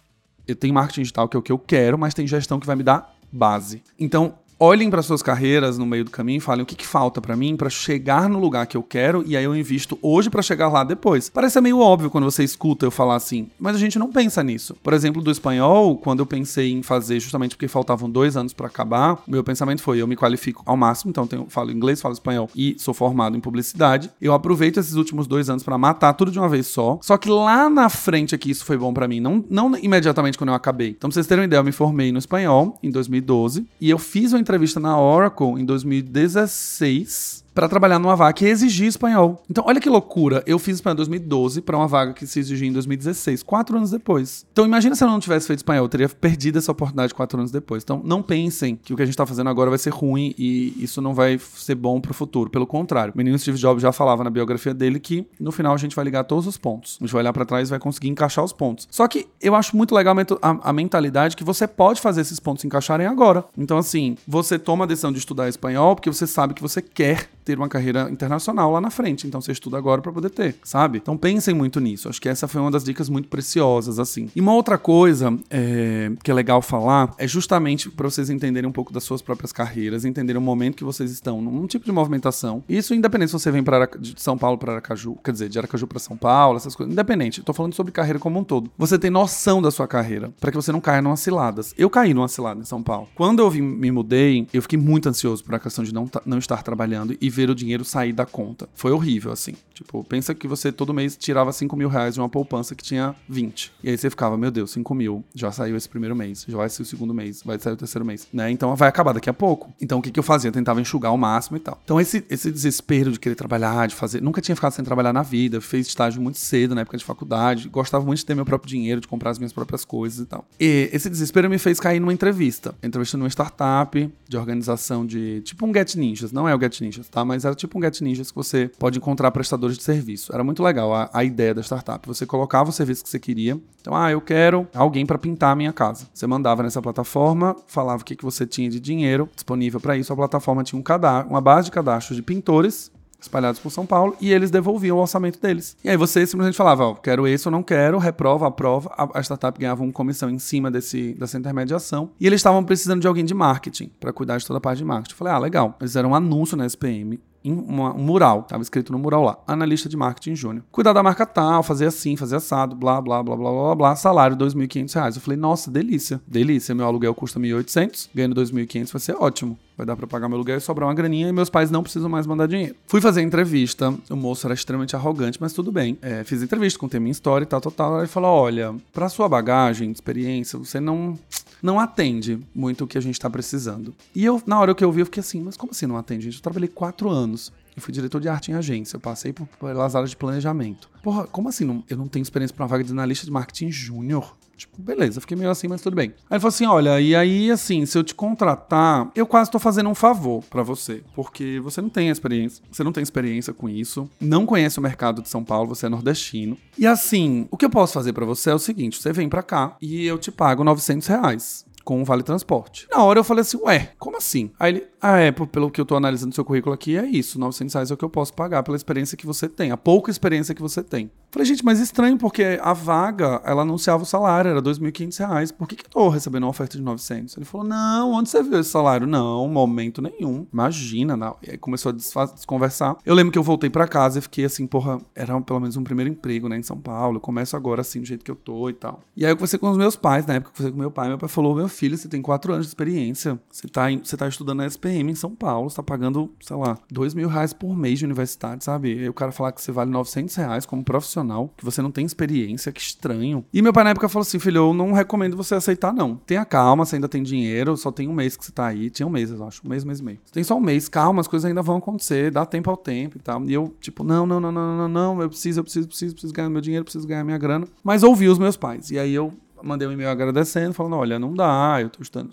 eu 0.46 0.54
tenho 0.54 0.72
marketing 0.74 1.02
digital 1.02 1.28
que 1.28 1.36
é 1.36 1.40
o 1.40 1.42
que 1.42 1.52
eu 1.52 1.58
quero, 1.58 1.98
mas 1.98 2.14
tem 2.14 2.26
gestão 2.26 2.60
que 2.60 2.66
vai 2.66 2.76
me 2.76 2.82
dar 2.82 3.14
base. 3.32 3.82
Então, 3.98 4.34
olhem 4.58 4.88
para 4.88 5.02
suas 5.02 5.22
carreiras 5.22 5.76
no 5.76 5.84
meio 5.84 6.04
do 6.04 6.10
caminho 6.10 6.38
e 6.38 6.40
falem 6.40 6.62
o 6.62 6.66
que, 6.66 6.74
que 6.74 6.86
falta 6.86 7.20
para 7.20 7.36
mim 7.36 7.56
para 7.56 7.68
chegar 7.68 8.28
no 8.28 8.38
lugar 8.38 8.66
que 8.66 8.76
eu 8.76 8.82
quero 8.82 9.22
e 9.26 9.36
aí 9.36 9.44
eu 9.44 9.54
invisto 9.54 9.98
hoje 10.00 10.30
para 10.30 10.42
chegar 10.42 10.68
lá 10.68 10.82
depois. 10.82 11.28
Parece 11.28 11.60
meio 11.60 11.78
óbvio 11.78 12.10
quando 12.10 12.24
você 12.24 12.42
escuta 12.42 12.86
eu 12.86 12.90
falar 12.90 13.16
assim, 13.16 13.48
mas 13.58 13.76
a 13.76 13.78
gente 13.78 13.98
não 13.98 14.10
pensa 14.10 14.42
nisso. 14.42 14.76
Por 14.82 14.94
exemplo, 14.94 15.20
do 15.20 15.30
espanhol, 15.30 15.96
quando 15.96 16.20
eu 16.20 16.26
pensei 16.26 16.72
em 16.72 16.82
fazer 16.82 17.20
justamente 17.20 17.54
porque 17.54 17.68
faltavam 17.68 18.08
dois 18.08 18.36
anos 18.36 18.52
para 18.52 18.66
acabar, 18.66 19.22
meu 19.26 19.44
pensamento 19.44 19.82
foi 19.82 19.98
eu 19.98 20.06
me 20.06 20.16
qualifico 20.16 20.62
ao 20.64 20.76
máximo, 20.76 21.10
então 21.10 21.26
tenho, 21.26 21.46
falo 21.48 21.70
inglês, 21.70 22.00
falo 22.00 22.14
espanhol 22.14 22.48
e 22.56 22.76
sou 22.78 22.94
formado 22.94 23.36
em 23.36 23.40
publicidade. 23.40 24.10
Eu 24.20 24.32
aproveito 24.32 24.78
esses 24.78 24.94
últimos 24.94 25.26
dois 25.26 25.50
anos 25.50 25.62
para 25.62 25.76
matar 25.76 26.14
tudo 26.14 26.30
de 26.30 26.38
uma 26.38 26.48
vez 26.48 26.66
só. 26.66 26.98
Só 27.02 27.16
que 27.18 27.28
lá 27.28 27.68
na 27.68 27.88
frente 27.88 28.34
aqui 28.34 28.50
isso 28.50 28.64
foi 28.64 28.78
bom 28.78 28.92
para 28.94 29.06
mim, 29.06 29.20
não, 29.20 29.44
não 29.50 29.76
imediatamente 29.76 30.38
quando 30.38 30.48
eu 30.48 30.54
acabei. 30.54 30.90
Então, 30.90 31.10
pra 31.10 31.14
vocês 31.14 31.26
terem 31.26 31.42
uma 31.42 31.46
ideia, 31.46 31.60
eu 31.60 31.64
me 31.64 31.72
formei 31.72 32.10
no 32.10 32.18
espanhol 32.18 32.78
em 32.82 32.90
2012 32.90 33.66
e 33.80 33.90
eu 33.90 33.98
fiz 33.98 34.32
uma 34.32 34.45
entrevista 34.46 34.78
na 34.78 34.96
Oracle 34.96 35.60
em 35.60 35.64
2016 35.64 37.44
para 37.56 37.70
trabalhar 37.70 37.98
numa 37.98 38.14
vaga 38.14 38.34
que 38.34 38.44
exigia 38.44 38.86
espanhol. 38.86 39.42
Então, 39.50 39.64
olha 39.66 39.80
que 39.80 39.88
loucura. 39.88 40.42
Eu 40.46 40.58
fiz 40.58 40.74
espanhol 40.74 40.92
em 40.92 40.96
2012 40.96 41.62
para 41.62 41.74
uma 41.74 41.88
vaga 41.88 42.12
que 42.12 42.26
se 42.26 42.38
exigia 42.38 42.68
em 42.68 42.72
2016, 42.72 43.42
quatro 43.42 43.78
anos 43.78 43.90
depois. 43.90 44.44
Então, 44.52 44.66
imagina 44.66 44.94
se 44.94 45.02
eu 45.02 45.08
não 45.08 45.18
tivesse 45.18 45.46
feito 45.46 45.60
espanhol, 45.60 45.86
eu 45.86 45.88
teria 45.88 46.06
perdido 46.06 46.58
essa 46.58 46.70
oportunidade 46.70 47.14
quatro 47.14 47.38
anos 47.38 47.50
depois. 47.50 47.82
Então, 47.82 48.02
não 48.04 48.22
pensem 48.22 48.76
que 48.76 48.92
o 48.92 48.96
que 48.96 49.02
a 49.02 49.06
gente 49.06 49.14
está 49.14 49.24
fazendo 49.24 49.48
agora 49.48 49.70
vai 49.70 49.78
ser 49.78 49.88
ruim 49.88 50.34
e 50.36 50.76
isso 50.84 51.00
não 51.00 51.14
vai 51.14 51.38
ser 51.38 51.74
bom 51.76 51.98
para 51.98 52.10
o 52.10 52.14
futuro. 52.14 52.50
Pelo 52.50 52.66
contrário, 52.66 53.14
o 53.14 53.16
menino 53.16 53.38
Steve 53.38 53.56
Jobs 53.56 53.80
já 53.80 53.90
falava 53.90 54.22
na 54.22 54.28
biografia 54.28 54.74
dele 54.74 55.00
que 55.00 55.26
no 55.40 55.50
final 55.50 55.72
a 55.72 55.78
gente 55.78 55.96
vai 55.96 56.04
ligar 56.04 56.24
todos 56.24 56.46
os 56.46 56.58
pontos. 56.58 56.98
A 57.00 57.04
gente 57.04 57.12
vai 57.14 57.22
olhar 57.22 57.32
para 57.32 57.46
trás 57.46 57.68
e 57.68 57.70
vai 57.70 57.78
conseguir 57.78 58.10
encaixar 58.10 58.44
os 58.44 58.52
pontos. 58.52 58.86
Só 58.90 59.08
que 59.08 59.28
eu 59.40 59.54
acho 59.54 59.74
muito 59.74 59.94
legal 59.94 60.14
a, 60.42 60.68
a 60.68 60.72
mentalidade 60.74 61.34
que 61.34 61.42
você 61.42 61.66
pode 61.66 62.02
fazer 62.02 62.20
esses 62.20 62.38
pontos 62.38 62.66
encaixarem 62.66 63.06
agora. 63.06 63.46
Então, 63.56 63.78
assim, 63.78 64.18
você 64.28 64.58
toma 64.58 64.84
a 64.84 64.86
decisão 64.86 65.10
de 65.10 65.18
estudar 65.18 65.48
espanhol 65.48 65.96
porque 65.96 66.12
você 66.12 66.26
sabe 66.26 66.52
que 66.52 66.60
você 66.60 66.82
quer 66.82 67.30
ter 67.46 67.56
uma 67.56 67.68
carreira 67.68 68.10
internacional 68.10 68.72
lá 68.72 68.80
na 68.80 68.90
frente. 68.90 69.26
Então 69.26 69.40
você 69.40 69.52
estuda 69.52 69.78
agora 69.78 70.02
para 70.02 70.12
poder 70.12 70.30
ter, 70.30 70.56
sabe? 70.64 70.98
Então 70.98 71.16
pensem 71.16 71.54
muito 71.54 71.78
nisso. 71.80 72.08
Acho 72.08 72.20
que 72.20 72.28
essa 72.28 72.48
foi 72.48 72.60
uma 72.60 72.72
das 72.72 72.82
dicas 72.82 73.08
muito 73.08 73.28
preciosas, 73.28 74.00
assim. 74.00 74.28
E 74.34 74.40
uma 74.40 74.52
outra 74.52 74.76
coisa 74.76 75.38
é, 75.48 76.10
que 76.24 76.30
é 76.30 76.34
legal 76.34 76.60
falar 76.60 77.14
é 77.18 77.26
justamente 77.28 77.88
para 77.88 78.10
vocês 78.10 78.28
entenderem 78.28 78.68
um 78.68 78.72
pouco 78.72 78.92
das 78.92 79.04
suas 79.04 79.22
próprias 79.22 79.52
carreiras, 79.52 80.04
entenderem 80.04 80.42
o 80.42 80.44
momento 80.44 80.76
que 80.76 80.84
vocês 80.84 81.12
estão, 81.12 81.40
num 81.40 81.66
tipo 81.68 81.84
de 81.84 81.92
movimentação. 81.92 82.64
Isso 82.68 82.94
independente 82.94 83.28
se 83.28 83.38
você 83.38 83.50
vem 83.50 83.62
para 83.62 83.86
de 83.98 84.20
São 84.20 84.36
Paulo 84.36 84.58
para 84.58 84.72
Aracaju, 84.72 85.16
quer 85.22 85.30
dizer, 85.30 85.48
de 85.48 85.58
Aracaju 85.58 85.86
para 85.86 86.00
São 86.00 86.16
Paulo, 86.16 86.56
essas 86.56 86.74
coisas. 86.74 86.92
Independente. 86.92 87.40
Estou 87.40 87.54
falando 87.54 87.74
sobre 87.74 87.92
carreira 87.92 88.18
como 88.18 88.40
um 88.40 88.44
todo. 88.44 88.70
Você 88.76 88.98
tem 88.98 89.10
noção 89.10 89.62
da 89.62 89.70
sua 89.70 89.86
carreira 89.86 90.32
para 90.40 90.50
que 90.50 90.56
você 90.56 90.72
não 90.72 90.80
caia 90.80 91.00
numa 91.00 91.16
ciladas. 91.16 91.74
Eu 91.78 91.88
caí 91.88 92.12
numa 92.12 92.28
cilada 92.28 92.60
em 92.60 92.64
São 92.64 92.82
Paulo. 92.82 93.08
Quando 93.14 93.40
eu 93.40 93.50
me 93.50 93.90
mudei, 93.90 94.48
eu 94.52 94.62
fiquei 94.62 94.78
muito 94.78 95.08
ansioso 95.08 95.44
por 95.44 95.54
a 95.54 95.60
questão 95.60 95.84
de 95.84 95.94
não, 95.94 96.10
não 96.24 96.38
estar 96.38 96.62
trabalhando 96.62 97.16
e 97.20 97.30
ver 97.36 97.50
o 97.50 97.54
dinheiro 97.54 97.84
sair 97.84 98.14
da 98.14 98.24
conta. 98.24 98.66
Foi 98.74 98.90
horrível, 98.92 99.30
assim. 99.30 99.52
Tipo, 99.74 100.02
pensa 100.02 100.34
que 100.34 100.48
você 100.48 100.72
todo 100.72 100.94
mês 100.94 101.18
tirava 101.18 101.52
5 101.52 101.76
mil 101.76 101.90
reais 101.90 102.14
de 102.14 102.20
uma 102.20 102.30
poupança 102.30 102.74
que 102.74 102.82
tinha 102.82 103.14
20. 103.28 103.72
E 103.84 103.90
aí 103.90 103.98
você 103.98 104.08
ficava, 104.08 104.38
meu 104.38 104.50
Deus, 104.50 104.70
5 104.70 104.94
mil. 104.94 105.22
Já 105.34 105.52
saiu 105.52 105.76
esse 105.76 105.86
primeiro 105.86 106.16
mês, 106.16 106.46
já 106.48 106.56
vai 106.56 106.70
sair 106.70 106.82
o 106.82 106.86
segundo 106.86 107.12
mês, 107.12 107.42
vai 107.44 107.58
sair 107.58 107.74
o 107.74 107.76
terceiro 107.76 108.02
mês, 108.02 108.26
né? 108.32 108.50
Então 108.50 108.74
vai 108.74 108.88
acabar 108.88 109.12
daqui 109.12 109.28
a 109.28 109.34
pouco. 109.34 109.70
Então 109.78 109.98
o 109.98 110.02
que, 110.02 110.10
que 110.10 110.18
eu 110.18 110.22
fazia? 110.22 110.48
Eu 110.48 110.52
tentava 110.52 110.80
enxugar 110.80 111.12
o 111.12 111.18
máximo 111.18 111.58
e 111.58 111.60
tal. 111.60 111.78
Então 111.84 112.00
esse, 112.00 112.24
esse 112.30 112.50
desespero 112.50 113.12
de 113.12 113.20
querer 113.20 113.34
trabalhar, 113.34 113.86
de 113.86 113.94
fazer. 113.94 114.22
Nunca 114.22 114.40
tinha 114.40 114.56
ficado 114.56 114.72
sem 114.72 114.82
trabalhar 114.82 115.12
na 115.12 115.22
vida. 115.22 115.60
Fez 115.60 115.86
estágio 115.86 116.22
muito 116.22 116.38
cedo, 116.38 116.74
na 116.74 116.80
época 116.80 116.96
de 116.96 117.04
faculdade. 117.04 117.68
Gostava 117.68 118.02
muito 118.02 118.20
de 118.20 118.24
ter 118.24 118.34
meu 118.34 118.46
próprio 118.46 118.70
dinheiro, 118.70 118.98
de 118.98 119.06
comprar 119.06 119.30
as 119.30 119.38
minhas 119.38 119.52
próprias 119.52 119.84
coisas 119.84 120.20
e 120.20 120.24
tal. 120.24 120.46
E 120.58 120.88
esse 120.90 121.10
desespero 121.10 121.50
me 121.50 121.58
fez 121.58 121.78
cair 121.78 122.00
numa 122.00 122.14
entrevista. 122.14 122.74
Entrevista 122.82 123.18
numa 123.18 123.28
startup 123.28 124.10
de 124.26 124.36
organização 124.38 125.04
de. 125.04 125.42
Tipo 125.42 125.66
um 125.66 125.74
Get 125.74 125.96
Ninjas. 125.96 126.32
Não 126.32 126.48
é 126.48 126.54
o 126.54 126.58
Get 126.58 126.80
Ninjas, 126.80 127.08
tá? 127.10 127.25
Mas 127.26 127.44
era 127.44 127.54
tipo 127.54 127.78
um 127.78 127.82
Get 127.82 128.00
Ninjas 128.00 128.30
que 128.30 128.36
você 128.36 128.70
pode 128.78 128.98
encontrar 128.98 129.30
prestadores 129.30 129.76
de 129.76 129.82
serviço. 129.82 130.32
Era 130.32 130.44
muito 130.44 130.62
legal 130.62 130.94
a, 130.94 131.10
a 131.12 131.24
ideia 131.24 131.54
da 131.54 131.62
startup. 131.62 132.06
Você 132.06 132.24
colocava 132.24 132.70
o 132.70 132.72
serviço 132.72 133.02
que 133.02 133.10
você 133.10 133.18
queria. 133.18 133.60
Então, 133.80 133.94
ah, 133.94 134.10
eu 134.10 134.20
quero 134.20 134.66
alguém 134.74 135.04
para 135.04 135.18
pintar 135.18 135.52
a 135.52 135.56
minha 135.56 135.72
casa. 135.72 136.06
Você 136.12 136.26
mandava 136.26 136.62
nessa 136.62 136.80
plataforma, 136.80 137.56
falava 137.66 138.02
o 138.02 138.04
que, 138.04 138.16
que 138.16 138.24
você 138.24 138.46
tinha 138.46 138.70
de 138.70 138.80
dinheiro 138.80 139.28
disponível 139.34 139.80
para 139.80 139.96
isso. 139.96 140.12
A 140.12 140.16
plataforma 140.16 140.64
tinha 140.64 140.78
um 140.78 140.82
cadastro, 140.82 141.30
uma 141.30 141.40
base 141.40 141.66
de 141.66 141.70
cadastro 141.72 142.14
de 142.14 142.22
pintores 142.22 142.90
espalhados 143.26 143.60
por 143.60 143.70
São 143.70 143.84
Paulo 143.84 144.16
e 144.20 144.32
eles 144.32 144.50
devolviam 144.50 144.96
o 144.96 145.00
orçamento 145.00 145.40
deles. 145.40 145.76
E 145.84 145.88
aí 145.88 145.96
você 145.96 146.26
simplesmente 146.26 146.56
falava, 146.56 146.84
ó, 146.84 146.94
quero 146.94 147.26
esse 147.26 147.46
ou 147.46 147.52
não 147.52 147.62
quero, 147.62 147.98
reprova, 147.98 148.46
aprova. 148.46 148.92
A, 148.96 149.18
a 149.18 149.22
startup 149.22 149.58
ganhava 149.58 149.82
uma 149.82 149.92
comissão 149.92 150.30
em 150.30 150.38
cima 150.38 150.70
desse, 150.70 151.14
dessa 151.14 151.38
intermediação. 151.38 152.10
E 152.18 152.26
eles 152.26 152.38
estavam 152.38 152.64
precisando 152.64 153.00
de 153.00 153.06
alguém 153.06 153.24
de 153.24 153.34
marketing 153.34 153.90
para 154.00 154.12
cuidar 154.12 154.38
de 154.38 154.46
toda 154.46 154.58
a 154.58 154.60
parte 154.60 154.78
de 154.78 154.84
marketing. 154.84 155.12
Eu 155.12 155.18
falei, 155.18 155.32
ah, 155.32 155.38
legal. 155.38 155.76
Eles 155.80 155.90
fizeram 155.90 156.10
um 156.10 156.14
anúncio 156.14 156.56
na 156.56 156.66
SPM 156.66 157.20
uma, 157.52 157.94
um 157.94 157.98
mural, 157.98 158.42
tava 158.42 158.62
escrito 158.62 158.92
no 158.92 158.98
mural 158.98 159.22
lá, 159.22 159.38
analista 159.46 159.88
de 159.88 159.96
marketing 159.96 160.34
júnior. 160.34 160.64
Cuidar 160.70 160.92
da 160.92 161.02
marca 161.02 161.26
tal, 161.26 161.62
fazer 161.62 161.86
assim, 161.86 162.16
fazer 162.16 162.36
assado, 162.36 162.74
blá, 162.74 163.00
blá, 163.00 163.22
blá, 163.22 163.36
blá, 163.36 163.50
blá, 163.50 163.74
blá, 163.74 163.96
salário 163.96 164.36
R$ 164.36 164.44
2.500. 164.44 165.16
Eu 165.16 165.20
falei, 165.20 165.38
nossa, 165.38 165.70
delícia, 165.70 166.20
delícia, 166.26 166.74
meu 166.74 166.86
aluguel 166.86 167.14
custa 167.14 167.38
1.800, 167.38 168.08
ganhando 168.14 168.40
2.500 168.40 168.92
vai 168.92 169.00
ser 169.00 169.16
ótimo. 169.16 169.58
Vai 169.76 169.84
dar 169.84 169.94
pra 169.94 170.06
pagar 170.06 170.26
meu 170.26 170.36
aluguel 170.36 170.56
e 170.56 170.60
sobrar 170.60 170.88
uma 170.88 170.94
graninha 170.94 171.28
e 171.28 171.32
meus 171.32 171.50
pais 171.50 171.70
não 171.70 171.82
precisam 171.82 172.08
mais 172.08 172.26
mandar 172.26 172.48
dinheiro. 172.48 172.74
Fui 172.86 173.00
fazer 173.00 173.20
entrevista, 173.20 173.94
o 174.08 174.16
moço 174.16 174.46
era 174.46 174.54
extremamente 174.54 174.96
arrogante, 174.96 175.38
mas 175.38 175.52
tudo 175.52 175.70
bem. 175.70 175.98
É, 176.00 176.24
fiz 176.24 176.42
entrevista, 176.42 176.78
contei 176.78 176.98
minha 176.98 177.12
história 177.12 177.44
e 177.44 177.46
tal, 177.46 177.60
tal, 177.60 177.72
tal. 177.72 177.98
Ele 177.98 178.06
falou: 178.06 178.30
olha, 178.30 178.74
pra 178.92 179.10
sua 179.10 179.28
bagagem, 179.28 179.90
experiência, 179.90 180.58
você 180.58 180.80
não 180.80 181.18
não 181.66 181.80
atende 181.80 182.38
muito 182.54 182.84
o 182.84 182.86
que 182.86 182.96
a 182.96 183.00
gente 183.00 183.18
tá 183.18 183.28
precisando. 183.28 183.92
E 184.14 184.24
eu, 184.24 184.40
na 184.46 184.60
hora 184.60 184.72
que 184.72 184.84
eu 184.84 184.92
vi, 184.92 185.00
eu 185.00 185.06
fiquei 185.06 185.20
assim, 185.20 185.42
mas 185.42 185.56
como 185.56 185.72
assim 185.72 185.84
não 185.84 185.96
atende, 185.96 186.26
gente? 186.26 186.36
Eu 186.36 186.42
trabalhei 186.42 186.68
quatro 186.68 187.10
anos. 187.10 187.52
Eu 187.74 187.82
fui 187.82 187.92
diretor 187.92 188.20
de 188.20 188.28
arte 188.28 188.52
em 188.52 188.54
agência, 188.54 188.96
eu 188.96 189.00
passei 189.00 189.32
por, 189.32 189.48
pelas 189.48 189.96
áreas 189.96 190.10
de 190.10 190.16
planejamento. 190.16 190.88
Porra, 191.02 191.26
como 191.26 191.48
assim 191.48 191.64
não, 191.64 191.82
eu 191.90 191.96
não 191.96 192.06
tenho 192.06 192.22
experiência 192.22 192.54
para 192.54 192.62
uma 192.62 192.68
vaga 192.68 192.84
de 192.84 192.92
analista 192.92 193.26
de 193.26 193.32
marketing 193.32 193.70
júnior? 193.70 194.36
Tipo, 194.56 194.80
beleza, 194.80 195.20
fiquei 195.20 195.36
meio 195.36 195.50
assim, 195.50 195.68
mas 195.68 195.82
tudo 195.82 195.94
bem. 195.94 196.08
Aí 196.08 196.36
ele 196.36 196.40
falou 196.40 196.48
assim: 196.48 196.66
olha, 196.66 197.00
e 197.00 197.14
aí, 197.14 197.50
assim, 197.50 197.84
se 197.84 197.98
eu 197.98 198.02
te 198.02 198.14
contratar, 198.14 199.10
eu 199.14 199.26
quase 199.26 199.50
tô 199.50 199.58
fazendo 199.58 199.90
um 199.90 199.94
favor 199.94 200.42
para 200.48 200.62
você. 200.62 201.02
Porque 201.14 201.60
você 201.60 201.82
não 201.82 201.88
tem 201.88 202.08
experiência, 202.08 202.64
você 202.70 202.82
não 202.82 202.92
tem 202.92 203.02
experiência 203.02 203.52
com 203.52 203.68
isso, 203.68 204.08
não 204.20 204.46
conhece 204.46 204.78
o 204.78 204.82
mercado 204.82 205.20
de 205.20 205.28
São 205.28 205.44
Paulo, 205.44 205.68
você 205.68 205.86
é 205.86 205.88
nordestino. 205.88 206.56
E 206.78 206.86
assim, 206.86 207.46
o 207.50 207.56
que 207.56 207.64
eu 207.64 207.70
posso 207.70 207.92
fazer 207.92 208.12
para 208.12 208.24
você 208.24 208.50
é 208.50 208.54
o 208.54 208.58
seguinte: 208.58 209.00
você 209.00 209.12
vem 209.12 209.28
para 209.28 209.42
cá 209.42 209.76
e 209.80 210.06
eu 210.06 210.18
te 210.18 210.30
pago 210.30 210.64
900 210.64 211.06
reais 211.06 211.65
com 211.86 212.02
o 212.02 212.04
Vale 212.04 212.24
Transporte. 212.24 212.88
Na 212.90 213.04
hora 213.04 213.20
eu 213.20 213.24
falei 213.24 213.42
assim, 213.42 213.58
ué, 213.62 213.92
como 213.96 214.16
assim? 214.16 214.50
Aí 214.58 214.72
ele, 214.72 214.88
ah, 215.00 215.18
é, 215.18 215.30
pelo 215.30 215.70
que 215.70 215.80
eu 215.80 215.84
tô 215.84 215.94
analisando 215.94 216.34
seu 216.34 216.44
currículo 216.44 216.74
aqui, 216.74 216.96
é 216.96 217.06
isso, 217.06 217.38
900 217.38 217.72
reais 217.72 217.90
é 217.92 217.94
o 217.94 217.96
que 217.96 218.04
eu 218.04 218.10
posso 218.10 218.34
pagar 218.34 218.64
pela 218.64 218.76
experiência 218.76 219.16
que 219.16 219.24
você 219.24 219.48
tem, 219.48 219.70
a 219.70 219.76
pouca 219.76 220.10
experiência 220.10 220.52
que 220.52 220.60
você 220.60 220.82
tem. 220.82 221.12
Falei, 221.30 221.46
gente, 221.46 221.64
mas 221.64 221.78
estranho, 221.78 222.18
porque 222.18 222.58
a 222.60 222.72
vaga, 222.72 223.40
ela 223.44 223.62
anunciava 223.62 224.02
o 224.02 224.06
salário, 224.06 224.50
era 224.50 224.60
2.500 224.60 225.18
reais, 225.18 225.52
por 225.52 225.68
que 225.68 225.76
que 225.76 225.86
eu 225.86 225.90
tô 225.90 226.08
recebendo 226.08 226.42
uma 226.42 226.50
oferta 226.50 226.76
de 226.76 226.82
900? 226.82 227.36
Ele 227.36 227.46
falou, 227.46 227.64
não, 227.64 228.12
onde 228.12 228.30
você 228.30 228.42
viu 228.42 228.58
esse 228.58 228.70
salário? 228.70 229.06
Não, 229.06 229.46
momento 229.46 230.02
nenhum, 230.02 230.44
imagina, 230.52 231.16
não. 231.16 231.36
E 231.40 231.52
aí 231.52 231.58
começou 231.58 231.90
a 231.90 232.24
desconversar. 232.24 232.96
Eu 233.06 233.14
lembro 233.14 233.30
que 233.30 233.38
eu 233.38 233.44
voltei 233.44 233.70
para 233.70 233.86
casa 233.86 234.18
e 234.18 234.22
fiquei 234.22 234.44
assim, 234.44 234.66
porra, 234.66 234.98
era 235.14 235.40
pelo 235.40 235.60
menos 235.60 235.76
um 235.76 235.84
primeiro 235.84 236.10
emprego, 236.10 236.48
né, 236.48 236.58
em 236.58 236.64
São 236.64 236.78
Paulo, 236.80 237.18
eu 237.18 237.20
começo 237.20 237.56
agora 237.56 237.82
assim, 237.82 238.00
do 238.00 238.06
jeito 238.06 238.24
que 238.24 238.30
eu 238.30 238.36
tô 238.36 238.68
e 238.70 238.72
tal. 238.72 239.00
E 239.16 239.24
aí 239.24 239.30
eu 239.30 239.36
conversei 239.36 239.58
com 239.58 239.70
os 239.70 239.76
meus 239.76 239.94
pais, 239.94 240.26
na 240.26 240.34
época 240.34 240.50
eu 240.50 240.52
conversei 240.56 240.72
com 240.72 240.78
meu 240.80 240.90
pai, 240.90 241.08
meu 241.08 241.18
pai 241.18 241.28
falou, 241.28 241.54
meu 241.54 241.68
filho, 241.76 241.96
você 241.96 242.08
tem 242.08 242.22
quatro 242.22 242.52
anos 242.52 242.66
de 242.66 242.70
experiência, 242.70 243.38
você 243.50 243.68
tá, 243.68 243.90
em, 243.90 243.98
você 243.98 244.16
tá 244.16 244.28
estudando 244.28 244.58
na 244.58 244.66
SPM 244.66 245.10
em 245.10 245.14
São 245.14 245.34
Paulo, 245.34 245.70
você 245.70 245.76
tá 245.76 245.82
pagando, 245.82 246.30
sei 246.40 246.56
lá, 246.56 246.78
dois 246.90 247.14
mil 247.14 247.28
reais 247.28 247.52
por 247.52 247.76
mês 247.76 247.98
de 247.98 248.04
universidade, 248.04 248.64
sabe? 248.64 248.94
E 248.94 249.08
o 249.08 249.14
cara 249.14 249.32
falar 249.32 249.52
que 249.52 249.62
você 249.62 249.72
vale 249.72 249.90
900 249.90 250.34
reais 250.36 250.66
como 250.66 250.84
profissional, 250.84 251.52
que 251.56 251.64
você 251.64 251.82
não 251.82 251.90
tem 251.90 252.04
experiência, 252.04 252.72
que 252.72 252.80
estranho. 252.80 253.44
E 253.52 253.62
meu 253.62 253.72
pai 253.72 253.84
na 253.84 253.90
época 253.90 254.08
falou 254.08 254.22
assim, 254.22 254.38
filho, 254.38 254.58
eu 254.58 254.74
não 254.74 254.92
recomendo 254.92 255.36
você 255.36 255.54
aceitar 255.54 255.92
não. 255.92 256.16
Tenha 256.16 256.44
calma, 256.44 256.84
você 256.84 256.96
ainda 256.96 257.08
tem 257.08 257.22
dinheiro, 257.22 257.76
só 257.76 257.90
tem 257.90 258.08
um 258.08 258.14
mês 258.14 258.36
que 258.36 258.44
você 258.44 258.52
tá 258.52 258.66
aí, 258.66 258.90
tinha 258.90 259.06
um 259.06 259.10
mês, 259.10 259.30
eu 259.30 259.44
acho, 259.44 259.62
um 259.64 259.68
mês, 259.68 259.84
mês 259.84 260.00
e 260.00 260.04
meio. 260.04 260.18
Você 260.24 260.32
tem 260.32 260.44
só 260.44 260.56
um 260.56 260.60
mês, 260.60 260.88
calma, 260.88 261.20
as 261.20 261.28
coisas 261.28 261.46
ainda 261.46 261.62
vão 261.62 261.76
acontecer, 261.76 262.30
dá 262.30 262.46
tempo 262.46 262.70
ao 262.70 262.76
tempo 262.76 263.16
e 263.16 263.20
tal. 263.20 263.44
E 263.44 263.52
eu, 263.52 263.74
tipo, 263.80 264.02
não, 264.02 264.26
não, 264.26 264.40
não, 264.40 264.52
não, 264.52 264.76
não, 264.76 264.88
não, 264.88 265.22
eu 265.22 265.28
preciso, 265.28 265.60
eu 265.60 265.64
preciso, 265.64 265.88
preciso, 265.88 266.14
preciso 266.14 266.32
ganhar 266.32 266.50
meu 266.50 266.60
dinheiro, 266.60 266.84
preciso 266.84 267.06
ganhar 267.06 267.24
minha 267.24 267.38
grana. 267.38 267.66
Mas 267.82 268.02
ouvi 268.02 268.28
os 268.28 268.38
meus 268.38 268.56
pais. 268.56 268.90
E 268.90 268.98
aí 268.98 269.14
eu 269.14 269.32
mandei 269.66 269.86
um 269.86 269.92
e-mail 269.92 270.10
agradecendo, 270.10 270.72
falando: 270.72 270.96
olha, 270.96 271.18
não 271.18 271.34
dá, 271.34 271.78
eu 271.80 271.90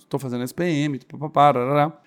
tô 0.08 0.20
fazendo 0.20 0.44
SPM, 0.44 1.00
papapá, 1.00 1.54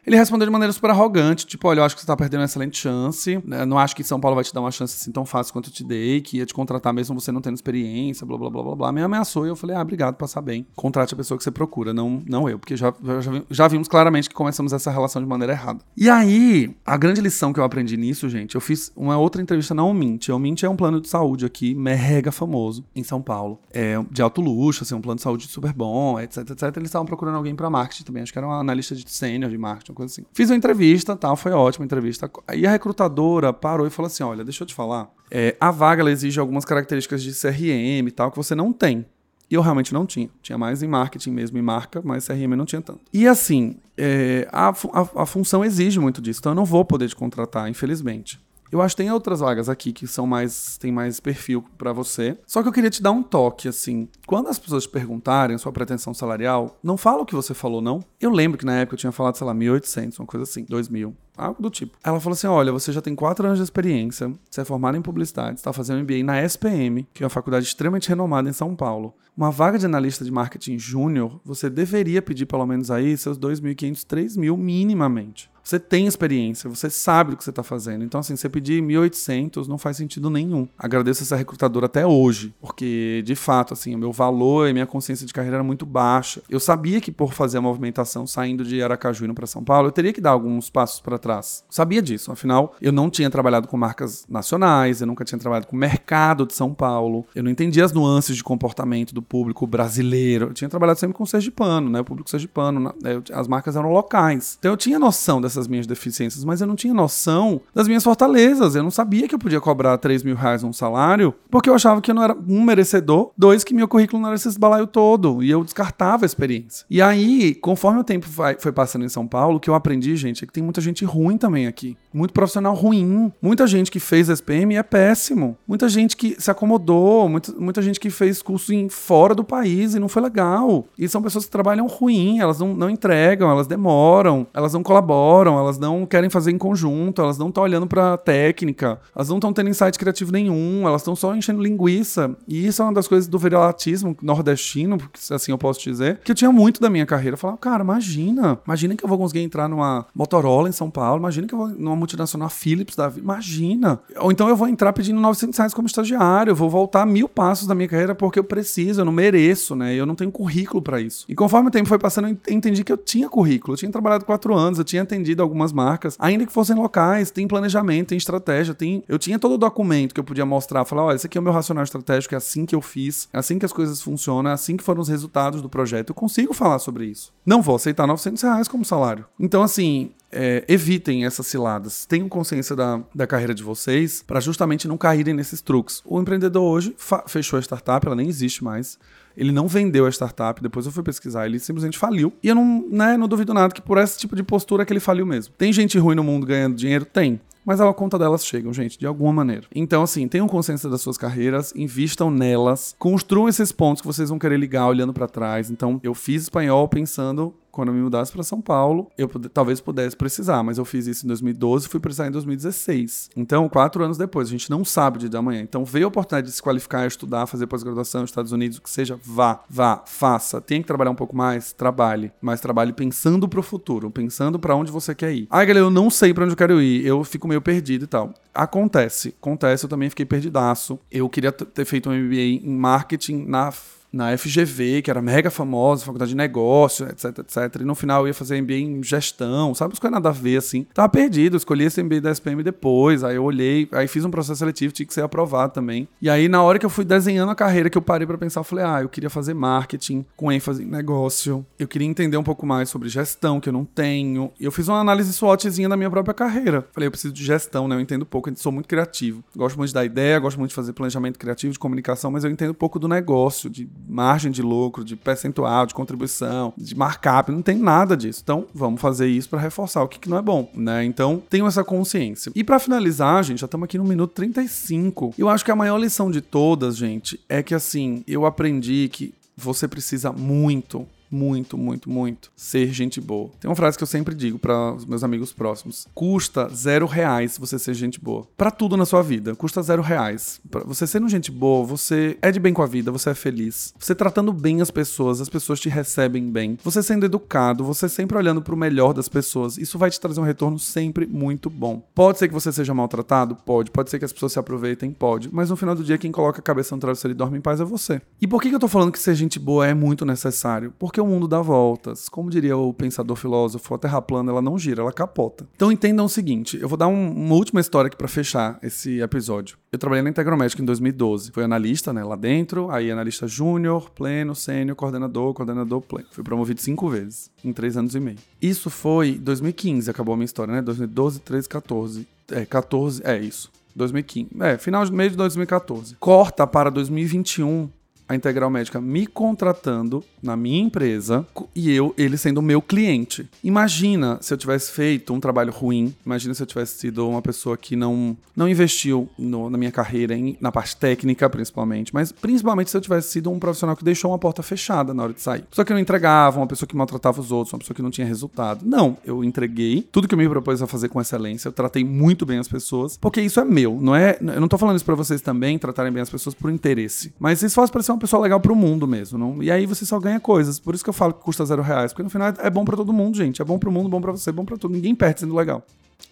Ele 0.06 0.16
respondeu 0.16 0.46
de 0.46 0.52
maneira 0.52 0.72
super 0.72 0.90
arrogante, 0.90 1.46
tipo, 1.46 1.66
olha, 1.66 1.80
eu 1.80 1.84
acho 1.84 1.96
que 1.96 2.00
você 2.00 2.06
tá 2.06 2.16
perdendo 2.16 2.40
uma 2.40 2.44
excelente 2.46 2.78
chance, 2.78 3.42
né? 3.44 3.64
não 3.64 3.76
acho 3.76 3.96
que 3.96 4.04
São 4.04 4.20
Paulo 4.20 4.36
vai 4.36 4.44
te 4.44 4.54
dar 4.54 4.60
uma 4.60 4.70
chance 4.70 4.96
assim 4.96 5.10
tão 5.10 5.26
fácil 5.26 5.52
quanto 5.52 5.68
eu 5.68 5.72
te 5.72 5.82
dei, 5.82 6.20
que 6.20 6.38
ia 6.38 6.46
te 6.46 6.54
contratar 6.54 6.92
mesmo 6.92 7.18
você 7.20 7.32
não 7.32 7.40
tendo 7.40 7.54
experiência, 7.54 8.24
blá 8.24 8.38
blá 8.38 8.48
blá 8.48 8.62
blá 8.62 8.76
blá. 8.76 8.92
Me 8.92 9.02
ameaçou 9.02 9.46
e 9.46 9.48
eu 9.48 9.56
falei: 9.56 9.74
ah, 9.74 9.82
obrigado, 9.82 10.14
passar 10.14 10.40
bem. 10.40 10.66
Contrate 10.76 11.12
a 11.12 11.16
pessoa 11.16 11.36
que 11.36 11.42
você 11.42 11.50
procura, 11.50 11.92
não, 11.92 12.22
não 12.26 12.48
eu, 12.48 12.58
porque 12.58 12.76
já, 12.76 12.94
já, 13.20 13.42
já 13.50 13.68
vimos 13.68 13.88
claramente 13.88 14.28
que 14.28 14.34
começamos 14.34 14.72
essa 14.72 14.90
relação 14.90 15.20
de 15.20 15.28
maneira 15.28 15.52
errada. 15.52 15.80
E 15.96 16.08
aí, 16.08 16.76
a 16.86 16.96
grande 16.96 17.20
lição 17.20 17.52
que 17.52 17.58
eu 17.58 17.64
aprendi 17.64 17.96
nisso, 17.96 18.28
gente, 18.28 18.54
eu 18.54 18.60
fiz 18.60 18.92
uma 18.94 19.18
outra 19.18 19.42
entrevista 19.42 19.74
na 19.74 19.84
Omint. 19.84 20.28
A 20.30 20.36
Omint 20.36 20.62
é 20.62 20.68
um 20.68 20.76
plano 20.76 21.00
de 21.00 21.08
saúde 21.08 21.44
aqui, 21.44 21.74
mega 21.74 22.30
famoso, 22.30 22.84
em 22.94 23.02
São 23.02 23.20
Paulo. 23.20 23.58
É 23.72 23.96
de 24.10 24.22
alto 24.22 24.40
luxo, 24.40 24.84
assim, 24.84 24.94
um 24.94 25.00
plano 25.00 25.16
de 25.16 25.22
saúde 25.22 25.48
super 25.48 25.72
bom 25.72 26.20
etc, 26.20 26.50
etc. 26.50 26.76
Eles 26.76 26.88
estavam 26.88 27.06
procurando 27.06 27.36
alguém 27.36 27.54
para 27.54 27.68
marketing 27.68 28.04
também. 28.04 28.22
Acho 28.22 28.32
que 28.32 28.38
era 28.38 28.46
um 28.46 28.52
analista 28.52 28.94
de 28.94 29.10
sênior 29.10 29.50
de 29.50 29.58
marketing, 29.58 29.92
coisa 29.96 30.12
assim. 30.12 30.24
Fiz 30.32 30.50
uma 30.50 30.56
entrevista, 30.56 31.16
tal, 31.16 31.36
foi 31.36 31.52
ótima 31.52 31.84
a 31.84 31.86
entrevista. 31.86 32.30
Aí 32.46 32.66
a 32.66 32.70
recrutadora 32.70 33.52
parou 33.52 33.86
e 33.86 33.90
falou 33.90 34.06
assim: 34.06 34.22
olha, 34.22 34.44
deixa 34.44 34.62
eu 34.62 34.66
te 34.66 34.74
falar. 34.74 35.10
É, 35.30 35.56
a 35.60 35.70
vaga 35.70 36.02
ela 36.02 36.10
exige 36.10 36.38
algumas 36.38 36.64
características 36.64 37.22
de 37.22 37.32
CRM 37.32 38.06
e 38.06 38.10
tal 38.10 38.30
que 38.30 38.36
você 38.36 38.54
não 38.54 38.72
tem. 38.72 39.04
E 39.50 39.54
eu 39.54 39.62
realmente 39.62 39.92
não 39.94 40.04
tinha. 40.04 40.28
Tinha 40.42 40.58
mais 40.58 40.82
em 40.82 40.88
marketing 40.88 41.30
mesmo, 41.30 41.56
em 41.56 41.62
marca, 41.62 42.02
mas 42.04 42.26
CRM 42.26 42.56
não 42.56 42.64
tinha 42.64 42.82
tanto. 42.82 43.00
E 43.12 43.26
assim, 43.26 43.76
é, 43.96 44.48
a, 44.52 44.68
a, 44.68 45.22
a 45.22 45.26
função 45.26 45.64
exige 45.64 46.00
muito 46.00 46.20
disso, 46.20 46.40
então 46.40 46.52
eu 46.52 46.56
não 46.56 46.64
vou 46.64 46.84
poder 46.84 47.08
te 47.08 47.16
contratar, 47.16 47.68
infelizmente. 47.68 48.40
Eu 48.70 48.82
acho 48.82 48.96
que 48.96 49.02
tem 49.02 49.10
outras 49.10 49.40
vagas 49.40 49.68
aqui 49.68 49.92
que 49.92 50.06
são 50.06 50.26
mais 50.26 50.76
tem 50.78 50.90
mais 50.92 51.20
perfil 51.20 51.64
para 51.78 51.92
você. 51.92 52.38
Só 52.46 52.62
que 52.62 52.68
eu 52.68 52.72
queria 52.72 52.90
te 52.90 53.02
dar 53.02 53.12
um 53.12 53.22
toque 53.22 53.68
assim. 53.68 54.08
Quando 54.26 54.48
as 54.48 54.58
pessoas 54.58 54.84
te 54.84 54.88
perguntarem 54.88 55.56
sua 55.58 55.72
pretensão 55.72 56.12
salarial, 56.12 56.78
não 56.82 56.96
fala 56.96 57.22
o 57.22 57.26
que 57.26 57.34
você 57.34 57.54
falou 57.54 57.80
não. 57.80 58.02
Eu 58.20 58.30
lembro 58.30 58.58
que 58.58 58.66
na 58.66 58.78
época 58.78 58.94
eu 58.94 58.98
tinha 58.98 59.12
falado, 59.12 59.36
sei 59.36 59.46
lá, 59.46 59.54
1800, 59.54 60.18
uma 60.18 60.26
coisa 60.26 60.44
assim, 60.44 60.64
2000 60.68 61.14
algo 61.36 61.62
do 61.62 61.70
tipo. 61.70 61.96
Ela 62.02 62.20
falou 62.20 62.34
assim: 62.34 62.46
olha, 62.46 62.72
você 62.72 62.92
já 62.92 63.00
tem 63.00 63.14
quatro 63.14 63.46
anos 63.46 63.58
de 63.58 63.64
experiência, 63.64 64.32
você 64.50 64.60
é 64.60 64.64
formado 64.64 64.96
em 64.96 65.02
publicidade, 65.02 65.58
está 65.58 65.72
fazendo 65.72 66.02
MBA 66.02 66.24
na 66.24 66.42
SPM, 66.42 67.06
que 67.12 67.22
é 67.22 67.26
uma 67.26 67.30
faculdade 67.30 67.66
extremamente 67.66 68.08
renomada 68.08 68.48
em 68.48 68.52
São 68.52 68.74
Paulo. 68.74 69.14
Uma 69.36 69.50
vaga 69.50 69.78
de 69.78 69.84
analista 69.84 70.24
de 70.24 70.32
marketing 70.32 70.78
júnior, 70.78 71.38
você 71.44 71.68
deveria 71.68 72.22
pedir 72.22 72.46
pelo 72.46 72.64
menos 72.64 72.90
aí 72.90 73.16
seus 73.18 73.38
2.500, 73.38 74.06
3.000 74.06 74.56
minimamente. 74.56 75.50
Você 75.66 75.80
tem 75.80 76.06
experiência, 76.06 76.70
você 76.70 76.88
sabe 76.88 77.34
o 77.34 77.36
que 77.36 77.42
você 77.42 77.50
está 77.50 77.60
fazendo. 77.60 78.04
Então, 78.04 78.20
assim, 78.20 78.36
você 78.36 78.48
pedir 78.48 78.80
1.800 78.80 79.66
não 79.66 79.76
faz 79.76 79.96
sentido 79.96 80.30
nenhum. 80.30 80.68
Agradeço 80.78 81.24
essa 81.24 81.34
recrutadora 81.34 81.86
até 81.86 82.06
hoje, 82.06 82.54
porque, 82.60 83.20
de 83.26 83.34
fato, 83.34 83.74
assim, 83.74 83.92
o 83.92 83.98
meu 83.98 84.12
valor 84.12 84.68
e 84.68 84.72
minha 84.72 84.86
consciência 84.86 85.26
de 85.26 85.32
carreira 85.32 85.56
era 85.56 85.64
muito 85.64 85.84
baixa. 85.84 86.40
Eu 86.48 86.60
sabia 86.60 87.00
que 87.00 87.10
por 87.10 87.32
fazer 87.32 87.58
a 87.58 87.60
movimentação 87.60 88.28
saindo 88.28 88.62
de 88.62 88.80
Aracaju 88.80 89.34
para 89.34 89.46
São 89.48 89.64
Paulo, 89.64 89.88
eu 89.88 89.92
teria 89.92 90.12
que 90.12 90.20
dar 90.20 90.30
alguns 90.30 90.70
passos 90.70 91.00
para 91.00 91.18
trás. 91.26 91.64
Sabia 91.68 92.00
disso, 92.00 92.30
afinal, 92.30 92.74
eu 92.80 92.92
não 92.92 93.10
tinha 93.10 93.28
trabalhado 93.28 93.66
com 93.66 93.76
marcas 93.76 94.24
nacionais, 94.28 95.00
eu 95.00 95.06
nunca 95.08 95.24
tinha 95.24 95.38
trabalhado 95.38 95.66
com 95.66 95.74
o 95.74 95.78
mercado 95.78 96.46
de 96.46 96.54
São 96.54 96.72
Paulo, 96.72 97.26
eu 97.34 97.42
não 97.42 97.50
entendia 97.50 97.84
as 97.84 97.92
nuances 97.92 98.36
de 98.36 98.44
comportamento 98.44 99.12
do 99.12 99.20
público 99.20 99.66
brasileiro. 99.66 100.46
Eu 100.46 100.54
tinha 100.54 100.70
trabalhado 100.70 101.00
sempre 101.00 101.16
com 101.16 101.24
o 101.24 101.26
sergipano, 101.26 101.90
né? 101.90 102.00
O 102.00 102.04
público 102.04 102.30
sergipano, 102.30 102.80
né? 102.80 102.92
as 103.32 103.48
marcas 103.48 103.74
eram 103.74 103.90
locais. 103.90 104.56
Então 104.58 104.70
eu 104.70 104.76
tinha 104.76 104.98
noção 104.98 105.40
dessas 105.40 105.66
minhas 105.66 105.86
deficiências, 105.86 106.44
mas 106.44 106.60
eu 106.60 106.66
não 106.66 106.76
tinha 106.76 106.94
noção 106.94 107.60
das 107.74 107.88
minhas 107.88 108.04
fortalezas. 108.04 108.76
Eu 108.76 108.82
não 108.82 108.90
sabia 108.90 109.26
que 109.26 109.34
eu 109.34 109.38
podia 109.38 109.60
cobrar 109.60 109.98
3 109.98 110.22
mil 110.22 110.36
reais 110.36 110.62
um 110.62 110.72
salário, 110.72 111.34
porque 111.50 111.68
eu 111.68 111.74
achava 111.74 112.00
que 112.00 112.10
eu 112.10 112.14
não 112.14 112.22
era 112.22 112.36
um 112.48 112.62
merecedor, 112.62 113.32
dois, 113.36 113.64
que 113.64 113.74
meu 113.74 113.88
currículo 113.88 114.20
não 114.20 114.28
era 114.28 114.36
esse 114.36 114.58
balaio 114.58 114.86
todo, 114.86 115.42
e 115.42 115.50
eu 115.50 115.64
descartava 115.64 116.24
a 116.24 116.26
experiência. 116.26 116.86
E 116.88 117.02
aí, 117.02 117.54
conforme 117.54 118.00
o 118.00 118.04
tempo 118.04 118.26
foi 118.58 118.72
passando 118.72 119.04
em 119.04 119.08
São 119.08 119.26
Paulo, 119.26 119.56
o 119.56 119.60
que 119.60 119.68
eu 119.68 119.74
aprendi, 119.74 120.14
gente, 120.16 120.44
é 120.44 120.46
que 120.46 120.52
tem 120.52 120.62
muita 120.62 120.80
gente 120.80 121.04
ruim 121.04 121.15
também 121.38 121.66
aqui. 121.66 121.96
Muito 122.12 122.32
profissional 122.32 122.74
ruim. 122.74 123.32
Muita 123.42 123.66
gente 123.66 123.90
que 123.90 124.00
fez 124.00 124.28
SPM 124.28 124.74
é 124.74 124.82
péssimo. 124.82 125.56
Muita 125.68 125.88
gente 125.88 126.16
que 126.16 126.34
se 126.38 126.50
acomodou, 126.50 127.28
muita, 127.28 127.52
muita 127.52 127.82
gente 127.82 128.00
que 128.00 128.08
fez 128.08 128.40
curso 128.40 128.72
em 128.72 128.88
fora 128.88 129.34
do 129.34 129.44
país 129.44 129.94
e 129.94 129.98
não 129.98 130.08
foi 130.08 130.22
legal. 130.22 130.86
E 130.98 131.08
são 131.08 131.20
pessoas 131.20 131.44
que 131.44 131.50
trabalham 131.50 131.86
ruim, 131.86 132.38
elas 132.38 132.58
não, 132.58 132.74
não 132.74 132.88
entregam, 132.88 133.50
elas 133.50 133.66
demoram, 133.66 134.46
elas 134.54 134.72
não 134.72 134.82
colaboram, 134.82 135.58
elas 135.58 135.78
não 135.78 136.06
querem 136.06 136.30
fazer 136.30 136.50
em 136.50 136.58
conjunto, 136.58 137.20
elas 137.20 137.38
não 137.38 137.48
estão 137.48 137.62
olhando 137.62 137.86
pra 137.86 138.16
técnica, 138.16 138.98
elas 139.14 139.28
não 139.28 139.36
estão 139.36 139.52
tendo 139.52 139.70
insight 139.70 139.98
criativo 139.98 140.32
nenhum, 140.32 140.86
elas 140.86 141.02
estão 141.02 141.14
só 141.14 141.34
enchendo 141.34 141.62
linguiça. 141.62 142.36
E 142.48 142.66
isso 142.66 142.82
é 142.82 142.84
uma 142.84 142.94
das 142.94 143.06
coisas 143.06 143.28
do 143.28 143.38
virilatismo 143.38 144.16
nordestino, 144.22 144.98
assim 145.30 145.52
eu 145.52 145.58
posso 145.58 145.80
dizer, 145.80 146.20
que 146.24 146.32
eu 146.32 146.36
tinha 146.36 146.50
muito 146.50 146.80
da 146.80 146.88
minha 146.88 147.06
carreira. 147.06 147.34
Eu 147.34 147.38
falava, 147.38 147.58
cara, 147.58 147.82
imagina, 147.84 148.58
imagina 148.64 148.96
que 148.96 149.04
eu 149.04 149.08
vou 149.08 149.18
conseguir 149.18 149.40
entrar 149.40 149.68
numa 149.68 150.06
Motorola 150.14 150.68
em 150.68 150.72
São 150.72 150.90
Paulo, 150.90 151.05
imagina 151.14 151.46
que 151.46 151.54
eu 151.54 151.58
vou 151.58 151.68
numa 151.68 151.94
multinacional 151.94 152.48
Philips 152.48 152.96
da 152.96 153.08
vida, 153.08 153.22
imagina. 153.22 154.00
Ou 154.16 154.32
então 154.32 154.48
eu 154.48 154.56
vou 154.56 154.66
entrar 154.66 154.92
pedindo 154.92 155.20
900 155.20 155.58
reais 155.58 155.74
como 155.74 155.86
estagiário, 155.86 156.50
eu 156.50 156.56
vou 156.56 156.70
voltar 156.70 157.04
mil 157.04 157.28
passos 157.28 157.66
da 157.66 157.74
minha 157.74 157.88
carreira 157.88 158.14
porque 158.14 158.38
eu 158.38 158.44
preciso, 158.44 159.02
eu 159.02 159.04
não 159.04 159.12
mereço, 159.12 159.76
né? 159.76 159.94
Eu 159.94 160.06
não 160.06 160.14
tenho 160.14 160.32
currículo 160.32 160.82
para 160.82 161.00
isso. 161.00 161.26
E 161.28 161.34
conforme 161.34 161.68
o 161.68 161.70
tempo 161.70 161.88
foi 161.88 161.98
passando, 161.98 162.28
eu 162.28 162.54
entendi 162.54 162.82
que 162.82 162.92
eu 162.92 162.96
tinha 162.96 163.28
currículo. 163.28 163.74
Eu 163.74 163.78
tinha 163.78 163.92
trabalhado 163.92 164.24
quatro 164.24 164.54
anos, 164.54 164.78
eu 164.78 164.84
tinha 164.84 165.02
atendido 165.02 165.42
algumas 165.42 165.72
marcas, 165.72 166.16
ainda 166.18 166.46
que 166.46 166.52
fossem 166.52 166.74
locais, 166.74 167.30
tem 167.30 167.46
planejamento, 167.46 168.08
tem 168.08 168.18
estratégia, 168.18 168.74
tem. 168.74 169.04
Eu 169.08 169.18
tinha 169.18 169.38
todo 169.38 169.52
o 169.52 169.58
documento 169.58 170.14
que 170.14 170.20
eu 170.20 170.24
podia 170.24 170.46
mostrar, 170.46 170.84
falar, 170.84 171.04
olha, 171.04 171.16
esse 171.16 171.26
aqui 171.26 171.36
é 171.36 171.40
o 171.40 171.44
meu 171.44 171.52
racional 171.52 171.84
estratégico, 171.84 172.34
é 172.34 172.38
assim 172.38 172.64
que 172.64 172.74
eu 172.74 172.80
fiz, 172.80 173.28
é 173.32 173.38
assim 173.38 173.58
que 173.58 173.66
as 173.66 173.72
coisas 173.72 174.00
funcionam, 174.00 174.50
é 174.50 174.54
assim 174.54 174.76
que 174.76 174.84
foram 174.84 175.00
os 175.00 175.08
resultados 175.08 175.60
do 175.60 175.68
projeto. 175.68 176.10
Eu 176.10 176.14
consigo 176.14 176.54
falar 176.54 176.78
sobre 176.78 177.06
isso. 177.06 177.32
Não 177.44 177.62
vou 177.62 177.76
aceitar 177.76 178.06
900 178.06 178.42
reais 178.42 178.68
como 178.68 178.84
salário. 178.84 179.24
Então, 179.38 179.62
assim, 179.62 180.10
é, 180.30 180.64
evitem 180.68 181.24
essas 181.24 181.46
ciladas. 181.46 182.04
Tenham 182.06 182.28
consciência 182.28 182.74
da, 182.74 183.02
da 183.14 183.26
carreira 183.26 183.54
de 183.54 183.62
vocês 183.62 184.22
para 184.22 184.40
justamente 184.40 184.88
não 184.88 184.98
caírem 184.98 185.34
nesses 185.34 185.60
truques. 185.60 186.02
O 186.04 186.20
empreendedor 186.20 186.62
hoje 186.62 186.94
fechou 187.26 187.58
a 187.58 187.62
startup, 187.62 188.06
ela 188.06 188.16
nem 188.16 188.28
existe 188.28 188.62
mais. 188.62 188.98
Ele 189.36 189.52
não 189.52 189.68
vendeu 189.68 190.06
a 190.06 190.10
startup, 190.10 190.62
depois 190.62 190.86
eu 190.86 190.92
fui 190.92 191.02
pesquisar, 191.02 191.46
ele 191.46 191.58
simplesmente 191.58 191.98
faliu. 191.98 192.32
E 192.42 192.48
eu 192.48 192.54
não, 192.54 192.86
né, 192.90 193.16
não 193.16 193.28
duvido 193.28 193.52
nada 193.52 193.74
que 193.74 193.82
por 193.82 193.98
esse 193.98 194.18
tipo 194.18 194.34
de 194.34 194.42
postura 194.42 194.84
que 194.84 194.92
ele 194.92 195.00
faliu 195.00 195.26
mesmo. 195.26 195.54
Tem 195.56 195.72
gente 195.72 195.98
ruim 195.98 196.14
no 196.14 196.24
mundo 196.24 196.46
ganhando 196.46 196.76
dinheiro? 196.76 197.04
Tem 197.04 197.40
mas 197.66 197.80
a 197.80 197.92
conta 197.92 198.16
delas 198.16 198.46
chegam, 198.46 198.72
gente, 198.72 198.96
de 198.96 199.08
alguma 199.08 199.32
maneira. 199.32 199.66
Então, 199.74 200.04
assim, 200.04 200.28
tenham 200.28 200.46
consciência 200.46 200.88
das 200.88 201.00
suas 201.00 201.18
carreiras, 201.18 201.72
invistam 201.74 202.30
nelas, 202.30 202.94
construam 202.96 203.48
esses 203.48 203.72
pontos 203.72 204.00
que 204.00 204.06
vocês 204.06 204.28
vão 204.28 204.38
querer 204.38 204.56
ligar 204.56 204.86
olhando 204.86 205.12
para 205.12 205.26
trás. 205.26 205.68
Então, 205.68 205.98
eu 206.00 206.14
fiz 206.14 206.42
espanhol 206.42 206.86
pensando 206.86 207.52
quando 207.76 207.88
eu 207.88 207.94
me 207.94 208.00
mudasse 208.00 208.32
para 208.32 208.42
São 208.42 208.58
Paulo, 208.58 209.10
eu 209.18 209.28
talvez 209.52 209.82
pudesse 209.82 210.16
precisar, 210.16 210.62
mas 210.62 210.78
eu 210.78 210.84
fiz 210.86 211.06
isso 211.06 211.26
em 211.26 211.28
2012 211.28 211.84
e 211.84 211.88
fui 211.90 212.00
precisar 212.00 212.26
em 212.26 212.30
2016. 212.30 213.28
Então, 213.36 213.68
quatro 213.68 214.02
anos 214.02 214.16
depois, 214.16 214.48
a 214.48 214.50
gente 214.50 214.70
não 214.70 214.82
sabe 214.82 215.18
o 215.18 215.20
dia 215.20 215.28
da 215.28 215.42
manhã. 215.42 215.60
Então, 215.60 215.84
veio 215.84 216.06
a 216.06 216.08
oportunidade 216.08 216.46
de 216.46 216.54
se 216.54 216.62
qualificar, 216.62 217.06
estudar, 217.06 217.46
fazer 217.46 217.66
pós-graduação 217.66 218.22
nos 218.22 218.30
Estados 218.30 218.50
Unidos, 218.50 218.78
o 218.78 218.82
que 218.82 218.88
seja, 218.88 219.18
vá, 219.26 219.64
vá, 219.68 220.02
faça. 220.06 220.60
Tem 220.60 220.80
que 220.80 220.86
trabalhar 220.86 221.10
um 221.10 221.16
pouco 221.16 221.36
mais, 221.36 221.72
trabalhe, 221.72 222.32
mas 222.40 222.60
trabalhe 222.60 222.92
pensando 222.92 223.48
para 223.48 223.60
o 223.60 223.62
futuro, 223.62 224.10
pensando 224.10 224.58
para 224.58 224.76
onde 224.76 224.90
você 224.90 225.14
quer 225.14 225.32
ir. 225.32 225.46
Ai, 225.50 225.66
galera, 225.66 225.86
eu 225.86 225.90
não 225.90 226.08
sei 226.10 226.32
para 226.32 226.44
onde 226.44 226.52
eu 226.52 226.56
quero 226.56 226.80
ir, 226.80 227.04
eu 227.04 227.22
fico 227.24 227.48
meio 227.48 227.60
perdido 227.60 228.04
e 228.04 228.06
tal. 228.06 228.32
Acontece, 228.54 229.34
acontece, 229.40 229.84
eu 229.84 229.88
também 229.88 230.08
fiquei 230.08 230.24
perdidaço. 230.24 230.98
Eu 231.10 231.28
queria 231.28 231.52
ter 231.52 231.84
feito 231.84 232.08
um 232.08 232.12
MBA 232.12 232.64
em 232.64 232.76
marketing 232.76 233.44
na 233.46 233.72
na 234.16 234.36
FGV, 234.36 235.02
que 235.02 235.10
era 235.10 235.20
mega 235.20 235.50
famosa, 235.50 236.04
faculdade 236.04 236.30
de 236.30 236.36
negócio, 236.36 237.06
etc, 237.08 237.38
etc. 237.38 237.80
E 237.80 237.84
no 237.84 237.94
final 237.94 238.22
eu 238.22 238.28
ia 238.28 238.34
fazer 238.34 238.60
MBA 238.60 238.74
em 238.74 239.02
gestão, 239.02 239.74
sabe? 239.74 239.94
Não 240.02 240.10
nada 240.10 240.28
a 240.28 240.32
ver, 240.32 240.56
assim. 240.56 240.86
Tava 240.94 241.08
perdido, 241.08 241.56
escolhi 241.56 241.84
esse 241.84 242.02
MBA 242.02 242.20
da 242.20 242.30
SPM 242.30 242.62
depois, 242.62 243.22
aí 243.24 243.36
eu 243.36 243.44
olhei, 243.44 243.88
aí 243.92 244.06
fiz 244.06 244.24
um 244.24 244.30
processo 244.30 244.58
seletivo, 244.58 244.92
tinha 244.92 245.06
que 245.06 245.12
ser 245.12 245.22
aprovado 245.22 245.72
também. 245.72 246.08
E 246.20 246.30
aí, 246.30 246.48
na 246.48 246.62
hora 246.62 246.78
que 246.78 246.86
eu 246.86 246.90
fui 246.90 247.04
desenhando 247.04 247.50
a 247.50 247.54
carreira, 247.54 247.90
que 247.90 247.98
eu 247.98 248.02
parei 248.02 248.26
para 248.26 248.38
pensar, 248.38 248.60
eu 248.60 248.64
falei, 248.64 248.84
ah, 248.84 249.02
eu 249.02 249.08
queria 249.08 249.28
fazer 249.28 249.54
marketing 249.54 250.24
com 250.36 250.50
ênfase 250.50 250.82
em 250.82 250.86
negócio, 250.86 251.64
eu 251.78 251.88
queria 251.88 252.06
entender 252.06 252.36
um 252.36 252.42
pouco 252.42 252.64
mais 252.64 252.88
sobre 252.88 253.08
gestão, 253.08 253.60
que 253.60 253.68
eu 253.68 253.72
não 253.72 253.84
tenho. 253.84 254.50
E 254.58 254.64
eu 254.64 254.72
fiz 254.72 254.88
uma 254.88 255.00
análise 255.00 255.32
SWOTzinha 255.32 255.88
da 255.88 255.96
minha 255.96 256.10
própria 256.10 256.34
carreira. 256.34 256.86
Falei, 256.92 257.08
eu 257.08 257.10
preciso 257.10 257.34
de 257.34 257.44
gestão, 257.44 257.88
né? 257.88 257.96
Eu 257.96 258.00
entendo 258.00 258.24
pouco, 258.24 258.48
eu 258.48 258.56
sou 258.56 258.72
muito 258.72 258.88
criativo. 258.88 259.42
Gosto 259.54 259.76
muito 259.76 259.92
dar 259.92 260.04
ideia, 260.04 260.38
gosto 260.38 260.58
muito 260.58 260.70
de 260.70 260.74
fazer 260.74 260.92
planejamento 260.92 261.38
criativo, 261.38 261.72
de 261.72 261.78
comunicação, 261.78 262.30
mas 262.30 262.44
eu 262.44 262.50
entendo 262.50 262.74
pouco 262.74 262.98
do 262.98 263.08
negócio, 263.08 263.68
de 263.68 263.88
margem 264.06 264.50
de 264.50 264.62
lucro, 264.62 265.04
de 265.04 265.16
percentual, 265.16 265.86
de 265.86 265.94
contribuição, 265.94 266.72
de 266.76 266.94
markup, 266.94 267.50
não 267.50 267.62
tem 267.62 267.76
nada 267.76 268.16
disso. 268.16 268.40
Então, 268.42 268.66
vamos 268.74 269.00
fazer 269.00 269.28
isso 269.28 269.48
para 269.48 269.60
reforçar 269.60 270.02
o 270.02 270.08
que, 270.08 270.18
que 270.18 270.28
não 270.28 270.38
é 270.38 270.42
bom, 270.42 270.70
né? 270.74 271.04
Então, 271.04 271.42
tenho 271.48 271.66
essa 271.66 271.82
consciência. 271.82 272.52
E 272.54 272.62
para 272.62 272.78
finalizar, 272.78 273.42
gente, 273.44 273.60
já 273.60 273.66
estamos 273.66 273.84
aqui 273.84 273.98
no 273.98 274.04
minuto 274.04 274.32
35. 274.32 275.34
Eu 275.36 275.48
acho 275.48 275.64
que 275.64 275.70
a 275.70 275.76
maior 275.76 275.98
lição 275.98 276.30
de 276.30 276.40
todas, 276.40 276.96
gente, 276.96 277.40
é 277.48 277.62
que 277.62 277.74
assim, 277.74 278.22
eu 278.26 278.46
aprendi 278.46 279.08
que 279.12 279.34
você 279.56 279.88
precisa 279.88 280.32
muito, 280.32 281.06
muito, 281.30 281.76
muito, 281.76 282.10
muito 282.10 282.50
ser 282.56 282.92
gente 282.92 283.20
boa. 283.20 283.50
Tem 283.60 283.68
uma 283.68 283.76
frase 283.76 283.96
que 283.96 284.02
eu 284.02 284.06
sempre 284.06 284.34
digo 284.34 284.58
para 284.58 284.92
os 284.92 285.04
meus 285.04 285.24
amigos 285.24 285.52
próximos: 285.52 286.06
custa 286.14 286.68
zero 286.68 287.06
reais 287.06 287.58
você 287.58 287.78
ser 287.78 287.94
gente 287.94 288.20
boa. 288.20 288.46
Para 288.56 288.70
tudo 288.70 288.96
na 288.96 289.04
sua 289.04 289.22
vida, 289.22 289.54
custa 289.54 289.82
zero 289.82 290.02
reais. 290.02 290.60
Pra 290.70 290.84
você 290.84 291.06
sendo 291.06 291.28
gente 291.28 291.50
boa, 291.50 291.84
você 291.84 292.38
é 292.42 292.50
de 292.50 292.60
bem 292.60 292.72
com 292.72 292.82
a 292.82 292.86
vida, 292.86 293.12
você 293.12 293.30
é 293.30 293.34
feliz. 293.34 293.94
Você 293.98 294.14
tratando 294.14 294.52
bem 294.52 294.80
as 294.80 294.90
pessoas, 294.90 295.40
as 295.40 295.48
pessoas 295.48 295.80
te 295.80 295.88
recebem 295.88 296.50
bem. 296.50 296.78
Você 296.82 297.02
sendo 297.02 297.26
educado, 297.26 297.84
você 297.84 298.08
sempre 298.08 298.36
olhando 298.36 298.62
para 298.62 298.74
o 298.74 298.78
melhor 298.78 299.12
das 299.12 299.28
pessoas, 299.28 299.78
isso 299.78 299.98
vai 299.98 300.10
te 300.10 300.20
trazer 300.20 300.40
um 300.40 300.44
retorno 300.44 300.78
sempre 300.78 301.26
muito 301.26 301.68
bom. 301.68 302.02
Pode 302.14 302.38
ser 302.38 302.48
que 302.48 302.54
você 302.54 302.72
seja 302.72 302.94
maltratado? 302.94 303.56
Pode. 303.56 303.90
Pode 303.90 304.10
ser 304.10 304.18
que 304.18 304.24
as 304.24 304.32
pessoas 304.32 304.52
se 304.52 304.58
aproveitem? 304.58 305.10
Pode. 305.12 305.52
Mas 305.52 305.70
no 305.70 305.76
final 305.76 305.94
do 305.94 306.04
dia, 306.04 306.18
quem 306.18 306.32
coloca 306.32 306.60
a 306.60 306.62
cabeça 306.62 306.94
no 306.94 307.00
travesseiro 307.00 307.34
e 307.34 307.36
dorme 307.36 307.58
em 307.58 307.60
paz 307.60 307.80
é 307.80 307.84
você. 307.84 308.20
E 308.40 308.46
por 308.46 308.60
que, 308.60 308.68
que 308.68 308.74
eu 308.74 308.80
tô 308.80 308.88
falando 308.88 309.12
que 309.12 309.18
ser 309.18 309.34
gente 309.34 309.58
boa 309.58 309.86
é 309.86 309.94
muito 309.94 310.24
necessário? 310.24 310.92
Porque 310.98 311.15
o 311.20 311.26
mundo 311.26 311.48
dá 311.48 311.60
voltas. 311.60 312.28
Como 312.28 312.50
diria 312.50 312.76
o 312.76 312.92
pensador 312.92 313.36
filósofo, 313.36 313.94
a 313.94 313.98
Terra 313.98 314.20
plana 314.22 314.50
ela 314.50 314.62
não 314.62 314.78
gira, 314.78 315.02
ela 315.02 315.12
capota. 315.12 315.66
Então 315.74 315.90
entendam 315.92 316.26
o 316.26 316.28
seguinte, 316.28 316.78
eu 316.80 316.88
vou 316.88 316.96
dar 316.96 317.08
um, 317.08 317.30
uma 317.30 317.54
última 317.54 317.80
história 317.80 318.08
aqui 318.08 318.16
para 318.16 318.28
fechar 318.28 318.78
esse 318.82 319.20
episódio. 319.20 319.76
Eu 319.90 319.98
trabalhei 319.98 320.22
na 320.22 320.30
Integromédica 320.30 320.82
em 320.82 320.84
2012. 320.84 321.52
Fui 321.52 321.64
analista, 321.64 322.12
né, 322.12 322.22
lá 322.22 322.36
dentro, 322.36 322.90
aí 322.90 323.10
analista 323.10 323.46
júnior, 323.46 324.10
pleno, 324.10 324.54
sênior, 324.54 324.96
coordenador, 324.96 325.54
coordenador 325.54 326.00
pleno. 326.02 326.28
Fui 326.30 326.44
promovido 326.44 326.80
cinco 326.80 327.08
vezes 327.08 327.50
em 327.64 327.72
três 327.72 327.96
anos 327.96 328.14
e 328.14 328.20
meio. 328.20 328.38
Isso 328.60 328.90
foi 328.90 329.32
2015, 329.38 330.10
acabou 330.10 330.34
a 330.34 330.36
minha 330.36 330.44
história, 330.44 330.74
né? 330.74 330.82
2012, 330.82 331.40
13, 331.40 331.68
14. 331.68 332.28
É, 332.50 332.64
14, 332.64 333.22
é 333.24 333.38
isso. 333.38 333.70
2015. 333.96 334.50
É, 334.60 334.76
final 334.76 335.04
de 335.04 335.12
mês 335.12 335.32
de 335.32 335.38
2014. 335.38 336.16
Corta 336.20 336.66
para 336.66 336.90
2021 336.90 337.88
a 338.28 338.34
Integral 338.34 338.70
Médica 338.70 339.00
me 339.00 339.26
contratando 339.26 340.24
na 340.42 340.56
minha 340.56 340.80
empresa 340.80 341.46
e 341.74 341.90
eu, 341.90 342.14
ele 342.16 342.36
sendo 342.36 342.60
meu 342.60 342.82
cliente. 342.82 343.48
Imagina 343.62 344.38
se 344.40 344.52
eu 344.52 344.58
tivesse 344.58 344.92
feito 344.92 345.32
um 345.32 345.40
trabalho 345.40 345.72
ruim, 345.72 346.14
imagina 346.24 346.54
se 346.54 346.62
eu 346.62 346.66
tivesse 346.66 346.98
sido 346.98 347.28
uma 347.28 347.42
pessoa 347.42 347.76
que 347.76 347.96
não, 347.96 348.36
não 348.54 348.68
investiu 348.68 349.28
no, 349.38 349.70
na 349.70 349.78
minha 349.78 349.92
carreira, 349.92 350.34
em, 350.34 350.56
na 350.60 350.72
parte 350.72 350.96
técnica 350.96 351.48
principalmente, 351.48 352.12
mas 352.12 352.32
principalmente 352.32 352.90
se 352.90 352.96
eu 352.96 353.00
tivesse 353.00 353.28
sido 353.30 353.50
um 353.50 353.58
profissional 353.58 353.96
que 353.96 354.04
deixou 354.04 354.30
uma 354.30 354.38
porta 354.38 354.62
fechada 354.62 355.14
na 355.14 355.22
hora 355.22 355.32
de 355.32 355.40
sair. 355.40 355.62
Pessoa 355.62 355.84
que 355.84 355.92
não 355.92 356.00
entregava, 356.00 356.58
uma 356.58 356.66
pessoa 356.66 356.88
que 356.88 356.96
maltratava 356.96 357.40
os 357.40 357.52
outros, 357.52 357.72
uma 357.72 357.78
pessoa 357.78 357.94
que 357.94 358.02
não 358.02 358.10
tinha 358.10 358.26
resultado. 358.26 358.84
Não, 358.84 359.16
eu 359.24 359.44
entreguei 359.44 360.06
tudo 360.10 360.28
que 360.28 360.34
eu 360.34 360.38
me 360.38 360.48
propus 360.48 360.82
a 360.82 360.86
fazer 360.86 361.08
com 361.08 361.20
excelência, 361.20 361.68
eu 361.68 361.72
tratei 361.72 362.04
muito 362.04 362.44
bem 362.44 362.58
as 362.58 362.68
pessoas, 362.68 363.16
porque 363.16 363.40
isso 363.40 363.60
é 363.60 363.64
meu, 363.64 363.98
não 364.00 364.14
é, 364.14 364.38
eu 364.40 364.60
não 364.60 364.68
tô 364.68 364.78
falando 364.78 364.96
isso 364.96 365.04
para 365.04 365.14
vocês 365.14 365.40
também 365.40 365.78
tratarem 365.78 366.12
bem 366.12 366.22
as 366.22 366.30
pessoas 366.30 366.54
por 366.54 366.70
interesse, 366.70 367.32
mas 367.38 367.62
isso 367.62 367.74
faz 367.74 367.90
parecer 367.90 368.15
uma 368.16 368.20
pessoa 368.20 368.42
legal 368.42 368.58
pro 368.58 368.74
mundo 368.74 369.06
mesmo. 369.06 369.38
Não? 369.38 369.62
E 369.62 369.70
aí 369.70 369.86
você 369.86 370.04
só 370.04 370.18
ganha 370.18 370.40
coisas. 370.40 370.80
Por 370.80 370.94
isso 370.94 371.04
que 371.04 371.10
eu 371.10 371.14
falo 371.14 371.34
que 371.34 371.42
custa 371.42 371.64
zero 371.64 371.82
reais. 371.82 372.12
Porque 372.12 372.22
no 372.22 372.30
final 372.30 372.52
é 372.58 372.70
bom 372.70 372.84
para 372.84 372.96
todo 372.96 373.12
mundo, 373.12 373.36
gente. 373.36 373.62
É 373.62 373.64
bom 373.64 373.78
pro 373.78 373.92
mundo, 373.92 374.08
bom 374.08 374.20
para 374.20 374.32
você, 374.32 374.50
bom 374.50 374.64
para 374.64 374.76
todo. 374.76 374.92
Ninguém 374.92 375.14
perde 375.14 375.40
sendo 375.40 375.54
legal. 375.54 375.84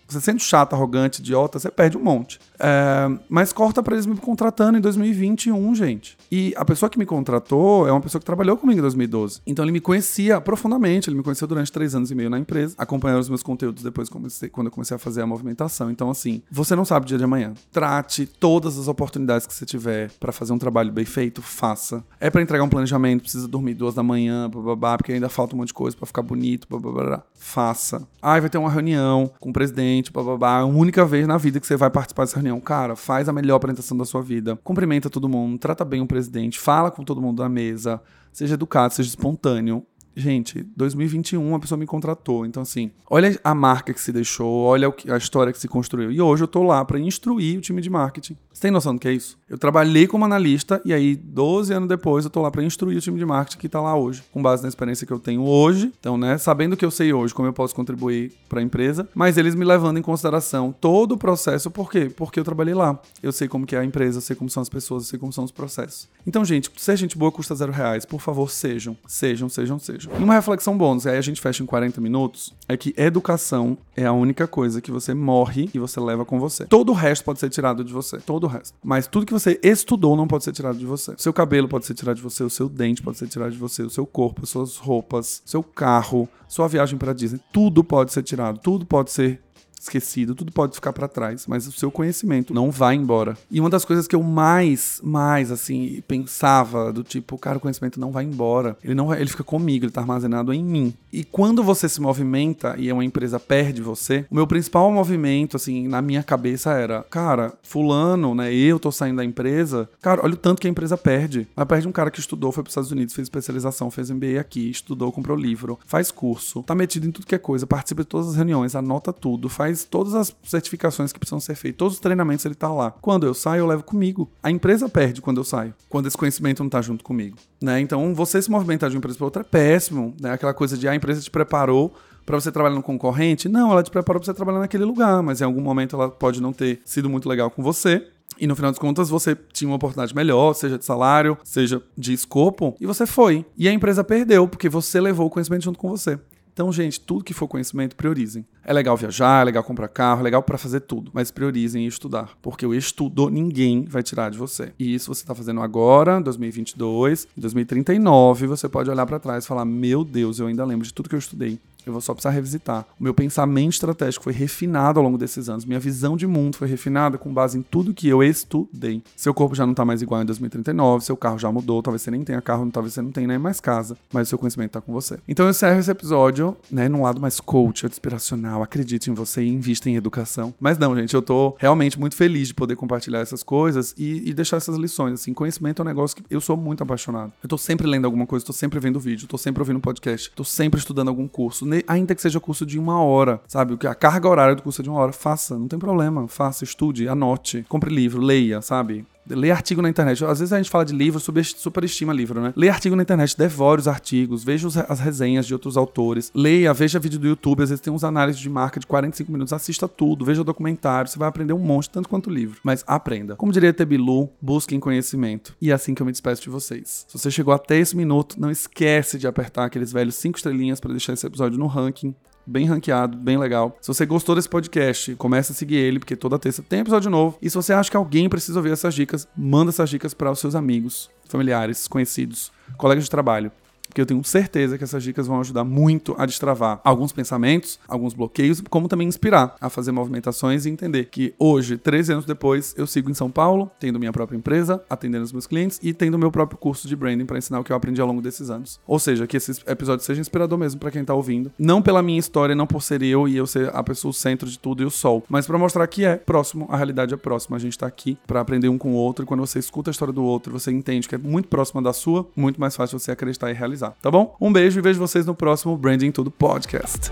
Você 0.08 0.20
sendo 0.20 0.40
chato, 0.40 0.74
arrogante, 0.74 1.20
idiota, 1.20 1.58
você 1.58 1.70
perde 1.70 1.96
um 1.96 2.02
monte. 2.02 2.38
É, 2.58 3.08
mas 3.28 3.52
corta 3.52 3.82
para 3.82 3.94
eles 3.94 4.06
me 4.06 4.16
contratando 4.16 4.78
em 4.78 4.80
2021, 4.80 5.74
gente. 5.74 6.16
E 6.30 6.54
a 6.56 6.64
pessoa 6.64 6.88
que 6.88 6.98
me 6.98 7.06
contratou 7.06 7.88
é 7.88 7.92
uma 7.92 8.00
pessoa 8.00 8.20
que 8.20 8.26
trabalhou 8.26 8.56
comigo 8.56 8.78
em 8.78 8.82
2012. 8.82 9.40
Então 9.46 9.64
ele 9.64 9.72
me 9.72 9.80
conhecia 9.80 10.40
profundamente, 10.40 11.08
ele 11.08 11.16
me 11.16 11.22
conheceu 11.22 11.48
durante 11.48 11.72
três 11.72 11.94
anos 11.94 12.10
e 12.10 12.14
meio 12.14 12.30
na 12.30 12.38
empresa, 12.38 12.74
acompanhando 12.78 13.20
os 13.20 13.28
meus 13.28 13.42
conteúdos 13.42 13.82
depois 13.82 14.08
comecei, 14.08 14.48
quando 14.48 14.68
eu 14.68 14.70
comecei 14.70 14.94
a 14.94 14.98
fazer 14.98 15.22
a 15.22 15.26
movimentação. 15.26 15.90
Então, 15.90 16.10
assim, 16.10 16.42
você 16.50 16.76
não 16.76 16.84
sabe 16.84 17.04
o 17.04 17.08
dia 17.08 17.18
de 17.18 17.24
amanhã. 17.24 17.54
Trate 17.72 18.26
todas 18.26 18.78
as 18.78 18.88
oportunidades 18.88 19.46
que 19.46 19.54
você 19.54 19.64
tiver 19.64 20.10
para 20.20 20.32
fazer 20.32 20.52
um 20.52 20.58
trabalho 20.58 20.92
bem 20.92 21.04
feito, 21.04 21.42
faça. 21.42 22.04
É 22.20 22.30
para 22.30 22.42
entregar 22.42 22.64
um 22.64 22.68
planejamento, 22.68 23.22
precisa 23.22 23.48
dormir 23.48 23.74
duas 23.74 23.94
da 23.94 24.02
manhã, 24.02 24.48
babá, 24.48 24.96
porque 24.96 25.12
ainda 25.12 25.28
falta 25.28 25.54
um 25.54 25.58
monte 25.58 25.68
de 25.68 25.74
coisa 25.74 25.96
para 25.96 26.06
ficar 26.06 26.22
bonito, 26.22 26.66
babá, 26.68 27.22
faça. 27.34 28.06
Ah, 28.22 28.38
vai 28.40 28.48
ter 28.48 28.58
uma 28.58 28.70
reunião 28.70 29.30
com 29.38 29.50
o 29.50 29.52
presidente, 29.52 29.93
babá, 30.02 30.58
a 30.58 30.64
única 30.64 31.04
vez 31.04 31.26
na 31.26 31.36
vida 31.36 31.60
que 31.60 31.66
você 31.66 31.76
vai 31.76 31.90
participar 31.90 32.24
dessa 32.24 32.36
reunião. 32.36 32.60
Cara, 32.60 32.96
faz 32.96 33.28
a 33.28 33.32
melhor 33.32 33.56
apresentação 33.56 33.96
da 33.96 34.04
sua 34.04 34.22
vida, 34.22 34.58
cumprimenta 34.62 35.10
todo 35.10 35.28
mundo, 35.28 35.58
trata 35.58 35.84
bem 35.84 36.00
o 36.00 36.06
presidente, 36.06 36.58
fala 36.58 36.90
com 36.90 37.04
todo 37.04 37.20
mundo 37.20 37.42
da 37.42 37.48
mesa, 37.48 38.00
seja 38.32 38.54
educado, 38.54 38.94
seja 38.94 39.08
espontâneo. 39.08 39.86
Gente, 40.16 40.62
2021 40.76 41.54
a 41.56 41.58
pessoa 41.58 41.76
me 41.76 41.86
contratou. 41.86 42.46
Então, 42.46 42.62
assim, 42.62 42.92
olha 43.10 43.38
a 43.42 43.54
marca 43.54 43.92
que 43.92 44.00
se 44.00 44.12
deixou, 44.12 44.62
olha 44.62 44.92
a 45.10 45.16
história 45.16 45.52
que 45.52 45.58
se 45.58 45.66
construiu. 45.66 46.12
E 46.12 46.20
hoje 46.20 46.44
eu 46.44 46.48
tô 46.48 46.62
lá 46.62 46.84
para 46.84 47.00
instruir 47.00 47.58
o 47.58 47.60
time 47.60 47.82
de 47.82 47.90
marketing. 47.90 48.36
Você 48.52 48.62
tem 48.62 48.70
noção 48.70 48.94
do 48.94 49.00
que 49.00 49.08
é 49.08 49.12
isso? 49.12 49.36
Eu 49.48 49.58
trabalhei 49.58 50.06
como 50.06 50.24
analista 50.24 50.80
e 50.84 50.92
aí, 50.92 51.14
12 51.14 51.72
anos 51.72 51.88
depois, 51.88 52.24
eu 52.24 52.30
tô 52.30 52.40
lá 52.40 52.50
para 52.50 52.62
instruir 52.64 52.96
o 52.96 53.00
time 53.00 53.18
de 53.18 53.26
marketing 53.26 53.58
que 53.58 53.68
tá 53.68 53.80
lá 53.80 53.94
hoje, 53.94 54.22
com 54.32 54.42
base 54.42 54.62
na 54.62 54.68
experiência 54.68 55.06
que 55.06 55.12
eu 55.12 55.18
tenho 55.18 55.44
hoje. 55.44 55.92
Então, 56.00 56.16
né, 56.16 56.38
sabendo 56.38 56.72
o 56.72 56.76
que 56.76 56.84
eu 56.84 56.90
sei 56.90 57.12
hoje, 57.12 57.34
como 57.34 57.46
eu 57.46 57.52
posso 57.52 57.74
contribuir 57.74 58.32
para 58.48 58.60
a 58.60 58.62
empresa, 58.62 59.08
mas 59.14 59.36
eles 59.36 59.54
me 59.54 59.64
levando 59.64 59.98
em 59.98 60.02
consideração 60.02 60.74
todo 60.80 61.12
o 61.12 61.18
processo. 61.18 61.70
Por 61.70 61.90
quê? 61.90 62.10
Porque 62.14 62.40
eu 62.40 62.44
trabalhei 62.44 62.74
lá. 62.74 62.98
Eu 63.22 63.32
sei 63.32 63.46
como 63.46 63.66
que 63.66 63.76
é 63.76 63.80
a 63.80 63.84
empresa, 63.84 64.18
eu 64.18 64.22
sei 64.22 64.34
como 64.34 64.48
são 64.48 64.62
as 64.62 64.68
pessoas, 64.68 65.04
eu 65.04 65.10
sei 65.10 65.18
como 65.18 65.32
são 65.32 65.44
os 65.44 65.50
processos. 65.50 66.08
Então, 66.26 66.44
gente, 66.44 66.70
ser 66.76 66.96
gente 66.96 67.18
boa 67.18 67.30
custa 67.30 67.54
zero 67.54 67.72
reais. 67.72 68.04
Por 68.06 68.20
favor, 68.20 68.50
sejam. 68.50 68.96
Sejam, 69.06 69.48
sejam, 69.48 69.78
sejam. 69.78 70.12
E 70.18 70.22
uma 70.22 70.34
reflexão 70.34 70.76
bônus, 70.76 71.06
aí 71.06 71.18
a 71.18 71.20
gente 71.20 71.40
fecha 71.40 71.62
em 71.62 71.66
40 71.66 72.00
minutos, 72.00 72.54
é 72.66 72.76
que 72.76 72.94
educação 72.96 73.76
é 73.96 74.06
a 74.06 74.12
única 74.12 74.46
coisa 74.46 74.80
que 74.80 74.90
você 74.90 75.12
morre 75.12 75.68
e 75.74 75.78
você 75.78 76.00
leva 76.00 76.24
com 76.24 76.40
você. 76.40 76.64
Todo 76.64 76.90
o 76.90 76.94
resto 76.94 77.24
pode 77.24 77.40
ser 77.40 77.50
tirado 77.50 77.84
de 77.84 77.92
você. 77.92 78.18
Todo 78.18 78.44
o 78.44 78.46
resto. 78.46 78.74
Mas 78.82 79.06
tudo 79.06 79.26
que 79.26 79.32
você 79.32 79.43
estudou 79.62 80.16
não 80.16 80.26
pode 80.26 80.44
ser 80.44 80.52
tirado 80.52 80.78
de 80.78 80.86
você. 80.86 81.14
Seu 81.16 81.32
cabelo 81.32 81.68
pode 81.68 81.86
ser 81.86 81.94
tirado 81.94 82.16
de 82.16 82.22
você, 82.22 82.42
o 82.42 82.50
seu 82.50 82.68
dente 82.68 83.02
pode 83.02 83.18
ser 83.18 83.28
tirado 83.28 83.52
de 83.52 83.58
você, 83.58 83.82
o 83.82 83.90
seu 83.90 84.06
corpo, 84.06 84.46
suas 84.46 84.76
roupas, 84.76 85.42
seu 85.44 85.62
carro, 85.62 86.28
sua 86.48 86.68
viagem 86.68 86.98
para 86.98 87.12
Disney. 87.12 87.40
Tudo 87.52 87.84
pode 87.84 88.12
ser 88.12 88.22
tirado, 88.22 88.58
tudo 88.58 88.86
pode 88.86 89.10
ser 89.10 89.43
esquecido, 89.84 90.34
tudo 90.34 90.52
pode 90.52 90.74
ficar 90.74 90.92
para 90.92 91.08
trás, 91.08 91.46
mas 91.46 91.66
o 91.66 91.72
seu 91.72 91.90
conhecimento 91.90 92.52
não 92.52 92.70
vai 92.70 92.94
embora. 92.94 93.36
E 93.50 93.60
uma 93.60 93.70
das 93.70 93.84
coisas 93.84 94.06
que 94.06 94.16
eu 94.16 94.22
mais, 94.22 95.00
mais 95.02 95.50
assim, 95.50 96.02
pensava 96.08 96.92
do 96.92 97.02
tipo, 97.02 97.38
cara, 97.38 97.58
o 97.58 97.60
conhecimento 97.60 98.00
não 98.00 98.10
vai 98.10 98.24
embora. 98.24 98.76
Ele 98.82 98.94
não 98.94 99.06
vai, 99.06 99.20
ele 99.20 99.30
fica 99.30 99.44
comigo, 99.44 99.84
ele 99.84 99.92
tá 99.92 100.00
armazenado 100.00 100.52
em 100.52 100.64
mim. 100.64 100.94
E 101.12 101.24
quando 101.24 101.62
você 101.62 101.88
se 101.88 102.00
movimenta 102.00 102.74
e 102.78 102.90
uma 102.92 103.04
empresa 103.04 103.38
perde 103.38 103.82
você, 103.82 104.26
o 104.30 104.34
meu 104.34 104.46
principal 104.46 104.90
movimento 104.90 105.56
assim, 105.56 105.86
na 105.88 106.02
minha 106.02 106.22
cabeça 106.22 106.72
era, 106.72 107.02
cara, 107.04 107.52
fulano, 107.62 108.34
né, 108.34 108.52
eu 108.52 108.78
tô 108.78 108.90
saindo 108.90 109.16
da 109.16 109.24
empresa, 109.24 109.88
cara, 110.00 110.20
olha 110.24 110.34
o 110.34 110.36
tanto 110.36 110.60
que 110.60 110.66
a 110.66 110.70
empresa 110.70 110.96
perde. 110.96 111.46
Ela 111.56 111.66
perde 111.66 111.86
um 111.86 111.92
cara 111.92 112.10
que 112.10 112.20
estudou, 112.20 112.50
foi 112.52 112.62
para 112.62 112.68
os 112.68 112.72
Estados 112.72 112.90
Unidos, 112.90 113.14
fez 113.14 113.26
especialização, 113.26 113.90
fez 113.90 114.10
MBA 114.10 114.40
aqui, 114.40 114.70
estudou, 114.70 115.12
comprou 115.12 115.36
livro, 115.36 115.78
faz 115.86 116.10
curso, 116.10 116.62
tá 116.62 116.74
metido 116.74 117.06
em 117.06 117.10
tudo 117.10 117.26
que 117.26 117.34
é 117.34 117.38
coisa, 117.38 117.66
participa 117.66 118.02
de 118.02 118.08
todas 118.08 118.28
as 118.28 118.36
reuniões, 118.36 118.74
anota 118.74 119.12
tudo, 119.12 119.48
faz 119.48 119.73
faz 119.74 119.84
todas 119.84 120.14
as 120.14 120.34
certificações 120.44 121.12
que 121.12 121.18
precisam 121.18 121.40
ser 121.40 121.56
feitas, 121.56 121.78
todos 121.78 121.94
os 121.94 122.00
treinamentos 122.00 122.44
ele 122.44 122.54
tá 122.54 122.72
lá. 122.72 122.92
Quando 122.92 123.26
eu 123.26 123.34
saio, 123.34 123.60
eu 123.60 123.66
levo 123.66 123.82
comigo. 123.82 124.30
A 124.42 124.50
empresa 124.50 124.88
perde 124.88 125.20
quando 125.20 125.38
eu 125.38 125.44
saio, 125.44 125.74
quando 125.88 126.06
esse 126.06 126.16
conhecimento 126.16 126.62
não 126.62 126.70
tá 126.70 126.80
junto 126.80 127.02
comigo, 127.02 127.36
né? 127.60 127.80
Então, 127.80 128.14
você 128.14 128.40
se 128.40 128.50
movimentar 128.50 128.88
de 128.88 128.96
uma 128.96 128.98
empresa 128.98 129.18
para 129.18 129.24
outra 129.24 129.42
é 129.42 129.44
péssimo, 129.44 130.14
né? 130.20 130.32
Aquela 130.32 130.54
coisa 130.54 130.78
de 130.78 130.86
ah, 130.86 130.92
a 130.92 130.94
empresa 130.94 131.20
te 131.20 131.30
preparou 131.30 131.92
para 132.24 132.40
você 132.40 132.52
trabalhar 132.52 132.76
no 132.76 132.82
concorrente? 132.82 133.48
Não, 133.48 133.72
ela 133.72 133.82
te 133.82 133.90
preparou 133.90 134.20
para 134.20 134.32
você 134.32 134.34
trabalhar 134.34 134.60
naquele 134.60 134.84
lugar, 134.84 135.22
mas 135.22 135.40
em 135.40 135.44
algum 135.44 135.60
momento 135.60 135.96
ela 135.96 136.08
pode 136.08 136.40
não 136.40 136.52
ter 136.52 136.80
sido 136.84 137.10
muito 137.10 137.28
legal 137.28 137.50
com 137.50 137.62
você. 137.62 138.06
E 138.38 138.46
no 138.46 138.56
final 138.56 138.70
das 138.70 138.78
contas, 138.78 139.08
você 139.08 139.36
tinha 139.52 139.68
uma 139.68 139.76
oportunidade 139.76 140.14
melhor, 140.14 140.54
seja 140.54 140.76
de 140.76 140.84
salário, 140.84 141.38
seja 141.44 141.80
de 141.96 142.12
escopo, 142.12 142.74
e 142.80 142.86
você 142.86 143.06
foi. 143.06 143.44
E 143.56 143.68
a 143.68 143.72
empresa 143.72 144.02
perdeu, 144.02 144.48
porque 144.48 144.68
você 144.68 145.00
levou 145.00 145.26
o 145.26 145.30
conhecimento 145.30 145.62
junto 145.62 145.78
com 145.78 145.88
você. 145.88 146.18
Então, 146.54 146.72
gente, 146.72 147.00
tudo 147.00 147.24
que 147.24 147.34
for 147.34 147.48
conhecimento, 147.48 147.96
priorizem. 147.96 148.46
É 148.64 148.72
legal 148.72 148.96
viajar, 148.96 149.42
é 149.42 149.44
legal 149.44 149.64
comprar 149.64 149.88
carro, 149.88 150.20
é 150.20 150.22
legal 150.22 150.40
para 150.40 150.56
fazer 150.56 150.80
tudo, 150.80 151.10
mas 151.12 151.32
priorizem 151.32 151.84
estudar, 151.84 152.30
porque 152.40 152.64
o 152.64 152.72
estudo 152.72 153.28
ninguém 153.28 153.84
vai 153.84 154.04
tirar 154.04 154.30
de 154.30 154.38
você. 154.38 154.72
E 154.78 154.94
isso 154.94 155.12
você 155.12 155.22
está 155.22 155.34
fazendo 155.34 155.60
agora, 155.60 156.20
2022, 156.20 157.26
2039, 157.36 158.46
você 158.46 158.68
pode 158.68 158.88
olhar 158.88 159.04
para 159.04 159.18
trás 159.18 159.44
e 159.44 159.48
falar: 159.48 159.64
"Meu 159.64 160.04
Deus, 160.04 160.38
eu 160.38 160.46
ainda 160.46 160.64
lembro 160.64 160.86
de 160.86 160.94
tudo 160.94 161.08
que 161.08 161.16
eu 161.16 161.18
estudei. 161.18 161.58
Eu 161.86 161.92
vou 161.92 162.00
só 162.00 162.12
precisar 162.14 162.30
revisitar. 162.30 162.86
O 162.98 163.04
meu 163.04 163.14
pensamento 163.14 163.72
estratégico 163.72 164.24
foi 164.24 164.32
refinado 164.32 164.98
ao 164.98 165.04
longo 165.04 165.18
desses 165.18 165.48
anos. 165.48 165.64
Minha 165.64 165.80
visão 165.80 166.16
de 166.16 166.26
mundo 166.26 166.56
foi 166.56 166.68
refinada 166.68 167.18
com 167.18 167.32
base 167.32 167.58
em 167.58 167.62
tudo 167.62 167.94
que 167.94 168.08
eu 168.08 168.22
estudei. 168.22 169.02
Seu 169.16 169.34
corpo 169.34 169.54
já 169.54 169.66
não 169.66 169.74
tá 169.74 169.84
mais 169.84 170.02
igual 170.02 170.22
em 170.22 170.24
2039, 170.24 171.04
seu 171.04 171.16
carro 171.16 171.38
já 171.38 171.50
mudou, 171.50 171.82
talvez 171.82 172.02
você 172.02 172.10
nem 172.10 172.24
tenha 172.24 172.40
carro, 172.40 172.68
talvez 172.70 172.94
você 172.94 173.02
não 173.02 173.10
tenha 173.10 173.26
nem 173.26 173.38
mais 173.38 173.60
casa, 173.60 173.96
mas 174.12 174.28
o 174.28 174.30
seu 174.30 174.38
conhecimento 174.38 174.72
tá 174.72 174.80
com 174.80 174.92
você. 174.92 175.18
Então 175.28 175.46
eu 175.46 175.50
encerro 175.50 175.78
esse 175.78 175.90
episódio, 175.90 176.56
né, 176.70 176.88
num 176.88 177.02
lado 177.02 177.20
mais 177.20 177.40
coach, 177.40 177.86
inspiracional, 177.86 178.62
acredite 178.62 179.10
em 179.10 179.14
você 179.14 179.42
e 179.42 179.48
invista 179.48 179.88
em 179.88 179.96
educação. 179.96 180.54
Mas 180.60 180.78
não, 180.78 180.96
gente, 180.96 181.14
eu 181.14 181.22
tô 181.22 181.54
realmente 181.58 181.98
muito 181.98 182.16
feliz 182.16 182.48
de 182.48 182.54
poder 182.54 182.76
compartilhar 182.76 183.20
essas 183.20 183.42
coisas 183.42 183.94
e, 183.98 184.28
e 184.28 184.34
deixar 184.34 184.56
essas 184.56 184.76
lições. 184.76 185.14
Assim, 185.14 185.32
conhecimento 185.32 185.80
é 185.80 185.84
um 185.84 185.86
negócio 185.86 186.16
que 186.16 186.24
eu 186.30 186.40
sou 186.40 186.56
muito 186.56 186.82
apaixonado. 186.82 187.32
Eu 187.42 187.48
tô 187.48 187.58
sempre 187.58 187.86
lendo 187.86 188.04
alguma 188.04 188.26
coisa, 188.26 188.44
tô 188.44 188.52
sempre 188.52 188.78
vendo 188.80 188.98
vídeo, 188.98 189.28
tô 189.28 189.38
sempre 189.38 189.60
ouvindo 189.60 189.80
podcast, 189.80 190.30
tô 190.34 190.44
sempre 190.44 190.78
estudando 190.78 191.08
algum 191.08 191.28
curso 191.28 191.66
ainda 191.86 192.14
que 192.14 192.22
seja 192.22 192.38
curso 192.38 192.66
de 192.66 192.78
uma 192.78 193.02
hora, 193.02 193.40
sabe? 193.48 193.76
A 193.86 193.94
carga 193.94 194.28
horária 194.28 194.54
do 194.54 194.62
curso 194.62 194.80
é 194.80 194.84
de 194.84 194.90
uma 194.90 195.00
hora, 195.00 195.12
faça, 195.12 195.58
não 195.58 195.66
tem 195.66 195.78
problema, 195.78 196.28
faça, 196.28 196.62
estude, 196.64 197.08
anote, 197.08 197.64
compre 197.68 197.94
livro, 197.94 198.20
leia, 198.20 198.60
sabe? 198.60 199.06
Lê 199.28 199.50
artigo 199.50 199.80
na 199.80 199.88
internet. 199.88 200.24
Às 200.24 200.40
vezes 200.40 200.52
a 200.52 200.56
gente 200.56 200.70
fala 200.70 200.84
de 200.84 200.94
livro, 200.94 201.20
superestima 201.20 202.12
livro, 202.12 202.40
né? 202.40 202.52
Lê 202.56 202.68
artigo 202.68 202.94
na 202.94 203.02
internet, 203.02 203.36
devore 203.36 203.80
os 203.80 203.88
artigos, 203.88 204.44
veja 204.44 204.68
as 204.88 205.00
resenhas 205.00 205.46
de 205.46 205.52
outros 205.52 205.76
autores, 205.76 206.30
leia, 206.34 206.72
veja 206.74 206.98
vídeo 206.98 207.18
do 207.18 207.26
YouTube, 207.26 207.62
às 207.62 207.70
vezes 207.70 207.82
tem 207.82 207.92
uns 207.92 208.04
análises 208.04 208.40
de 208.40 208.48
marca 208.48 208.78
de 208.78 208.86
45 208.86 209.32
minutos, 209.32 209.52
assista 209.52 209.88
tudo, 209.88 210.24
veja 210.24 210.44
documentário, 210.44 211.10
você 211.10 211.18
vai 211.18 211.28
aprender 211.28 211.52
um 211.52 211.58
monte, 211.58 211.90
tanto 211.90 212.08
quanto 212.08 212.28
o 212.28 212.32
livro. 212.32 212.60
Mas 212.62 212.84
aprenda. 212.86 213.36
Como 213.36 213.52
diria 213.52 213.72
Tebilu, 213.72 214.30
busquem 214.40 214.78
conhecimento. 214.80 215.56
E 215.60 215.70
é 215.70 215.74
assim 215.74 215.94
que 215.94 216.02
eu 216.02 216.06
me 216.06 216.12
despeço 216.12 216.42
de 216.42 216.50
vocês. 216.50 217.06
Se 217.08 217.18
você 217.18 217.30
chegou 217.30 217.54
até 217.54 217.78
esse 217.78 217.96
minuto, 217.96 218.40
não 218.40 218.50
esquece 218.50 219.18
de 219.18 219.26
apertar 219.26 219.64
aqueles 219.64 219.92
velhos 219.92 220.14
5 220.16 220.36
estrelinhas 220.38 220.80
para 220.80 220.90
deixar 220.90 221.12
esse 221.12 221.26
episódio 221.26 221.58
no 221.58 221.66
ranking 221.66 222.14
bem 222.46 222.66
ranqueado, 222.66 223.16
bem 223.16 223.36
legal. 223.38 223.76
Se 223.80 223.88
você 223.88 224.04
gostou 224.06 224.34
desse 224.34 224.48
podcast, 224.48 225.14
comece 225.16 225.52
a 225.52 225.54
seguir 225.54 225.76
ele, 225.76 225.98
porque 225.98 226.16
toda 226.16 226.38
terça 226.38 226.62
tem 226.62 226.80
episódio 226.80 227.10
novo. 227.10 227.38
E 227.40 227.48
se 227.48 227.56
você 227.56 227.72
acha 227.72 227.90
que 227.90 227.96
alguém 227.96 228.28
precisa 228.28 228.58
ouvir 228.58 228.72
essas 228.72 228.94
dicas, 228.94 229.26
manda 229.36 229.70
essas 229.70 229.90
dicas 229.90 230.14
para 230.14 230.30
os 230.30 230.38
seus 230.38 230.54
amigos, 230.54 231.10
familiares, 231.28 231.88
conhecidos, 231.88 232.52
colegas 232.76 233.04
de 233.04 233.10
trabalho 233.10 233.50
porque 233.94 234.00
eu 234.00 234.06
tenho 234.06 234.24
certeza 234.24 234.76
que 234.76 234.82
essas 234.82 235.04
dicas 235.04 235.28
vão 235.28 235.38
ajudar 235.38 235.62
muito 235.62 236.16
a 236.18 236.26
destravar 236.26 236.80
alguns 236.82 237.12
pensamentos, 237.12 237.78
alguns 237.86 238.12
bloqueios, 238.12 238.60
como 238.68 238.88
também 238.88 239.06
inspirar 239.06 239.54
a 239.60 239.70
fazer 239.70 239.92
movimentações 239.92 240.66
e 240.66 240.68
entender 240.68 241.04
que 241.04 241.32
hoje, 241.38 241.78
13 241.78 242.14
anos 242.14 242.24
depois, 242.24 242.74
eu 242.76 242.88
sigo 242.88 243.08
em 243.08 243.14
São 243.14 243.30
Paulo, 243.30 243.70
tendo 243.78 244.00
minha 244.00 244.10
própria 244.10 244.36
empresa, 244.36 244.82
atendendo 244.90 245.22
os 245.22 245.30
meus 245.30 245.46
clientes 245.46 245.78
e 245.80 245.94
tendo 245.94 246.18
meu 246.18 246.32
próprio 246.32 246.58
curso 246.58 246.88
de 246.88 246.96
branding 246.96 247.24
para 247.24 247.38
ensinar 247.38 247.60
o 247.60 247.64
que 247.64 247.70
eu 247.70 247.76
aprendi 247.76 248.00
ao 248.00 248.08
longo 248.08 248.20
desses 248.20 248.50
anos. 248.50 248.80
Ou 248.84 248.98
seja, 248.98 249.28
que 249.28 249.36
esse 249.36 249.62
episódio 249.64 250.04
seja 250.04 250.20
inspirador 250.20 250.58
mesmo 250.58 250.80
para 250.80 250.90
quem 250.90 251.02
está 251.02 251.14
ouvindo, 251.14 251.52
não 251.56 251.80
pela 251.80 252.02
minha 252.02 252.18
história, 252.18 252.56
não 252.56 252.66
por 252.66 252.82
ser 252.82 253.00
eu 253.00 253.28
e 253.28 253.36
eu 253.36 253.46
ser 253.46 253.70
a 253.72 253.82
pessoa 253.84 254.10
o 254.10 254.12
centro 254.12 254.50
de 254.50 254.58
tudo 254.58 254.82
e 254.82 254.86
o 254.86 254.90
sol, 254.90 255.22
mas 255.28 255.46
para 255.46 255.56
mostrar 255.56 255.86
que 255.86 256.04
é 256.04 256.16
próximo, 256.16 256.66
a 256.68 256.76
realidade 256.76 257.14
é 257.14 257.16
próxima, 257.16 257.56
a 257.56 257.60
gente 257.60 257.74
está 257.74 257.86
aqui 257.86 258.18
para 258.26 258.40
aprender 258.40 258.68
um 258.68 258.76
com 258.76 258.90
o 258.90 258.96
outro 258.96 259.24
e 259.24 259.26
quando 259.26 259.46
você 259.46 259.60
escuta 259.60 259.88
a 259.88 259.92
história 259.92 260.12
do 260.12 260.24
outro, 260.24 260.52
você 260.52 260.72
entende 260.72 261.08
que 261.08 261.14
é 261.14 261.18
muito 261.18 261.46
próxima 261.46 261.80
da 261.80 261.92
sua, 261.92 262.26
muito 262.34 262.60
mais 262.60 262.74
fácil 262.74 262.98
você 262.98 263.12
acreditar 263.12 263.52
e 263.52 263.54
realizar 263.54 263.83
tá 263.90 264.10
bom? 264.10 264.36
Um 264.40 264.52
beijo 264.52 264.78
e 264.78 264.82
vejo 264.82 264.98
vocês 264.98 265.26
no 265.26 265.34
próximo 265.34 265.76
Branding 265.76 266.10
Tudo 266.10 266.30
Podcast. 266.30 267.10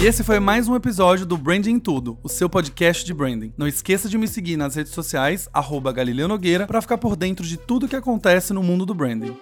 E 0.00 0.06
esse 0.06 0.24
foi 0.24 0.40
mais 0.40 0.66
um 0.66 0.74
episódio 0.74 1.26
do 1.26 1.36
Branding 1.36 1.78
Tudo, 1.78 2.18
o 2.22 2.28
seu 2.28 2.48
podcast 2.48 3.04
de 3.04 3.12
branding. 3.12 3.52
Não 3.54 3.68
esqueça 3.68 4.08
de 4.08 4.16
me 4.16 4.26
seguir 4.26 4.56
nas 4.56 4.74
redes 4.74 4.92
sociais, 4.92 5.46
arroba 5.52 5.92
Galileu 5.92 6.26
Nogueira, 6.26 6.66
para 6.66 6.80
ficar 6.80 6.96
por 6.96 7.14
dentro 7.14 7.44
de 7.44 7.58
tudo 7.58 7.86
que 7.86 7.94
acontece 7.94 8.54
no 8.54 8.62
mundo 8.62 8.86
do 8.86 8.94
branding. 8.94 9.36